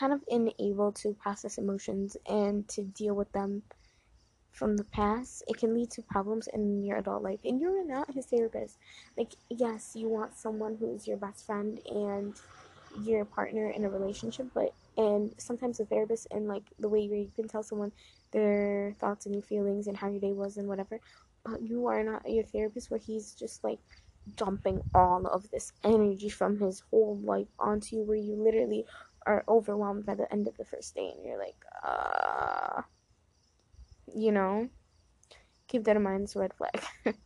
kind 0.02 0.12
of 0.12 0.24
unable 0.28 0.90
to 0.90 1.14
process 1.14 1.58
emotions 1.58 2.16
and 2.28 2.66
to 2.66 2.82
deal 2.82 3.14
with 3.14 3.30
them 3.30 3.62
from 4.50 4.76
the 4.76 4.82
past, 4.84 5.44
it 5.46 5.56
can 5.56 5.72
lead 5.74 5.92
to 5.92 6.02
problems 6.02 6.48
in 6.52 6.82
your 6.82 6.98
adult 6.98 7.22
life. 7.22 7.38
And 7.44 7.60
you're 7.60 7.86
not 7.86 8.12
his 8.12 8.26
therapist. 8.26 8.78
Like, 9.16 9.28
yes, 9.48 9.92
you 9.94 10.08
want 10.08 10.36
someone 10.36 10.76
who 10.76 10.92
is 10.92 11.06
your 11.06 11.18
best 11.18 11.46
friend 11.46 11.78
and 11.86 12.34
your 13.00 13.24
partner 13.24 13.70
in 13.70 13.84
a 13.84 13.88
relationship, 13.88 14.48
but 14.52 14.74
and 14.98 15.32
sometimes 15.38 15.78
a 15.78 15.84
therapist 15.84 16.26
and 16.32 16.48
like 16.48 16.64
the 16.80 16.88
way 16.88 17.06
where 17.06 17.20
you 17.20 17.30
can 17.36 17.46
tell 17.46 17.62
someone 17.62 17.92
their 18.32 18.96
thoughts 18.98 19.26
and 19.26 19.34
your 19.36 19.42
feelings 19.42 19.86
and 19.86 19.96
how 19.96 20.08
your 20.08 20.20
day 20.20 20.32
was 20.32 20.58
and 20.58 20.68
whatever 20.68 21.00
but 21.44 21.62
you 21.62 21.86
are 21.86 22.04
not 22.04 22.28
your 22.28 22.44
therapist 22.44 22.90
where 22.90 23.00
he's 23.00 23.32
just 23.32 23.64
like 23.64 23.78
dumping 24.36 24.82
all 24.94 25.26
of 25.26 25.50
this 25.50 25.72
energy 25.82 26.28
from 26.28 26.58
his 26.58 26.82
whole 26.90 27.18
life 27.24 27.48
onto 27.58 27.96
you 27.96 28.02
where 28.02 28.18
you 28.18 28.34
literally 28.34 28.84
are 29.26 29.44
overwhelmed 29.48 30.04
by 30.06 30.14
the 30.14 30.30
end 30.32 30.46
of 30.48 30.56
the 30.56 30.64
first 30.64 30.94
day 30.94 31.12
and 31.14 31.24
you're 31.24 31.38
like 31.38 31.64
uh 31.84 32.82
you 34.14 34.32
know 34.32 34.68
keep 35.68 35.84
that 35.84 35.96
in 35.96 36.02
mind 36.02 36.24
it's 36.24 36.36
a 36.36 36.38
red 36.38 36.52
flag. 36.54 36.82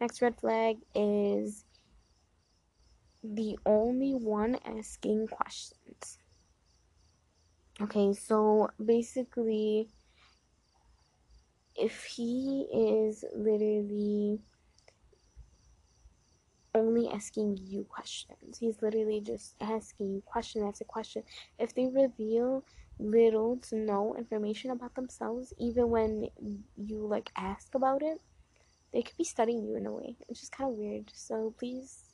Next 0.00 0.20
red 0.20 0.36
flag 0.40 0.78
is 0.94 1.64
the 3.22 3.58
only 3.64 4.12
one 4.12 4.58
asking 4.64 5.28
questions. 5.28 6.18
Okay 7.80 8.12
so 8.12 8.70
basically 8.84 9.88
if 11.76 12.04
he 12.04 12.66
is 12.72 13.24
literally 13.34 14.40
only 16.74 17.08
asking 17.08 17.58
you 17.62 17.84
questions, 17.84 18.58
he's 18.58 18.82
literally 18.82 19.20
just 19.20 19.54
asking 19.60 20.12
you 20.12 20.22
question 20.24 20.66
after 20.66 20.84
question. 20.84 21.22
If 21.58 21.74
they 21.74 21.86
reveal 21.86 22.64
little 22.98 23.58
to 23.68 23.76
no 23.76 24.14
information 24.16 24.70
about 24.70 24.94
themselves, 24.94 25.52
even 25.58 25.90
when 25.90 26.28
you 26.76 27.06
like 27.06 27.30
ask 27.36 27.74
about 27.74 28.02
it, 28.02 28.20
they 28.92 29.02
could 29.02 29.16
be 29.16 29.24
studying 29.24 29.64
you 29.64 29.76
in 29.76 29.86
a 29.86 29.92
way. 29.92 30.16
It's 30.28 30.40
just 30.40 30.52
kind 30.52 30.70
of 30.70 30.76
weird. 30.76 31.10
So 31.14 31.54
please 31.58 32.04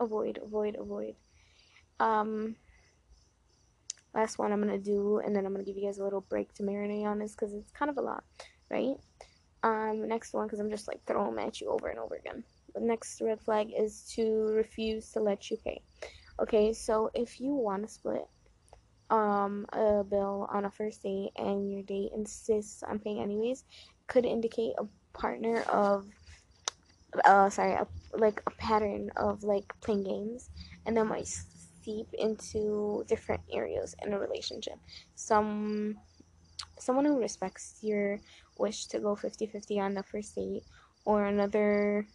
avoid, 0.00 0.38
avoid, 0.42 0.76
avoid. 0.76 1.14
Um, 2.00 2.56
last 4.14 4.38
one 4.38 4.52
I'm 4.52 4.60
gonna 4.60 4.78
do, 4.78 5.18
and 5.18 5.34
then 5.34 5.46
I'm 5.46 5.52
gonna 5.52 5.64
give 5.64 5.76
you 5.76 5.86
guys 5.86 5.98
a 5.98 6.04
little 6.04 6.22
break 6.22 6.52
to 6.54 6.62
marinate 6.62 7.04
on 7.04 7.18
this 7.18 7.32
because 7.32 7.52
it's 7.52 7.70
kind 7.72 7.90
of 7.90 7.98
a 7.98 8.02
lot 8.02 8.24
right? 8.70 8.96
Um, 9.62 10.06
next 10.08 10.32
one, 10.32 10.46
because 10.46 10.60
I'm 10.60 10.70
just 10.70 10.88
like 10.88 11.00
throwing 11.06 11.34
them 11.36 11.46
at 11.46 11.60
you 11.60 11.68
over 11.68 11.88
and 11.88 11.98
over 11.98 12.14
again. 12.14 12.44
The 12.76 12.82
next 12.82 13.22
red 13.22 13.40
flag 13.40 13.72
is 13.74 14.02
to 14.16 14.52
refuse 14.52 15.10
to 15.12 15.20
let 15.20 15.50
you 15.50 15.56
pay. 15.56 15.80
Okay, 16.38 16.74
so 16.74 17.10
if 17.14 17.40
you 17.40 17.54
want 17.54 17.84
to 17.84 17.88
split 17.88 18.28
um, 19.08 19.64
a 19.72 20.04
bill 20.04 20.46
on 20.52 20.66
a 20.66 20.70
first 20.70 21.02
date 21.02 21.30
and 21.36 21.72
your 21.72 21.82
date 21.84 22.10
insists 22.14 22.82
on 22.82 22.98
paying 22.98 23.22
anyways, 23.22 23.64
could 24.08 24.26
indicate 24.26 24.74
a 24.78 24.84
partner 25.18 25.62
of, 25.62 26.04
uh, 27.24 27.48
sorry, 27.48 27.72
a, 27.72 27.86
like 28.12 28.42
a 28.46 28.50
pattern 28.50 29.10
of 29.16 29.42
like 29.42 29.72
playing 29.80 30.04
games, 30.04 30.50
and 30.84 30.94
that 30.98 31.06
might 31.06 31.26
seep 31.26 32.08
into 32.18 33.04
different 33.08 33.40
areas 33.50 33.96
in 34.04 34.12
a 34.12 34.18
relationship. 34.18 34.78
Some 35.14 35.96
someone 36.78 37.06
who 37.06 37.18
respects 37.18 37.78
your 37.80 38.20
wish 38.58 38.86
to 38.86 38.98
go 38.98 39.16
50-50 39.16 39.78
on 39.80 39.94
the 39.94 40.02
first 40.02 40.34
date 40.34 40.62
or 41.06 41.24
another 41.24 42.06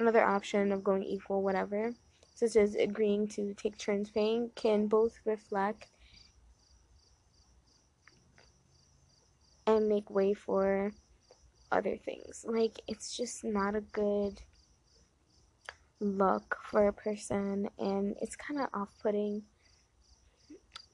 another 0.00 0.24
option 0.24 0.72
of 0.72 0.82
going 0.82 1.04
equal 1.04 1.42
whatever 1.42 1.92
such 2.34 2.56
as 2.56 2.74
agreeing 2.74 3.28
to 3.28 3.52
take 3.54 3.76
turns 3.76 4.10
paying 4.10 4.50
can 4.54 4.86
both 4.86 5.18
reflect 5.26 5.88
and 9.66 9.88
make 9.88 10.08
way 10.08 10.32
for 10.32 10.90
other 11.70 11.98
things. 11.98 12.46
Like 12.48 12.80
it's 12.88 13.14
just 13.14 13.44
not 13.44 13.74
a 13.74 13.82
good 13.82 14.40
look 16.00 16.56
for 16.64 16.88
a 16.88 16.92
person 16.94 17.68
and 17.78 18.16
it's 18.22 18.36
kind 18.36 18.58
of 18.58 18.68
off-putting 18.72 19.42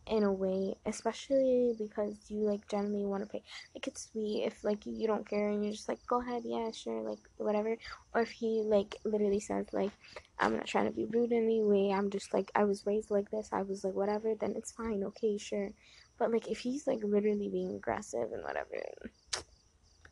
in 0.07 0.23
a 0.23 0.33
way, 0.33 0.75
especially 0.87 1.75
because 1.79 2.17
you 2.29 2.41
like 2.41 2.69
generally 2.69 3.05
want 3.05 3.25
to 3.25 3.29
pay. 3.29 3.43
Like 3.75 3.87
it's 3.87 4.09
sweet 4.11 4.45
if 4.45 4.63
like 4.63 4.87
you 4.87 5.07
don't 5.07 5.29
care 5.29 5.49
and 5.49 5.65
you're 5.65 5.73
just 5.73 5.89
like 5.89 5.99
go 6.07 6.21
ahead, 6.21 6.43
yeah, 6.45 6.71
sure, 6.71 7.03
like 7.03 7.19
whatever. 7.39 7.77
Or 8.15 8.23
if 8.23 8.31
he 8.31 8.63
like 8.65 8.97
literally 9.05 9.41
says 9.41 9.67
like 9.73 9.91
I'm 10.39 10.55
not 10.55 10.67
trying 10.67 10.87
to 10.87 10.93
be 10.93 11.07
rude 11.07 11.33
in 11.33 11.45
any 11.45 11.63
way. 11.63 11.93
I'm 11.93 12.11
just 12.11 12.33
like 12.33 12.51
I 12.55 12.65
was 12.65 12.87
raised 12.87 13.11
like 13.11 13.31
this. 13.31 13.49
I 13.53 13.63
was 13.63 13.85
like 13.85 13.95
whatever. 13.95 14.35
Then 14.35 14.55
it's 14.57 14.73
fine, 14.73 15.03
okay, 15.05 15.39
sure. 15.39 15.73
But 16.19 16.33
like 16.33 16.49
if 16.49 16.59
he's 16.61 16.87
like 16.87 17.03
literally 17.03 17.49
being 17.49 17.75
aggressive 17.75 18.33
and 18.33 18.43
whatever, 18.43 18.83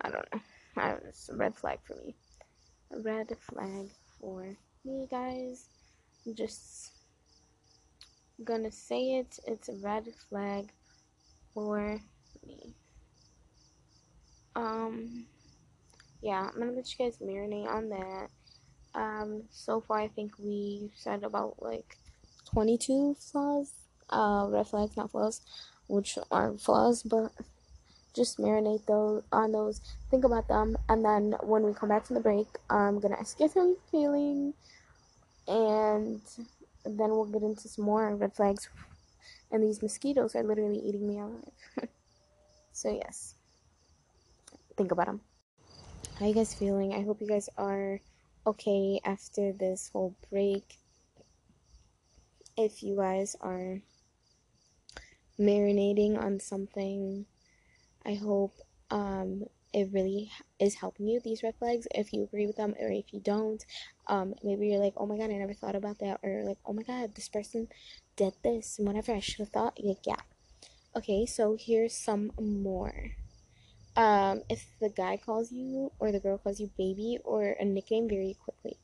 I 0.01 0.11
don't 0.11 0.27
know. 0.33 0.41
I 0.77 0.89
don't 0.89 1.05
it's 1.07 1.29
a 1.29 1.37
red 1.37 1.55
flag 1.55 1.79
for 1.85 1.95
me. 1.97 2.15
A 2.93 3.01
red 3.01 3.37
flag 3.39 3.91
for 4.21 4.57
me, 4.85 5.07
guys. 5.11 5.69
Just 6.35 6.94
gonna 8.43 8.73
say 8.73 9.17
it, 9.17 9.39
it's 9.47 9.69
a 9.69 9.75
red 9.75 10.07
flag 10.29 10.71
for 11.53 12.01
me. 12.47 12.75
Um, 14.57 15.27
yeah, 16.23 16.49
I'm 16.53 16.59
gonna 16.59 16.73
let 16.73 16.91
you 16.91 17.05
guys 17.05 17.19
marinate 17.19 17.69
on 17.69 17.89
that. 17.91 18.29
Um, 18.95 19.43
so 19.51 19.81
far 19.81 19.99
I 19.99 20.09
think 20.09 20.33
we 20.39 20.91
said 20.95 21.25
about 21.25 21.57
like 21.61 21.99
22 22.53 23.17
flaws, 23.19 23.73
uh, 24.11 24.47
red 24.49 24.67
flags, 24.67 24.97
not 24.97 25.11
flaws, 25.11 25.41
which 25.89 26.19
are 26.31 26.57
flaws, 26.57 27.03
but 27.03 27.33
just 28.15 28.39
marinate 28.39 28.87
those 28.87 29.23
on 29.33 29.53
those, 29.53 29.81
think 30.11 30.25
about 30.25 30.49
them, 30.49 30.77
and 30.89 31.05
then 31.05 31.35
when 31.43 31.65
we 31.65 31.75
come 31.75 31.89
back 31.89 32.07
from 32.07 32.15
the 32.15 32.21
break, 32.21 32.47
I'm 32.71 33.01
gonna 33.01 33.19
ask 33.19 33.39
you 33.41 33.51
how 33.53 33.67
you're 33.67 33.77
feeling, 33.91 34.55
and 36.07 36.99
then 36.99 37.11
we'll 37.11 37.25
get 37.25 37.43
into 37.43 37.69
some 37.69 37.85
more 37.85 38.15
red 38.15 38.35
flags. 38.35 38.69
And 39.51 39.63
these 39.63 39.83
mosquitoes 39.83 40.35
are 40.35 40.43
literally 40.43 40.79
eating 40.79 41.07
me 41.07 41.19
alive. 41.19 41.49
so, 42.73 42.91
yes. 42.91 43.35
Think 44.77 44.93
about 44.93 45.07
them. 45.07 45.21
How 46.19 46.27
you 46.27 46.35
guys 46.35 46.55
feeling? 46.55 46.93
I 46.93 47.03
hope 47.03 47.21
you 47.21 47.27
guys 47.27 47.49
are 47.57 48.01
okay 48.47 49.01
after 49.05 49.53
this 49.53 49.91
whole 49.93 50.15
break. 50.31 50.77
If 52.57 52.83
you 52.83 52.97
guys 52.97 53.37
are 53.41 53.81
marinating 55.39 56.19
on 56.19 56.41
something, 56.41 57.27
I 58.05 58.15
hope 58.15 58.55
um, 58.91 59.45
it 59.75 59.91
really 59.93 60.31
is 60.61 60.77
helping 60.77 61.09
you 61.09 61.21
these 61.21 61.43
red 61.43 61.55
flags 61.59 61.87
if 61.95 62.13
you 62.13 62.23
agree 62.23 62.47
with 62.47 62.57
them 62.57 62.75
or 62.81 62.91
if 62.91 63.13
you 63.13 63.21
don't 63.21 63.67
um 64.07 64.35
maybe 64.43 64.69
you're 64.69 64.79
like 64.79 64.95
oh 64.97 65.07
my 65.07 65.17
god 65.17 65.31
i 65.31 65.35
never 65.35 65.53
thought 65.53 65.75
about 65.75 65.99
that 65.99 66.19
or 66.23 66.45
like 66.45 66.59
oh 66.65 66.73
my 66.73 66.83
god 66.83 67.15
this 67.15 67.29
person 67.29 67.69
did 68.17 68.33
this 68.43 68.79
and 68.79 68.87
whatever 68.87 69.13
i 69.13 69.21
should 69.21 69.41
have 69.41 69.49
thought 69.49 69.77
like 69.83 70.07
yeah 70.07 70.23
okay 70.97 71.27
so 71.27 71.57
here's 71.59 71.95
some 71.95 72.31
more 72.41 73.11
um 73.97 74.43
if 74.49 74.67
the 74.81 74.89
guy 74.89 75.17
calls 75.17 75.53
you 75.53 75.91
or 75.99 76.13
the 76.13 76.21
girl 76.21 76.39
calls 76.39 76.61
you 76.61 76.71
baby 76.77 77.19
or 77.25 77.57
a 77.61 77.65
nickname 77.65 78.09
very 78.09 78.37
quickly. 78.43 78.79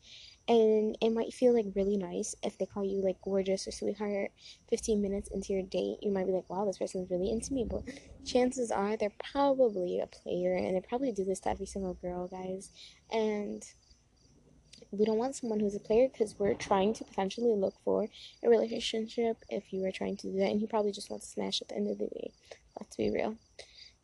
And 0.51 0.99
it 1.01 1.11
might 1.11 1.33
feel 1.33 1.55
like 1.55 1.67
really 1.77 1.97
nice 1.97 2.35
if 2.43 2.59
they 2.59 2.67
call 2.67 2.85
you 2.85 3.01
like 3.01 3.23
gorgeous 3.23 3.69
or 3.69 3.71
sweetheart 3.71 4.33
15 4.69 5.01
minutes 5.01 5.31
into 5.33 5.53
your 5.53 5.63
date. 5.63 5.99
You 6.03 6.11
might 6.11 6.27
be 6.27 6.33
like, 6.33 6.51
wow, 6.51 6.65
this 6.65 6.79
person's 6.79 7.09
really 7.09 7.31
into 7.31 7.55
me. 7.55 7.65
But 7.71 7.85
chances 8.27 8.73
are 8.73 8.97
they're 8.97 9.13
probably 9.31 10.01
a 10.01 10.09
player 10.09 10.57
and 10.57 10.75
they 10.75 10.81
probably 10.81 11.13
do 11.13 11.25
this 11.25 11.39
to 11.41 11.51
every 11.51 11.67
single 11.67 11.95
girl, 11.95 12.27
guys. 12.27 12.71
And 13.13 13.63
we 14.91 15.05
don't 15.05 15.19
want 15.19 15.37
someone 15.37 15.61
who's 15.61 15.77
a 15.77 15.81
player 15.81 16.09
because 16.13 16.35
we're 16.37 16.55
trying 16.55 16.95
to 16.95 17.05
potentially 17.05 17.55
look 17.55 17.75
for 17.85 18.09
a 18.43 18.49
relationship 18.49 19.37
if 19.51 19.73
you 19.73 19.85
are 19.85 19.93
trying 19.93 20.17
to 20.17 20.33
do 20.33 20.39
that. 20.39 20.51
And 20.51 20.59
he 20.59 20.67
probably 20.67 20.91
just 20.91 21.11
wants 21.11 21.27
to 21.27 21.33
smash 21.33 21.63
at 21.63 21.69
the 21.69 21.77
end 21.77 21.89
of 21.89 21.99
the 21.99 22.09
day. 22.09 22.33
Let's 22.81 22.97
be 22.97 23.09
real. 23.13 23.37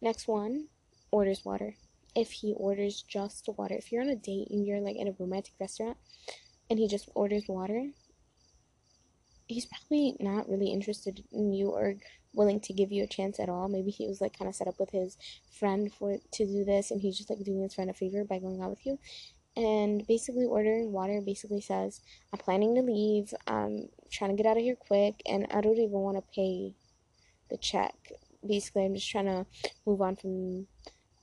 Next 0.01 0.29
one 0.29 0.69
orders 1.11 1.45
water. 1.45 1.75
If 2.17 2.33
he 2.33 2.55
orders 2.57 3.03
just 3.03 3.49
water, 3.57 3.77
if 3.77 3.93
you're 3.93 4.03
on 4.03 4.09
a 4.09 4.17
date 4.17 4.49
and 4.51 4.67
you're 4.67 4.81
like 4.81 4.97
in 4.97 5.07
a 5.07 5.15
romantic 5.19 5.55
restaurant 5.61 5.99
and 6.71 6.79
he 6.79 6.89
just 6.89 7.09
orders 7.15 7.45
water, 7.47 7.91
he's 9.47 9.67
probably 9.67 10.17
not 10.19 10.49
really 10.49 10.73
interested 10.73 11.23
in 11.31 11.53
you 11.53 11.69
or 11.69 11.97
willing 12.35 12.59
to 12.61 12.73
give 12.73 12.91
you 12.91 13.05
a 13.05 13.07
chance 13.07 13.39
at 13.39 13.49
all. 13.49 13.69
Maybe 13.69 13.91
he 13.91 14.09
was 14.09 14.21
like 14.21 14.39
kind 14.39 14.49
of 14.49 14.55
set 14.55 14.67
up 14.67 14.81
with 14.81 14.91
his 14.91 15.17
friend 15.59 15.93
for 15.93 16.17
to 16.33 16.47
do 16.47 16.65
this 16.65 16.91
and 16.91 17.01
he's 17.01 17.17
just 17.19 17.31
like 17.31 17.45
doing 17.45 17.63
his 17.63 17.75
friend 17.75 17.91
a 17.91 17.95
favor 17.95 18.25
by 18.25 18.39
going 18.39 18.63
out 18.63 18.71
with 18.71 18.87
you. 18.87 18.99
And 19.55 20.07
basically 20.07 20.45
ordering 20.45 20.93
water 20.93 21.23
basically 21.25 21.61
says, 21.61 22.01
I'm 22.33 22.39
planning 22.39 22.75
to 22.75 22.83
leave, 22.83 23.33
I'm 23.47 23.89
trying 24.11 24.31
to 24.31 24.43
get 24.43 24.49
out 24.49 24.57
of 24.57 24.63
here 24.63 24.77
quick 24.77 25.23
and 25.27 25.47
I 25.51 25.61
don't 25.61 25.79
even 25.79 25.91
want 25.91 26.17
to 26.17 26.35
pay 26.35 26.75
the 27.51 27.57
check 27.57 27.95
basically 28.47 28.85
I'm 28.85 28.95
just 28.95 29.11
trying 29.11 29.27
to 29.27 29.47
move 29.87 30.01
on 30.01 30.17
from 30.17 30.67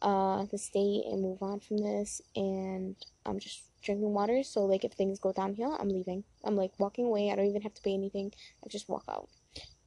uh, 0.03 0.45
the 0.51 0.57
state 0.57 1.03
and 1.05 1.21
move 1.21 1.41
on 1.41 1.59
from 1.59 1.77
this 1.77 2.21
and 2.35 2.95
I'm 3.25 3.39
just 3.39 3.63
drinking 3.81 4.13
water. 4.13 4.43
So 4.43 4.65
like 4.65 4.83
if 4.83 4.93
things 4.93 5.19
go 5.19 5.31
downhill 5.31 5.75
I'm 5.79 5.89
leaving. 5.89 6.23
I'm 6.43 6.55
like 6.55 6.71
walking 6.77 7.05
away. 7.05 7.31
I 7.31 7.35
don't 7.35 7.47
even 7.47 7.61
have 7.61 7.73
to 7.73 7.81
pay 7.81 7.93
anything. 7.93 8.31
I 8.63 8.69
just 8.69 8.89
walk 8.89 9.05
out. 9.09 9.29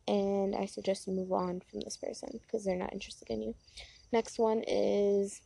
And 0.09 0.55
I 0.55 0.67
suggest 0.67 1.07
you 1.07 1.13
move 1.13 1.33
on 1.33 1.61
from 1.71 1.81
this 1.81 1.97
person 1.97 2.41
because 2.43 2.65
they're 2.65 2.77
not 2.77 2.93
interested 2.93 3.29
in 3.29 3.43
you. 3.43 3.55
Next 4.13 4.39
one 4.39 4.63
is 4.67 5.43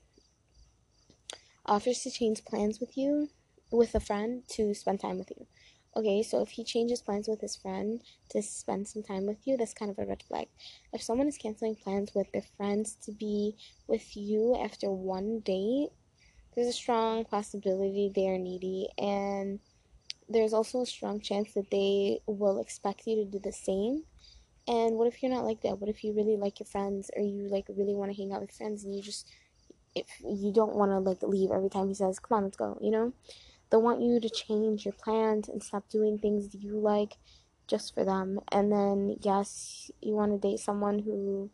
offers 1.67 2.01
to 2.01 2.11
change 2.11 2.45
plans 2.45 2.81
with 2.81 2.97
you 2.97 3.29
with 3.71 3.95
a 3.95 4.01
friend 4.01 4.43
to 4.49 4.75
spend 4.75 5.01
time 5.01 5.19
with 5.19 5.31
you 5.31 5.47
Okay, 5.97 6.23
so 6.23 6.41
if 6.43 6.51
he 6.51 6.63
changes 6.63 7.03
plans 7.03 7.27
with 7.27 7.41
his 7.41 7.57
friend 7.57 8.01
to 8.31 8.43
spend 8.43 8.87
some 8.87 9.03
time 9.03 9.27
with 9.27 9.39
you, 9.45 9.57
that's 9.57 9.75
kind 9.75 9.91
of 9.91 9.99
a 9.99 10.07
red 10.07 10.23
flag. 10.23 10.47
If 10.93 11.03
someone 11.03 11.27
is 11.27 11.37
canceling 11.37 11.75
plans 11.75 12.15
with 12.15 12.31
their 12.33 12.45
friends 12.57 12.95
to 13.03 13.13
be 13.13 13.57
with 13.89 14.17
you 14.17 14.57
after 14.57 14.91
one 14.91 15.41
date, 15.41 15.89
there's 16.55 16.69
a 16.69 16.73
strong 16.73 17.25
possibility 17.25 18.11
they 18.15 18.29
are 18.29 18.39
needy, 18.39 18.89
and 18.99 19.61
there's 20.29 20.53
also 20.55 20.83
a 20.83 20.87
strong 20.87 21.21
chance 21.21 21.55
that 21.55 21.71
they 21.71 22.21
will 22.27 22.61
expect 22.61 23.07
you 23.07 23.17
to 23.17 23.25
do 23.25 23.41
the 23.41 23.53
same. 23.53 24.05
And 24.69 24.97
what 24.97 25.09
if 25.09 25.23
you're 25.23 25.33
not 25.33 25.45
like 25.47 25.63
that? 25.63 25.81
What 25.81 25.91
if 25.91 26.05
you 26.05 26.13
really 26.15 26.37
like 26.37 26.61
your 26.61 26.67
friends 26.67 27.11
or 27.17 27.23
you 27.23 27.49
like 27.49 27.67
really 27.69 27.95
want 27.95 28.13
to 28.13 28.17
hang 28.17 28.33
out 28.33 28.43
with 28.43 28.53
friends 28.53 28.85
and 28.85 28.95
you 28.95 29.03
just 29.03 29.29
if 29.95 30.07
you 30.25 30.53
don't 30.53 30.75
want 30.77 30.91
to 30.93 30.99
like 30.99 31.23
leave 31.23 31.51
every 31.51 31.71
time 31.71 31.89
he 31.89 31.95
says, 31.95 32.19
"Come 32.21 32.39
on, 32.39 32.45
let's 32.45 32.57
go," 32.57 32.79
you 32.81 32.91
know? 32.91 33.13
They 33.71 33.77
want 33.77 34.03
you 34.03 34.21
to 34.21 34.29
change 34.29 34.85
your 34.85 34.95
plans 34.95 35.49
and 35.49 35.63
stop 35.63 35.89
doing 35.89 36.19
things 36.19 36.55
you 36.55 36.79
like 36.79 37.17
just 37.67 37.95
for 37.95 38.05
them. 38.05 38.41
And 38.51 38.73
then, 38.73 39.17
yes, 39.21 39.91
you 40.01 40.15
want 40.15 40.33
to 40.33 40.49
date 40.49 40.59
someone 40.59 40.99
who 41.01 41.51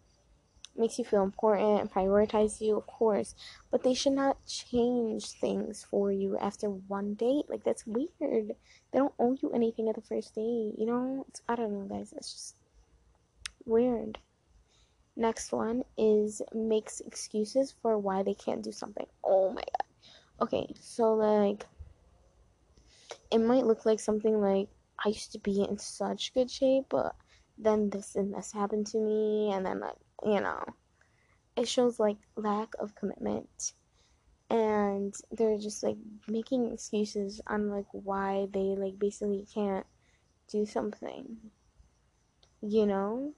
makes 0.77 0.99
you 0.99 1.05
feel 1.05 1.23
important 1.23 1.81
and 1.81 1.93
prioritize 1.93 2.61
you, 2.61 2.77
of 2.77 2.87
course, 2.87 3.35
but 3.71 3.83
they 3.83 3.95
should 3.95 4.13
not 4.13 4.45
change 4.47 5.31
things 5.31 5.87
for 5.91 6.13
you 6.13 6.37
after 6.39 6.69
one 6.69 7.15
date. 7.15 7.45
Like, 7.49 7.65
that's 7.65 7.87
weird. 7.87 8.11
They 8.21 8.99
don't 8.99 9.15
owe 9.19 9.37
you 9.43 9.53
anything 9.53 9.89
at 9.89 9.95
the 9.95 10.03
first 10.03 10.35
date, 10.35 10.75
you 10.79 10.87
know? 10.87 11.25
It's, 11.29 11.43
I 11.49 11.57
don't 11.57 11.73
know, 11.73 11.97
guys. 11.97 12.13
It's 12.17 12.33
just 12.33 12.57
weird. 13.65 14.19
Next 15.17 15.51
one 15.51 15.83
is 15.97 16.43
makes 16.55 17.01
excuses 17.01 17.75
for 17.81 17.97
why 17.99 18.23
they 18.23 18.35
can't 18.35 18.63
do 18.63 18.73
something. 18.73 19.07
Oh 19.25 19.51
my 19.51 19.63
god. 19.63 20.43
Okay, 20.43 20.75
so 20.79 21.15
like 21.15 21.67
it 23.31 23.39
might 23.39 23.67
look 23.67 23.85
like 23.87 24.01
something 24.01 24.41
like 24.41 24.69
I 25.05 25.09
used 25.09 25.33
to 25.33 25.39
be 25.39 25.63
in 25.63 25.79
such 25.79 26.33
good 26.35 26.51
shape, 26.51 26.87
but 26.89 27.15
then 27.59 27.91
this 27.91 28.17
and 28.17 28.35
this 28.35 28.53
happened 28.53 28.87
to 28.89 28.99
me, 28.99 29.53
and 29.53 29.65
then 29.65 29.81
like 29.81 29.97
you 30.25 30.41
know, 30.41 30.65
it 31.57 31.69
shows 31.69 31.99
like 32.01 32.17
lack 32.37 32.75
of 32.79 32.95
commitment, 32.95 33.73
and 34.51 35.15
they're 35.31 35.59
just 35.59 35.83
like 35.83 35.97
making 36.29 36.73
excuses 36.73 37.41
on 37.47 37.71
like 37.71 37.87
why 37.93 38.47
they 38.53 38.75
like 38.77 38.99
basically 38.99 39.47
can't 39.53 39.87
do 40.49 40.65
something, 40.65 41.37
you 42.63 42.87
know, 42.87 43.33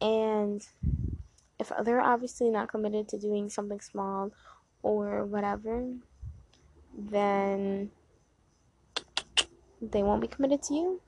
and 0.00 0.66
if 1.58 1.72
they're 1.84 2.00
obviously 2.00 2.50
not 2.50 2.68
committed 2.68 3.08
to 3.08 3.18
doing 3.18 3.48
something 3.48 3.80
small 3.80 4.32
or 4.82 5.24
whatever, 5.24 5.92
then 6.96 7.90
they 9.80 10.02
won't 10.02 10.20
be 10.20 10.26
committed 10.26 10.62
to 10.64 10.74
you. 10.74 11.00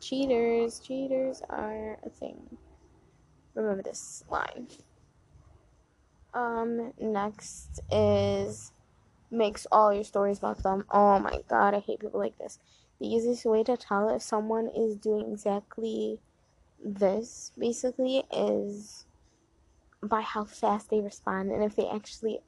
Cheaters, 0.00 0.80
cheaters 0.80 1.42
are 1.48 1.98
a 2.04 2.10
thing. 2.10 2.58
Remember 3.54 3.82
this 3.82 4.24
line. 4.30 4.68
Um, 6.34 6.92
next 6.98 7.80
is 7.90 8.72
makes 9.30 9.66
all 9.70 9.92
your 9.92 10.04
stories 10.04 10.38
about 10.38 10.62
them. 10.62 10.84
Oh 10.90 11.18
my 11.18 11.38
god, 11.48 11.74
I 11.74 11.80
hate 11.80 12.00
people 12.00 12.20
like 12.20 12.38
this. 12.38 12.58
The 13.00 13.06
easiest 13.06 13.44
way 13.44 13.62
to 13.64 13.76
tell 13.76 14.08
if 14.10 14.22
someone 14.22 14.68
is 14.68 14.96
doing 14.96 15.32
exactly 15.32 16.18
this, 16.84 17.52
basically, 17.58 18.24
is 18.32 19.06
by 20.02 20.22
how 20.22 20.44
fast 20.44 20.90
they 20.90 21.00
respond 21.00 21.50
and 21.50 21.62
if 21.62 21.76
they 21.76 21.86
actually 21.86 22.40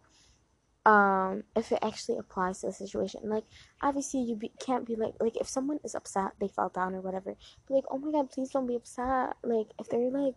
um 0.85 1.45
if 1.55 1.71
it 1.71 1.79
actually 1.83 2.19
applies 2.19 2.61
to 2.61 2.67
the 2.67 2.73
situation. 2.73 3.21
Like 3.25 3.45
obviously 3.81 4.21
you 4.21 4.37
be, 4.37 4.53
can't 4.61 4.87
be 4.87 4.97
like 4.97 5.15
like 5.21 5.37
if 5.37 5.49
someone 5.49 5.79
is 5.85 5.95
upset 5.95 6.33
they 6.41 6.49
fell 6.49 6.71
down 6.71 6.95
or 6.95 7.01
whatever 7.01 7.37
be 7.69 7.75
like 7.75 7.85
oh 7.91 7.99
my 7.99 8.11
god 8.11 8.31
please 8.31 8.51
don't 8.51 8.67
be 8.67 8.77
upset. 8.77 9.37
Like 9.45 9.69
if 9.79 9.89
they're 9.89 10.11
like 10.11 10.35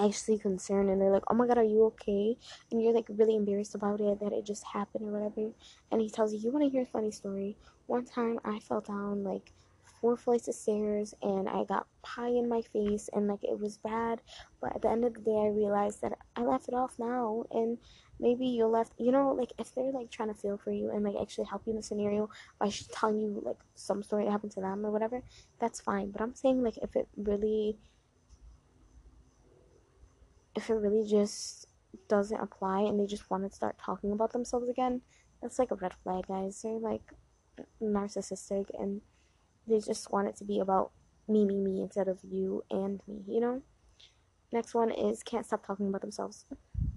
actually 0.00 0.38
concerned 0.38 0.88
and 0.88 1.00
they're 1.00 1.10
like 1.10 1.24
oh 1.28 1.34
my 1.34 1.46
god 1.46 1.58
are 1.58 1.64
you 1.64 1.84
okay? 1.84 2.36
and 2.70 2.82
you're 2.82 2.94
like 2.94 3.06
really 3.08 3.34
embarrassed 3.36 3.74
about 3.74 4.00
it 4.00 4.20
that 4.20 4.32
it 4.32 4.46
just 4.46 4.64
happened 4.64 5.04
or 5.04 5.10
whatever 5.10 5.50
and 5.90 6.00
he 6.00 6.08
tells 6.08 6.32
you 6.32 6.38
you 6.38 6.52
want 6.52 6.64
to 6.64 6.70
hear 6.70 6.82
a 6.82 6.86
funny 6.86 7.10
story? 7.10 7.56
One 7.86 8.04
time 8.04 8.38
i 8.44 8.58
fell 8.60 8.80
down 8.80 9.24
like 9.24 9.52
four 10.00 10.16
flights 10.16 10.48
of 10.48 10.54
stairs 10.54 11.14
and 11.22 11.48
I 11.48 11.64
got 11.64 11.86
pie 12.02 12.28
in 12.28 12.48
my 12.48 12.62
face 12.62 13.08
and 13.12 13.28
like 13.28 13.44
it 13.44 13.58
was 13.58 13.78
bad. 13.78 14.20
But 14.60 14.74
at 14.76 14.82
the 14.82 14.90
end 14.90 15.04
of 15.04 15.14
the 15.14 15.20
day, 15.20 15.36
I 15.36 15.48
realized 15.48 16.02
that 16.02 16.18
I 16.36 16.42
left 16.42 16.68
it 16.68 16.74
off 16.74 16.98
now 16.98 17.44
and 17.50 17.78
maybe 18.20 18.46
you'll 18.46 18.70
left 18.70 18.92
you 18.98 19.12
know 19.12 19.32
like 19.32 19.52
if 19.58 19.74
they're 19.74 19.92
like 19.92 20.10
trying 20.10 20.28
to 20.28 20.34
feel 20.34 20.58
for 20.58 20.70
you 20.70 20.90
and 20.90 21.04
like 21.04 21.14
actually 21.20 21.46
help 21.46 21.62
you 21.66 21.70
in 21.70 21.76
the 21.76 21.82
scenario 21.82 22.28
by 22.58 22.70
telling 22.92 23.20
you 23.20 23.40
like 23.44 23.58
some 23.74 24.02
story 24.02 24.24
that 24.24 24.30
happened 24.30 24.52
to 24.52 24.60
them 24.60 24.84
or 24.84 24.90
whatever 24.90 25.22
that's 25.60 25.80
fine 25.80 26.10
but 26.10 26.20
i'm 26.20 26.34
saying 26.34 26.62
like 26.62 26.76
if 26.78 26.96
it 26.96 27.08
really 27.16 27.78
if 30.56 30.68
it 30.68 30.74
really 30.74 31.08
just 31.08 31.66
doesn't 32.08 32.40
apply 32.40 32.80
and 32.80 32.98
they 32.98 33.06
just 33.06 33.30
want 33.30 33.48
to 33.48 33.54
start 33.54 33.78
talking 33.78 34.12
about 34.12 34.32
themselves 34.32 34.68
again 34.68 35.00
that's 35.40 35.58
like 35.58 35.70
a 35.70 35.76
red 35.76 35.94
flag 35.94 36.26
guys 36.26 36.60
they're 36.62 36.72
like 36.72 37.12
narcissistic 37.82 38.66
and 38.78 39.00
they 39.68 39.80
just 39.80 40.10
want 40.10 40.28
it 40.28 40.36
to 40.36 40.44
be 40.44 40.58
about 40.58 40.90
me 41.28 41.44
me 41.44 41.60
me 41.60 41.82
instead 41.82 42.08
of 42.08 42.18
you 42.22 42.64
and 42.70 43.00
me 43.06 43.22
you 43.28 43.40
know 43.40 43.62
next 44.52 44.74
one 44.74 44.90
is 44.90 45.22
can't 45.22 45.46
stop 45.46 45.66
talking 45.66 45.88
about 45.88 46.00
themselves 46.00 46.46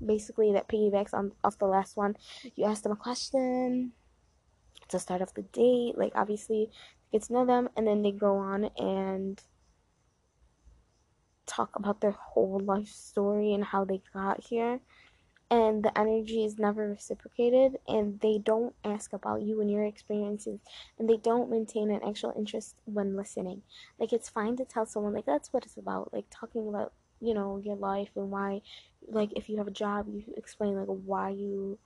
basically 0.06 0.54
that 0.54 0.68
piggybacks 0.68 1.14
on 1.14 1.32
off 1.44 1.58
the 1.58 1.66
last 1.66 1.98
one. 1.98 2.16
You 2.56 2.66
ask 2.66 2.84
them 2.84 2.92
a 2.92 2.96
question 2.96 3.94
to 4.90 5.00
start 5.00 5.22
off 5.22 5.34
the 5.34 5.44
date, 5.44 5.98
like 5.98 6.14
obviously 6.16 6.70
get 7.12 7.24
to 7.24 7.34
know 7.34 7.46
them, 7.46 7.70
and 7.76 7.88
then 7.88 8.02
they 8.02 8.12
go 8.12 8.38
on 8.38 8.70
and 8.78 9.42
talk 11.46 11.76
about 11.76 12.02
their 12.02 12.12
whole 12.12 12.60
life 12.60 12.88
story 12.88 13.54
and 13.54 13.64
how 13.64 13.86
they 13.86 14.02
got 14.14 14.44
here. 14.44 14.80
And 15.52 15.84
the 15.84 15.96
energy 16.00 16.46
is 16.46 16.58
never 16.58 16.88
reciprocated, 16.90 17.78
and 17.88 18.20
they 18.22 18.40
don't 18.40 18.74
ask 18.86 19.14
about 19.14 19.44
you 19.44 19.62
and 19.62 19.70
your 19.70 19.84
experiences, 19.86 20.62
and 20.98 21.10
they 21.10 21.18
don't 21.18 21.50
maintain 21.52 21.92
an 21.92 22.02
actual 22.08 22.34
interest 22.38 22.76
when 22.86 23.16
listening. 23.18 23.62
Like, 24.00 24.14
it's 24.14 24.30
fine 24.30 24.56
to 24.58 24.66
tell 24.66 24.86
someone, 24.88 25.14
like, 25.14 25.26
that's 25.26 25.52
what 25.54 25.66
it's 25.66 25.78
about, 25.78 26.14
like, 26.14 26.26
talking 26.32 26.68
about 26.70 26.94
you 27.24 27.36
know 27.36 27.58
your 27.64 27.76
life 27.76 28.10
and 28.16 28.32
why 28.32 28.62
like 29.08 29.30
if 29.36 29.48
you 29.48 29.58
have 29.58 29.68
a 29.68 29.72
job 29.72 30.08
you 30.10 30.24
explain 30.38 30.76
like 30.76 30.88
why 30.88 31.30
you 31.30 31.78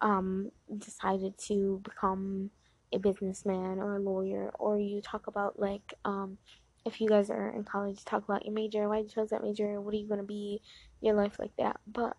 um 0.00 0.50
decided 0.78 1.36
to 1.38 1.80
become 1.84 2.50
a 2.92 2.98
businessman 2.98 3.78
or 3.78 3.96
a 3.96 4.00
lawyer 4.00 4.50
or 4.58 4.78
you 4.78 5.00
talk 5.00 5.26
about 5.26 5.58
like 5.58 5.94
um 6.04 6.38
if 6.84 7.00
you 7.00 7.08
guys 7.08 7.30
are 7.30 7.50
in 7.50 7.64
college 7.64 8.04
talk 8.04 8.22
about 8.24 8.44
your 8.44 8.54
major 8.54 8.88
why 8.88 8.98
you 8.98 9.08
chose 9.08 9.30
that 9.30 9.42
major 9.42 9.80
what 9.80 9.94
are 9.94 9.96
you 9.96 10.06
going 10.06 10.20
to 10.20 10.26
be 10.26 10.60
your 11.00 11.14
life 11.14 11.38
like 11.38 11.54
that 11.56 11.80
but 11.86 12.16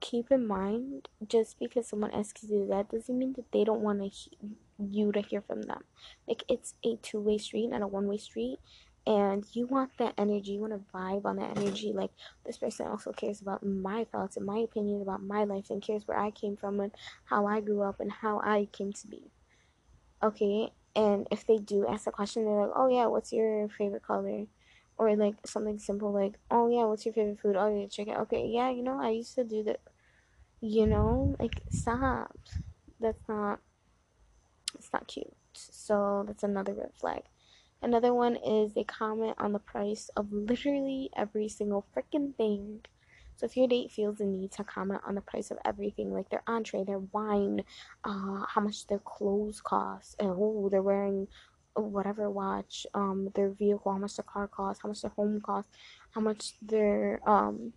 keep 0.00 0.30
in 0.30 0.46
mind 0.46 1.08
just 1.28 1.58
because 1.58 1.86
someone 1.88 2.10
asks 2.12 2.44
you 2.44 2.66
that 2.68 2.90
doesn't 2.90 3.18
mean 3.18 3.34
that 3.34 3.50
they 3.52 3.64
don't 3.64 3.80
want 3.82 4.00
to 4.00 4.08
he- 4.08 4.30
you 4.78 5.12
to 5.12 5.20
hear 5.20 5.42
from 5.42 5.62
them. 5.62 5.84
Like 6.26 6.42
it's 6.48 6.74
a 6.84 6.96
two-way 6.96 7.38
street 7.38 7.68
not 7.68 7.82
a 7.82 7.86
one-way 7.86 8.16
street 8.16 8.58
and 9.06 9.44
you 9.52 9.66
want 9.66 9.96
that 9.98 10.14
energy 10.18 10.52
you 10.52 10.60
want 10.60 10.72
to 10.72 10.92
vibe 10.96 11.24
on 11.24 11.36
that 11.36 11.56
energy. 11.56 11.92
Like 11.92 12.10
this 12.46 12.58
person 12.58 12.86
also 12.86 13.12
cares 13.12 13.40
about 13.40 13.64
my 13.64 14.04
thoughts 14.04 14.36
and 14.36 14.46
my 14.46 14.58
opinion 14.58 15.02
about 15.02 15.22
my 15.22 15.44
life 15.44 15.70
and 15.70 15.82
cares 15.82 16.06
where 16.06 16.18
i 16.18 16.30
came 16.30 16.56
from 16.56 16.80
and 16.80 16.92
how 17.24 17.46
i 17.46 17.60
grew 17.60 17.82
up 17.82 18.00
and 18.00 18.10
how 18.12 18.40
i 18.40 18.68
came 18.72 18.92
to 18.94 19.06
be. 19.06 19.30
Okay? 20.22 20.72
And 20.96 21.28
if 21.30 21.46
they 21.46 21.58
do 21.58 21.86
ask 21.86 22.06
a 22.06 22.10
question 22.10 22.44
they're 22.44 22.62
like 22.66 22.72
oh 22.74 22.88
yeah 22.88 23.06
what's 23.06 23.32
your 23.32 23.68
favorite 23.68 24.02
color? 24.02 24.46
Or 24.98 25.14
like 25.16 25.36
something 25.46 25.78
simple 25.78 26.12
like 26.12 26.34
oh 26.50 26.68
yeah 26.68 26.84
what's 26.84 27.06
your 27.06 27.14
favorite 27.14 27.40
food? 27.40 27.56
Oh 27.56 27.68
yeah 27.74 27.86
chicken 27.86 28.16
okay 28.16 28.46
yeah 28.46 28.70
you 28.70 28.82
know 28.82 29.00
i 29.00 29.10
used 29.10 29.34
to 29.36 29.44
do 29.44 29.62
that 29.64 29.80
you 30.60 30.86
know? 30.86 31.36
Like 31.38 31.62
stop. 31.70 32.36
That's 33.00 33.22
not 33.28 33.60
it's 34.74 34.92
not 34.92 35.08
cute. 35.08 35.32
So 35.52 36.24
that's 36.26 36.42
another 36.42 36.74
red 36.74 36.92
flag. 36.94 37.22
Another 37.82 38.12
one 38.12 38.36
is 38.36 38.74
they 38.74 38.84
comment 38.84 39.34
on 39.38 39.52
the 39.52 39.58
price 39.58 40.10
of 40.16 40.32
literally 40.32 41.10
every 41.16 41.48
single 41.48 41.86
freaking 41.94 42.34
thing. 42.36 42.80
So 43.36 43.46
if 43.46 43.56
your 43.56 43.68
date 43.68 43.90
feels 43.90 44.18
the 44.18 44.26
need 44.26 44.52
to 44.52 44.64
comment 44.64 45.00
on 45.06 45.14
the 45.14 45.22
price 45.22 45.50
of 45.50 45.56
everything, 45.64 46.12
like 46.12 46.28
their 46.28 46.42
entree, 46.46 46.84
their 46.84 46.98
wine, 46.98 47.64
uh, 48.04 48.44
how 48.46 48.60
much 48.60 48.86
their 48.86 48.98
clothes 48.98 49.62
cost, 49.62 50.14
and 50.20 50.28
oh, 50.28 50.68
they're 50.70 50.82
wearing 50.82 51.26
whatever 51.74 52.28
watch, 52.28 52.86
um, 52.92 53.30
their 53.34 53.48
vehicle, 53.48 53.92
how 53.92 53.98
much 53.98 54.16
their 54.16 54.24
car 54.24 54.46
costs, 54.46 54.82
how 54.82 54.90
much 54.90 55.00
their 55.00 55.12
home 55.12 55.40
costs, 55.40 55.70
how 56.10 56.20
much 56.20 56.52
their 56.60 57.20
um 57.26 57.72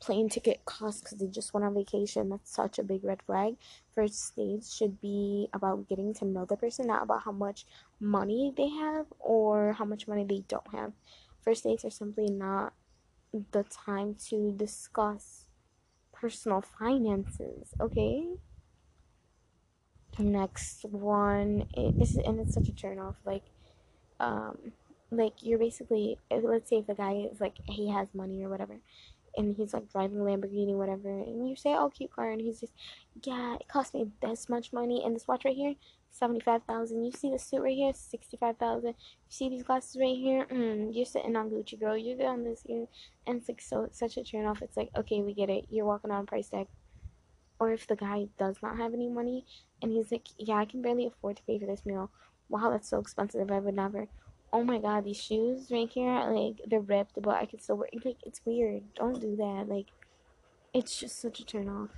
plane 0.00 0.28
ticket 0.28 0.64
costs 0.64 1.00
because 1.00 1.18
they 1.18 1.26
just 1.26 1.52
went 1.52 1.64
on 1.66 1.74
vacation. 1.74 2.28
That's 2.28 2.54
such 2.54 2.78
a 2.78 2.82
big 2.84 3.04
red 3.04 3.22
flag. 3.22 3.56
First 3.94 4.36
dates 4.36 4.74
should 4.74 5.00
be 5.00 5.48
about 5.52 5.88
getting 5.88 6.14
to 6.14 6.24
know 6.24 6.44
the 6.44 6.56
person, 6.56 6.86
not 6.86 7.02
about 7.02 7.22
how 7.24 7.32
much 7.32 7.66
money 7.98 8.52
they 8.56 8.68
have 8.68 9.06
or 9.18 9.72
how 9.72 9.84
much 9.84 10.06
money 10.06 10.24
they 10.24 10.44
don't 10.48 10.72
have. 10.72 10.92
First 11.42 11.64
dates 11.64 11.84
are 11.84 11.90
simply 11.90 12.30
not 12.30 12.72
the 13.52 13.64
time 13.64 14.16
to 14.28 14.52
discuss 14.52 15.46
personal 16.12 16.60
finances, 16.60 17.74
okay? 17.80 18.36
Next 20.18 20.84
one, 20.84 21.68
is, 21.76 22.16
and 22.16 22.40
it's 22.40 22.54
such 22.54 22.68
a 22.68 22.72
turn 22.72 22.98
off. 22.98 23.16
Like, 23.26 23.44
um, 24.18 24.72
like 25.10 25.34
you're 25.42 25.58
basically, 25.58 26.18
let's 26.30 26.70
say 26.70 26.76
if 26.78 26.86
the 26.86 26.94
guy 26.94 27.28
is 27.30 27.40
like 27.40 27.58
he 27.66 27.90
has 27.90 28.08
money 28.14 28.42
or 28.42 28.48
whatever, 28.48 28.78
and 29.36 29.56
he's 29.56 29.74
like 29.74 29.90
driving 29.90 30.20
a 30.20 30.22
Lamborghini, 30.22 30.74
whatever, 30.74 31.08
and 31.08 31.48
you 31.48 31.56
say, 31.56 31.74
"Oh, 31.74 31.90
cute 31.90 32.12
car," 32.12 32.30
and 32.30 32.40
he's 32.40 32.60
just, 32.60 32.72
"Yeah, 33.22 33.56
it 33.56 33.68
cost 33.68 33.94
me 33.94 34.10
this 34.22 34.48
much 34.48 34.72
money, 34.72 35.02
and 35.04 35.14
this 35.14 35.28
watch 35.28 35.44
right 35.44 35.56
here, 35.56 35.74
seventy-five 36.10 36.62
thousand. 36.64 37.04
You 37.04 37.12
see 37.12 37.30
the 37.30 37.38
suit 37.38 37.62
right 37.62 37.76
here, 37.76 37.92
sixty-five 37.94 38.56
thousand. 38.58 38.90
You 38.90 39.30
see 39.30 39.48
these 39.48 39.62
glasses 39.62 40.00
right 40.00 40.16
here, 40.16 40.46
mm, 40.46 40.94
you're 40.94 41.04
sitting 41.04 41.36
on 41.36 41.50
Gucci, 41.50 41.78
girl. 41.78 41.96
You're 41.96 42.26
on 42.28 42.44
this 42.44 42.64
and 42.66 42.88
it's 43.26 43.48
like 43.48 43.60
so 43.60 43.88
such 43.92 44.16
a 44.16 44.24
turn 44.24 44.46
off. 44.46 44.62
It's 44.62 44.76
like, 44.76 44.90
okay, 44.96 45.22
we 45.22 45.34
get 45.34 45.50
it. 45.50 45.66
You're 45.70 45.86
walking 45.86 46.10
on 46.10 46.24
a 46.24 46.26
price 46.26 46.48
tag. 46.48 46.68
Or 47.58 47.72
if 47.72 47.86
the 47.86 47.96
guy 47.96 48.28
does 48.38 48.58
not 48.62 48.76
have 48.76 48.92
any 48.94 49.08
money, 49.08 49.46
and 49.82 49.90
he's 49.92 50.12
like, 50.12 50.28
"Yeah, 50.38 50.56
I 50.56 50.66
can 50.66 50.82
barely 50.82 51.06
afford 51.06 51.36
to 51.38 51.42
pay 51.44 51.58
for 51.58 51.66
this 51.66 51.86
meal. 51.86 52.10
Wow, 52.48 52.70
that's 52.70 52.88
so 52.88 52.98
expensive. 52.98 53.50
I 53.50 53.60
would 53.60 53.74
never." 53.74 54.08
Oh 54.56 54.64
my 54.64 54.78
god, 54.78 55.04
these 55.04 55.22
shoes 55.22 55.70
right 55.70 55.90
here, 55.90 56.18
like 56.30 56.62
they're 56.66 56.80
ripped, 56.80 57.20
but 57.20 57.36
I 57.36 57.44
can 57.44 57.60
still 57.60 57.76
wear. 57.76 57.90
Like 58.02 58.16
it's 58.24 58.40
weird. 58.46 58.82
Don't 58.94 59.20
do 59.20 59.36
that. 59.36 59.66
Like 59.68 59.88
it's 60.72 60.98
just 60.98 61.20
such 61.20 61.40
a 61.40 61.44
turn 61.44 61.68
off, 61.68 61.90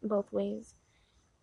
both 0.00 0.32
ways. 0.32 0.74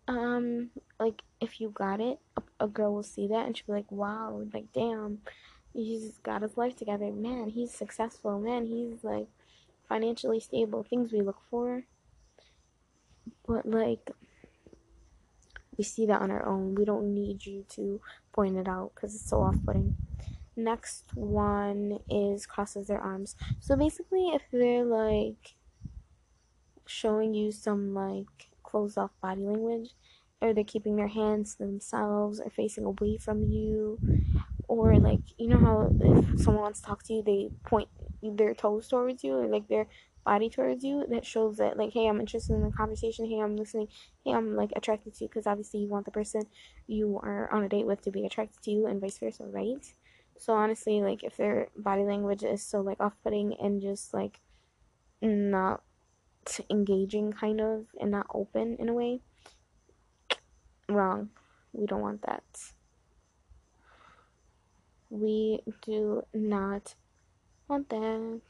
Um, 0.08 0.70
like 0.98 1.20
if 1.42 1.60
you 1.60 1.68
got 1.68 2.00
it, 2.00 2.18
a, 2.38 2.64
a 2.64 2.68
girl 2.68 2.94
will 2.94 3.02
see 3.02 3.26
that 3.28 3.46
and 3.46 3.54
she'll 3.54 3.66
be 3.66 3.72
like, 3.72 3.92
wow, 3.92 4.42
like 4.54 4.72
damn, 4.72 5.18
he's 5.74 6.16
got 6.22 6.40
his 6.40 6.56
life 6.56 6.74
together. 6.74 7.12
Man, 7.12 7.50
he's 7.50 7.70
successful. 7.70 8.40
Man, 8.40 8.64
he's 8.64 9.04
like 9.04 9.28
financially 9.90 10.40
stable. 10.40 10.82
Things 10.82 11.12
we 11.12 11.20
look 11.20 11.42
for. 11.50 11.84
But 13.46 13.66
like 13.66 14.10
we 15.76 15.84
see 15.84 16.06
that 16.06 16.22
on 16.22 16.30
our 16.30 16.46
own. 16.46 16.76
We 16.76 16.86
don't 16.86 17.12
need 17.12 17.44
you 17.44 17.66
to 17.72 18.00
point 18.32 18.56
it 18.56 18.68
out 18.68 18.92
because 18.94 19.14
it's 19.14 19.28
so 19.28 19.42
off-putting 19.42 19.96
next 20.56 21.14
one 21.14 21.98
is 22.10 22.46
crosses 22.46 22.86
their 22.86 23.00
arms. 23.00 23.36
So 23.60 23.76
basically, 23.76 24.28
if 24.28 24.42
they're 24.52 24.84
like 24.84 25.54
showing 26.86 27.34
you 27.34 27.52
some 27.52 27.94
like 27.94 28.50
closed 28.62 28.98
off 28.98 29.10
body 29.20 29.42
language, 29.42 29.90
or 30.40 30.52
they're 30.52 30.64
keeping 30.64 30.96
their 30.96 31.08
hands 31.08 31.54
to 31.54 31.64
themselves 31.64 32.40
or 32.40 32.50
facing 32.50 32.84
away 32.84 33.16
from 33.16 33.44
you, 33.44 33.98
or 34.68 34.98
like 34.98 35.20
you 35.38 35.48
know 35.48 35.58
how 35.58 35.90
if 36.00 36.40
someone 36.40 36.62
wants 36.62 36.80
to 36.80 36.86
talk 36.86 37.02
to 37.04 37.14
you, 37.14 37.22
they 37.22 37.50
point 37.64 37.88
their 38.22 38.54
toes 38.54 38.88
towards 38.88 39.24
you 39.24 39.34
or 39.34 39.46
like 39.46 39.68
their 39.68 39.88
body 40.24 40.48
towards 40.48 40.84
you 40.84 41.04
that 41.10 41.26
shows 41.26 41.56
that 41.56 41.76
like 41.76 41.92
hey 41.92 42.06
i'm 42.06 42.20
interested 42.20 42.54
in 42.54 42.62
the 42.62 42.70
conversation. 42.70 43.26
Hey 43.26 43.40
i'm 43.40 43.56
listening. 43.56 43.88
Hey 44.24 44.32
i'm 44.32 44.54
like 44.54 44.70
attracted 44.76 45.14
to 45.14 45.24
you 45.24 45.28
because 45.28 45.46
obviously 45.46 45.80
you 45.80 45.88
want 45.88 46.04
the 46.04 46.12
person 46.12 46.42
you 46.86 47.18
are 47.22 47.52
on 47.52 47.64
a 47.64 47.68
date 47.68 47.86
with 47.86 48.02
to 48.02 48.10
be 48.12 48.24
attracted 48.24 48.62
to 48.62 48.70
you 48.70 48.86
and 48.86 49.00
vice 49.00 49.18
versa 49.18 49.44
right 49.44 49.92
so 50.42 50.54
honestly, 50.54 51.00
like 51.00 51.22
if 51.22 51.36
their 51.36 51.68
body 51.76 52.02
language 52.02 52.42
is 52.42 52.64
so 52.64 52.80
like 52.80 52.98
off-putting 52.98 53.54
and 53.62 53.80
just 53.80 54.12
like 54.12 54.40
not 55.20 55.84
engaging 56.68 57.32
kind 57.32 57.60
of 57.60 57.86
and 58.00 58.10
not 58.10 58.26
open 58.34 58.74
in 58.80 58.88
a 58.88 58.92
way, 58.92 59.20
wrong. 60.88 61.30
We 61.72 61.86
don't 61.86 62.00
want 62.00 62.22
that. 62.22 62.42
We 65.10 65.60
do 65.80 66.24
not 66.34 66.96
want 67.68 67.88
that. 67.90 68.40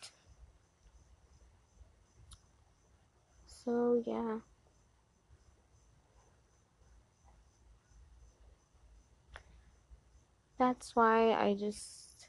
So 3.47 4.03
yeah. 4.07 4.38
That's 10.62 10.94
why 10.94 11.32
I 11.32 11.56
just 11.58 12.28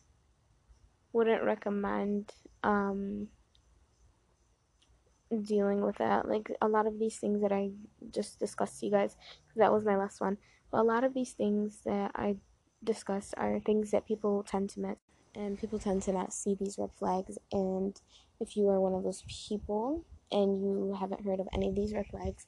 wouldn't 1.11 1.43
recommend 1.43 2.31
um, 2.63 3.27
dealing 5.43 5.81
with 5.81 5.97
that. 5.97 6.27
Like 6.27 6.49
a 6.59 6.67
lot 6.67 6.87
of 6.87 6.97
these 6.97 7.17
things 7.17 7.43
that 7.43 7.51
I 7.51 7.69
just 8.09 8.39
discussed 8.39 8.79
to 8.79 8.87
you 8.87 8.91
guys, 8.91 9.15
because 9.45 9.59
that 9.59 9.71
was 9.71 9.85
my 9.85 9.95
last 9.95 10.19
one. 10.19 10.37
But 10.71 10.79
a 10.79 10.83
lot 10.83 11.03
of 11.03 11.13
these 11.13 11.33
things 11.33 11.81
that 11.85 12.09
I 12.15 12.37
discussed 12.83 13.35
are 13.37 13.59
things 13.59 13.91
that 13.91 14.07
people 14.07 14.41
tend 14.41 14.71
to 14.71 14.79
miss, 14.79 14.97
and 15.35 15.59
people 15.59 15.77
tend 15.77 16.01
to 16.03 16.11
not 16.11 16.33
see 16.33 16.55
these 16.59 16.79
red 16.79 16.91
flags. 16.97 17.37
And 17.51 18.01
if 18.39 18.57
you 18.57 18.67
are 18.69 18.81
one 18.81 18.95
of 18.95 19.03
those 19.03 19.23
people 19.47 20.05
and 20.31 20.59
you 20.59 20.97
haven't 20.99 21.23
heard 21.23 21.39
of 21.39 21.47
any 21.53 21.69
of 21.69 21.75
these 21.75 21.93
red 21.93 22.07
flags, 22.07 22.47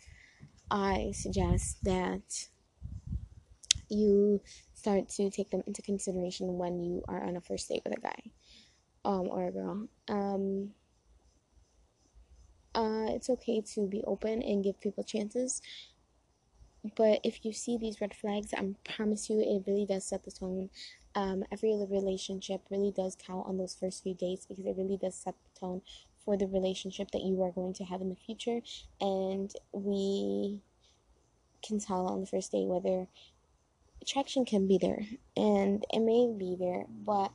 I 0.72 1.12
suggest 1.14 1.84
that 1.84 2.48
you 3.88 4.42
start 4.86 5.10
to 5.10 5.32
take 5.32 5.50
them 5.50 5.64
into 5.66 5.82
consideration 5.82 6.60
when 6.60 6.80
you 6.80 7.04
are 7.08 7.24
on 7.24 7.36
a 7.36 7.42
first 7.42 7.68
date 7.68 7.82
with 7.84 7.98
a 7.98 8.02
guy 8.02 8.22
um, 9.04 9.28
or 9.32 9.48
a 9.48 9.52
girl. 9.52 9.88
Um, 10.08 10.70
uh, 12.76 13.08
it's 13.16 13.32
okay 13.32 13.62
to 13.74 13.88
be 13.88 14.04
open 14.06 14.44
and 14.44 14.64
give 14.64 14.80
people 14.80 15.04
chances. 15.04 15.60
But 16.96 17.20
if 17.24 17.44
you 17.44 17.52
see 17.52 17.80
these 17.80 18.00
red 18.00 18.14
flags, 18.14 18.54
I 18.54 18.76
promise 18.84 19.28
you 19.28 19.40
it 19.40 19.64
really 19.66 19.88
does 19.88 20.06
set 20.06 20.24
the 20.24 20.30
tone. 20.30 20.70
Um, 21.16 21.44
every 21.52 21.74
relationship 21.90 22.62
really 22.70 22.94
does 22.96 23.18
count 23.18 23.48
on 23.48 23.58
those 23.58 23.74
first 23.74 24.04
few 24.04 24.14
dates 24.14 24.46
because 24.46 24.68
it 24.68 24.76
really 24.78 24.98
does 25.02 25.16
set 25.16 25.34
the 25.46 25.60
tone 25.60 25.82
for 26.24 26.38
the 26.38 26.46
relationship 26.46 27.10
that 27.10 27.24
you 27.24 27.42
are 27.42 27.52
going 27.52 27.74
to 27.74 27.86
have 27.86 28.02
in 28.02 28.10
the 28.10 28.16
future. 28.16 28.60
And 29.02 29.52
we 29.72 30.62
can 31.66 31.80
tell 31.80 32.06
on 32.06 32.22
the 32.22 32.28
first 32.28 32.52
date 32.52 32.68
whether 32.68 33.08
attraction 34.02 34.46
can 34.46 34.68
be 34.68 34.78
there 34.78 35.06
and 35.36 35.84
it 35.92 36.00
may 36.00 36.34
be 36.38 36.56
there, 36.60 36.86
but 36.90 37.32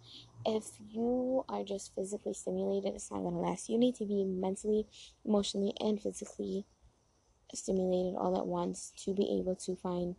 if 0.47 0.65
you 0.91 1.45
are 1.49 1.63
just 1.65 1.95
physically 1.95 2.33
stimulated, 2.33 2.95
it's 2.95 3.11
not 3.11 3.21
going 3.21 3.35
to 3.35 3.41
last. 3.41 3.69
You 3.69 3.79
need 3.79 3.95
to 3.97 4.07
be 4.07 4.25
mentally, 4.25 4.87
emotionally, 5.25 5.75
and 5.81 6.01
physically 6.01 6.65
stimulated 7.55 8.17
all 8.17 8.39
at 8.39 8.47
once 8.47 8.93
to 9.05 9.13
be 9.13 9.39
able 9.41 9.57
to 9.57 9.77
find 9.77 10.17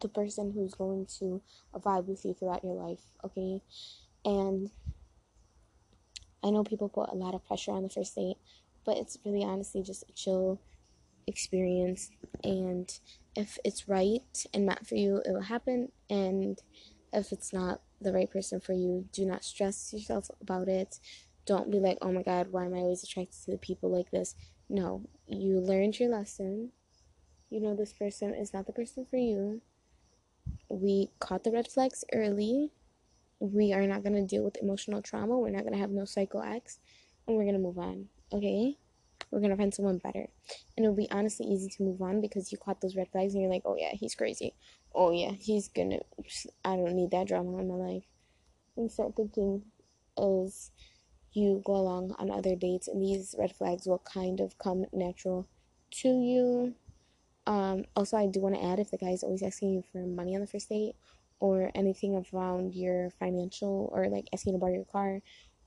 the 0.00 0.08
person 0.08 0.52
who's 0.52 0.74
going 0.74 1.06
to 1.18 1.40
vibe 1.74 2.06
with 2.06 2.24
you 2.24 2.34
throughout 2.34 2.64
your 2.64 2.74
life, 2.74 3.00
okay? 3.24 3.62
And 4.24 4.70
I 6.44 6.50
know 6.50 6.64
people 6.64 6.88
put 6.88 7.10
a 7.10 7.14
lot 7.14 7.34
of 7.34 7.46
pressure 7.46 7.72
on 7.72 7.82
the 7.82 7.88
first 7.88 8.14
date, 8.14 8.36
but 8.84 8.98
it's 8.98 9.18
really 9.24 9.44
honestly 9.44 9.82
just 9.82 10.04
a 10.08 10.12
chill 10.12 10.60
experience 11.26 12.10
and 12.44 12.92
if 13.36 13.58
it's 13.64 13.88
right 13.88 14.46
and 14.54 14.66
meant 14.66 14.86
for 14.86 14.94
you 14.94 15.22
it 15.24 15.32
will 15.32 15.42
happen 15.42 15.90
and 16.08 16.62
if 17.12 17.32
it's 17.32 17.52
not 17.52 17.80
the 18.00 18.12
right 18.12 18.30
person 18.30 18.60
for 18.60 18.72
you 18.72 19.06
do 19.12 19.24
not 19.24 19.44
stress 19.44 19.92
yourself 19.92 20.30
about 20.40 20.68
it 20.68 20.98
don't 21.44 21.70
be 21.70 21.78
like 21.78 21.98
oh 22.02 22.12
my 22.12 22.22
god 22.22 22.48
why 22.50 22.64
am 22.64 22.74
i 22.74 22.78
always 22.78 23.02
attracted 23.02 23.40
to 23.44 23.50
the 23.50 23.58
people 23.58 23.90
like 23.90 24.10
this 24.10 24.34
no 24.68 25.02
you 25.28 25.58
learned 25.58 25.98
your 25.98 26.08
lesson. 26.08 26.70
You 27.50 27.60
know 27.60 27.74
this 27.74 27.92
person 27.92 28.34
is 28.34 28.52
not 28.52 28.66
the 28.66 28.72
person 28.72 29.04
for 29.04 29.16
you. 29.16 29.60
We 30.68 31.10
caught 31.18 31.44
the 31.44 31.50
red 31.50 31.68
flags 31.68 32.04
early. 32.12 32.70
We 33.40 33.72
are 33.72 33.86
not 33.86 34.02
going 34.02 34.14
to 34.14 34.22
deal 34.22 34.44
with 34.44 34.56
emotional 34.62 35.02
trauma. 35.02 35.38
We're 35.38 35.50
not 35.50 35.62
going 35.62 35.74
to 35.74 35.80
have 35.80 35.90
no 35.90 36.04
psycho 36.04 36.42
acts. 36.42 36.78
And 37.26 37.36
we're 37.36 37.44
going 37.44 37.54
to 37.54 37.60
move 37.60 37.78
on. 37.78 38.06
Okay? 38.32 38.76
We're 39.30 39.40
to 39.50 39.56
find 39.56 39.74
someone 39.74 39.98
better. 39.98 40.28
And 40.76 40.84
it'll 40.84 40.96
be 40.96 41.10
honestly 41.10 41.46
easy 41.46 41.68
to 41.70 41.82
move 41.82 42.00
on 42.00 42.20
because 42.20 42.52
you 42.52 42.58
caught 42.58 42.80
those 42.80 42.96
red 42.96 43.08
flags 43.10 43.34
and 43.34 43.42
you're 43.42 43.50
like, 43.50 43.62
oh 43.64 43.76
yeah, 43.76 43.92
he's 43.92 44.14
crazy. 44.14 44.54
Oh 44.94 45.10
yeah, 45.10 45.32
he's 45.32 45.68
to. 45.90 46.00
I 46.64 46.76
don't 46.76 46.94
need 46.94 47.10
that 47.10 47.28
drama 47.28 47.58
in 47.58 47.68
my 47.68 47.74
life. 47.74 48.04
And 48.76 48.90
start 48.90 49.16
thinking 49.16 49.62
as 50.18 50.70
you 51.32 51.62
go 51.64 51.76
along 51.76 52.14
on 52.18 52.30
other 52.30 52.56
dates, 52.56 52.88
and 52.88 53.02
these 53.02 53.34
red 53.38 53.54
flags 53.54 53.86
will 53.86 54.02
kind 54.10 54.40
of 54.40 54.58
come 54.58 54.86
natural 54.92 55.46
to 55.90 56.08
you. 56.08 56.74
Um, 57.46 57.84
also, 57.94 58.16
I 58.16 58.26
do 58.26 58.40
want 58.40 58.54
to 58.54 58.64
add 58.64 58.80
if 58.80 58.90
the 58.90 58.98
guy 58.98 59.10
is 59.10 59.22
always 59.22 59.42
asking 59.42 59.70
you 59.70 59.84
for 59.92 59.98
money 59.98 60.34
on 60.34 60.40
the 60.40 60.46
first 60.46 60.68
date 60.68 60.94
or 61.38 61.70
anything 61.74 62.24
around 62.32 62.74
your 62.74 63.10
financial 63.18 63.90
or 63.92 64.08
like 64.08 64.26
asking 64.32 64.54
to 64.54 64.58
borrow 64.58 64.72
your 64.72 64.84
car 64.86 65.20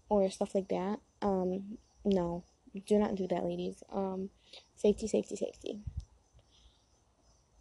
or 0.10 0.30
stuff 0.30 0.56
like 0.56 0.68
that, 0.70 1.00
um, 1.22 1.78
no, 2.04 2.44
do 2.86 2.98
not 2.98 3.16
do 3.16 3.28
that, 3.28 3.44
ladies. 3.44 3.84
Um, 3.92 4.30
safety, 4.76 5.08
safety, 5.08 5.36
safety. 5.36 5.80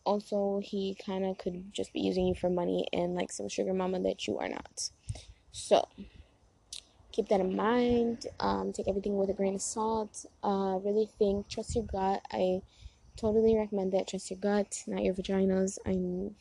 Also, 0.05 0.61
he 0.63 0.97
kind 1.05 1.25
of 1.25 1.37
could 1.39 1.73
just 1.73 1.93
be 1.93 2.01
using 2.01 2.27
you 2.27 2.35
for 2.35 2.49
money 2.49 2.87
and 2.93 3.15
like 3.15 3.31
some 3.31 3.49
sugar 3.49 3.75
mama 3.75 4.01
that 4.01 4.27
you 4.27 4.39
are 4.39 4.49
not. 4.49 4.91
So, 5.53 5.87
keep 7.13 7.29
that 7.29 7.41
in 7.41 7.55
mind. 7.55 8.27
Um, 8.41 8.73
take 8.73 8.89
everything 8.89 9.17
with 9.17 9.29
a 9.29 9.35
grain 9.35 9.55
of 9.55 9.63
salt. 9.63 10.25
Uh, 10.43 10.79
really 10.83 11.09
think, 11.19 11.49
trust 11.49 11.75
your 11.75 11.85
gut. 11.85 12.23
I 12.33 12.63
totally 13.17 13.57
recommend 13.57 13.93
that. 13.93 14.09
Trust 14.09 14.31
your 14.31 14.39
gut, 14.39 14.85
not 14.87 15.03
your 15.03 15.15
vaginas. 15.15 15.79
I'm 15.85 16.37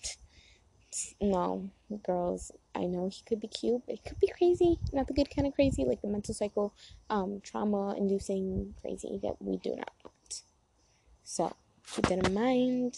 no 1.19 1.69
girls. 1.95 2.51
I 2.75 2.85
know 2.85 3.09
he 3.09 3.21
could 3.25 3.39
be 3.39 3.47
cute, 3.47 3.83
but 3.85 3.95
he 3.95 4.01
could 4.09 4.19
be 4.19 4.27
crazy. 4.27 4.77
Not 4.91 5.07
the 5.07 5.13
good 5.13 5.33
kind 5.33 5.47
of 5.47 5.53
crazy, 5.53 5.85
like 5.85 6.01
the 6.01 6.07
mental 6.07 6.33
cycle, 6.33 6.73
um, 7.09 7.41
trauma-inducing 7.43 8.75
crazy 8.81 9.19
that 9.23 9.35
we 9.39 9.57
do 9.57 9.75
not 9.75 9.91
want. 10.03 10.41
So 11.23 11.55
keep 11.93 12.07
that 12.07 12.27
in 12.27 12.33
mind. 12.33 12.97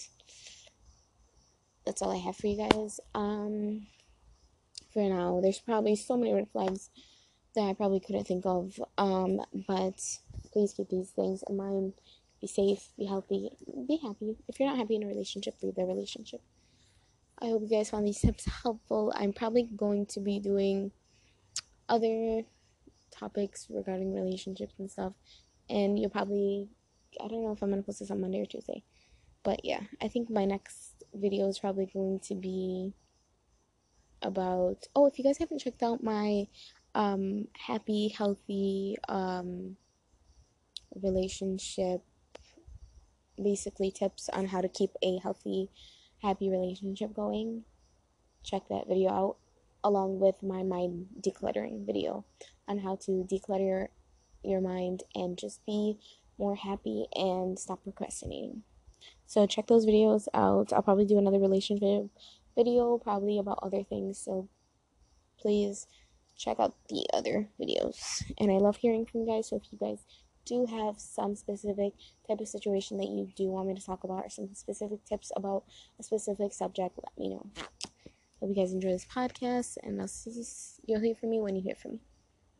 That's 1.85 2.01
all 2.01 2.11
I 2.11 2.17
have 2.17 2.35
for 2.35 2.47
you 2.47 2.57
guys. 2.57 2.99
Um, 3.15 3.87
for 4.93 5.03
now, 5.03 5.39
there's 5.41 5.59
probably 5.59 5.95
so 5.95 6.17
many 6.17 6.33
red 6.33 6.49
flags 6.51 6.89
that 7.55 7.61
I 7.61 7.73
probably 7.73 7.99
couldn't 7.99 8.25
think 8.25 8.45
of. 8.45 8.79
Um, 8.97 9.41
but 9.67 10.01
please 10.51 10.73
keep 10.73 10.89
these 10.89 11.11
things 11.11 11.43
in 11.47 11.57
mind. 11.57 11.93
Be 12.41 12.47
safe, 12.47 12.89
be 12.97 13.05
healthy, 13.05 13.49
be 13.87 13.97
happy. 13.97 14.37
If 14.47 14.59
you're 14.59 14.69
not 14.69 14.77
happy 14.77 14.95
in 14.95 15.03
a 15.03 15.07
relationship, 15.07 15.55
leave 15.61 15.75
the 15.75 15.83
relationship. 15.83 16.41
I 17.41 17.47
hope 17.47 17.61
you 17.61 17.69
guys 17.69 17.89
found 17.89 18.05
these 18.05 18.19
tips 18.19 18.45
helpful. 18.63 19.13
I'm 19.15 19.33
probably 19.33 19.63
going 19.63 20.05
to 20.07 20.19
be 20.19 20.39
doing 20.39 20.91
other 21.87 22.43
topics 23.11 23.67
regarding 23.69 24.13
relationships 24.13 24.73
and 24.77 24.91
stuff. 24.91 25.13
And 25.69 25.97
you'll 25.97 26.09
probably, 26.09 26.67
I 27.23 27.27
don't 27.27 27.43
know 27.43 27.51
if 27.51 27.61
I'm 27.61 27.69
going 27.69 27.81
to 27.81 27.85
post 27.85 27.99
this 27.99 28.11
on 28.11 28.21
Monday 28.21 28.41
or 28.41 28.45
Tuesday. 28.45 28.83
But 29.43 29.63
yeah, 29.63 29.81
I 30.01 30.09
think 30.09 30.29
my 30.29 30.45
next 30.45 31.03
video 31.13 31.47
is 31.47 31.59
probably 31.59 31.85
going 31.85 32.19
to 32.21 32.35
be 32.35 32.93
about. 34.21 34.87
Oh, 34.95 35.05
if 35.05 35.17
you 35.17 35.23
guys 35.23 35.37
haven't 35.37 35.59
checked 35.59 35.81
out 35.81 36.03
my 36.03 36.47
um, 36.93 37.47
happy, 37.57 38.09
healthy 38.09 38.97
um, 39.07 39.77
relationship, 41.01 42.01
basically 43.41 43.91
tips 43.91 44.27
on 44.29 44.47
how 44.47 44.59
to 44.59 44.67
keep 44.67 44.91
a 45.01 45.17
healthy, 45.19 45.69
happy 46.21 46.49
relationship 46.49 47.13
going. 47.13 47.63
Check 48.43 48.63
that 48.69 48.87
video 48.87 49.09
out 49.09 49.37
along 49.83 50.19
with 50.19 50.41
my 50.43 50.63
mind 50.63 51.07
decluttering 51.21 51.85
video 51.85 52.25
on 52.67 52.79
how 52.79 52.95
to 52.95 53.25
declutter 53.31 53.87
your 54.43 54.61
mind 54.61 55.03
and 55.15 55.37
just 55.37 55.65
be 55.65 55.97
more 56.37 56.55
happy 56.55 57.05
and 57.15 57.57
stop 57.59 57.83
procrastinating. 57.83 58.63
So 59.25 59.45
check 59.45 59.67
those 59.67 59.85
videos 59.85 60.27
out. 60.33 60.73
I'll 60.73 60.81
probably 60.81 61.05
do 61.05 61.17
another 61.17 61.39
relationship 61.39 62.09
video 62.55 62.97
probably 62.97 63.37
about 63.37 63.59
other 63.61 63.83
things. 63.83 64.17
So 64.17 64.49
please 65.39 65.87
check 66.37 66.59
out 66.59 66.75
the 66.89 67.05
other 67.13 67.49
videos. 67.59 68.23
And 68.37 68.51
I 68.51 68.55
love 68.55 68.77
hearing 68.77 69.05
from 69.05 69.21
you 69.21 69.27
guys. 69.27 69.49
So 69.49 69.57
if 69.57 69.63
you 69.71 69.77
guys 69.77 69.99
do 70.49 70.65
have 70.65 70.99
some 70.99 71.35
specific 71.35 71.93
type 72.27 72.39
of 72.39 72.47
situation 72.47 72.97
that 72.97 73.07
you 73.07 73.29
do 73.35 73.49
want 73.49 73.67
me 73.67 73.75
to 73.75 73.85
talk 73.85 74.03
about 74.03 74.25
or 74.25 74.29
some 74.29 74.49
specific 74.53 75.05
tips 75.05 75.31
about 75.35 75.63
a 75.99 76.03
specific 76.03 76.51
subject, 76.53 76.97
let 76.97 77.17
me 77.17 77.29
know. 77.29 77.45
Hope 78.39 78.49
you 78.49 78.55
guys 78.55 78.73
enjoy 78.73 78.89
this 78.89 79.05
podcast 79.05 79.77
and 79.83 80.01
I'll 80.01 80.07
see 80.07 80.31
you, 80.31 80.43
you'll 80.87 81.01
hear 81.01 81.15
from 81.15 81.29
me 81.29 81.39
when 81.39 81.55
you 81.55 81.61
hear 81.61 81.75
from 81.75 81.91
me. 81.91 81.99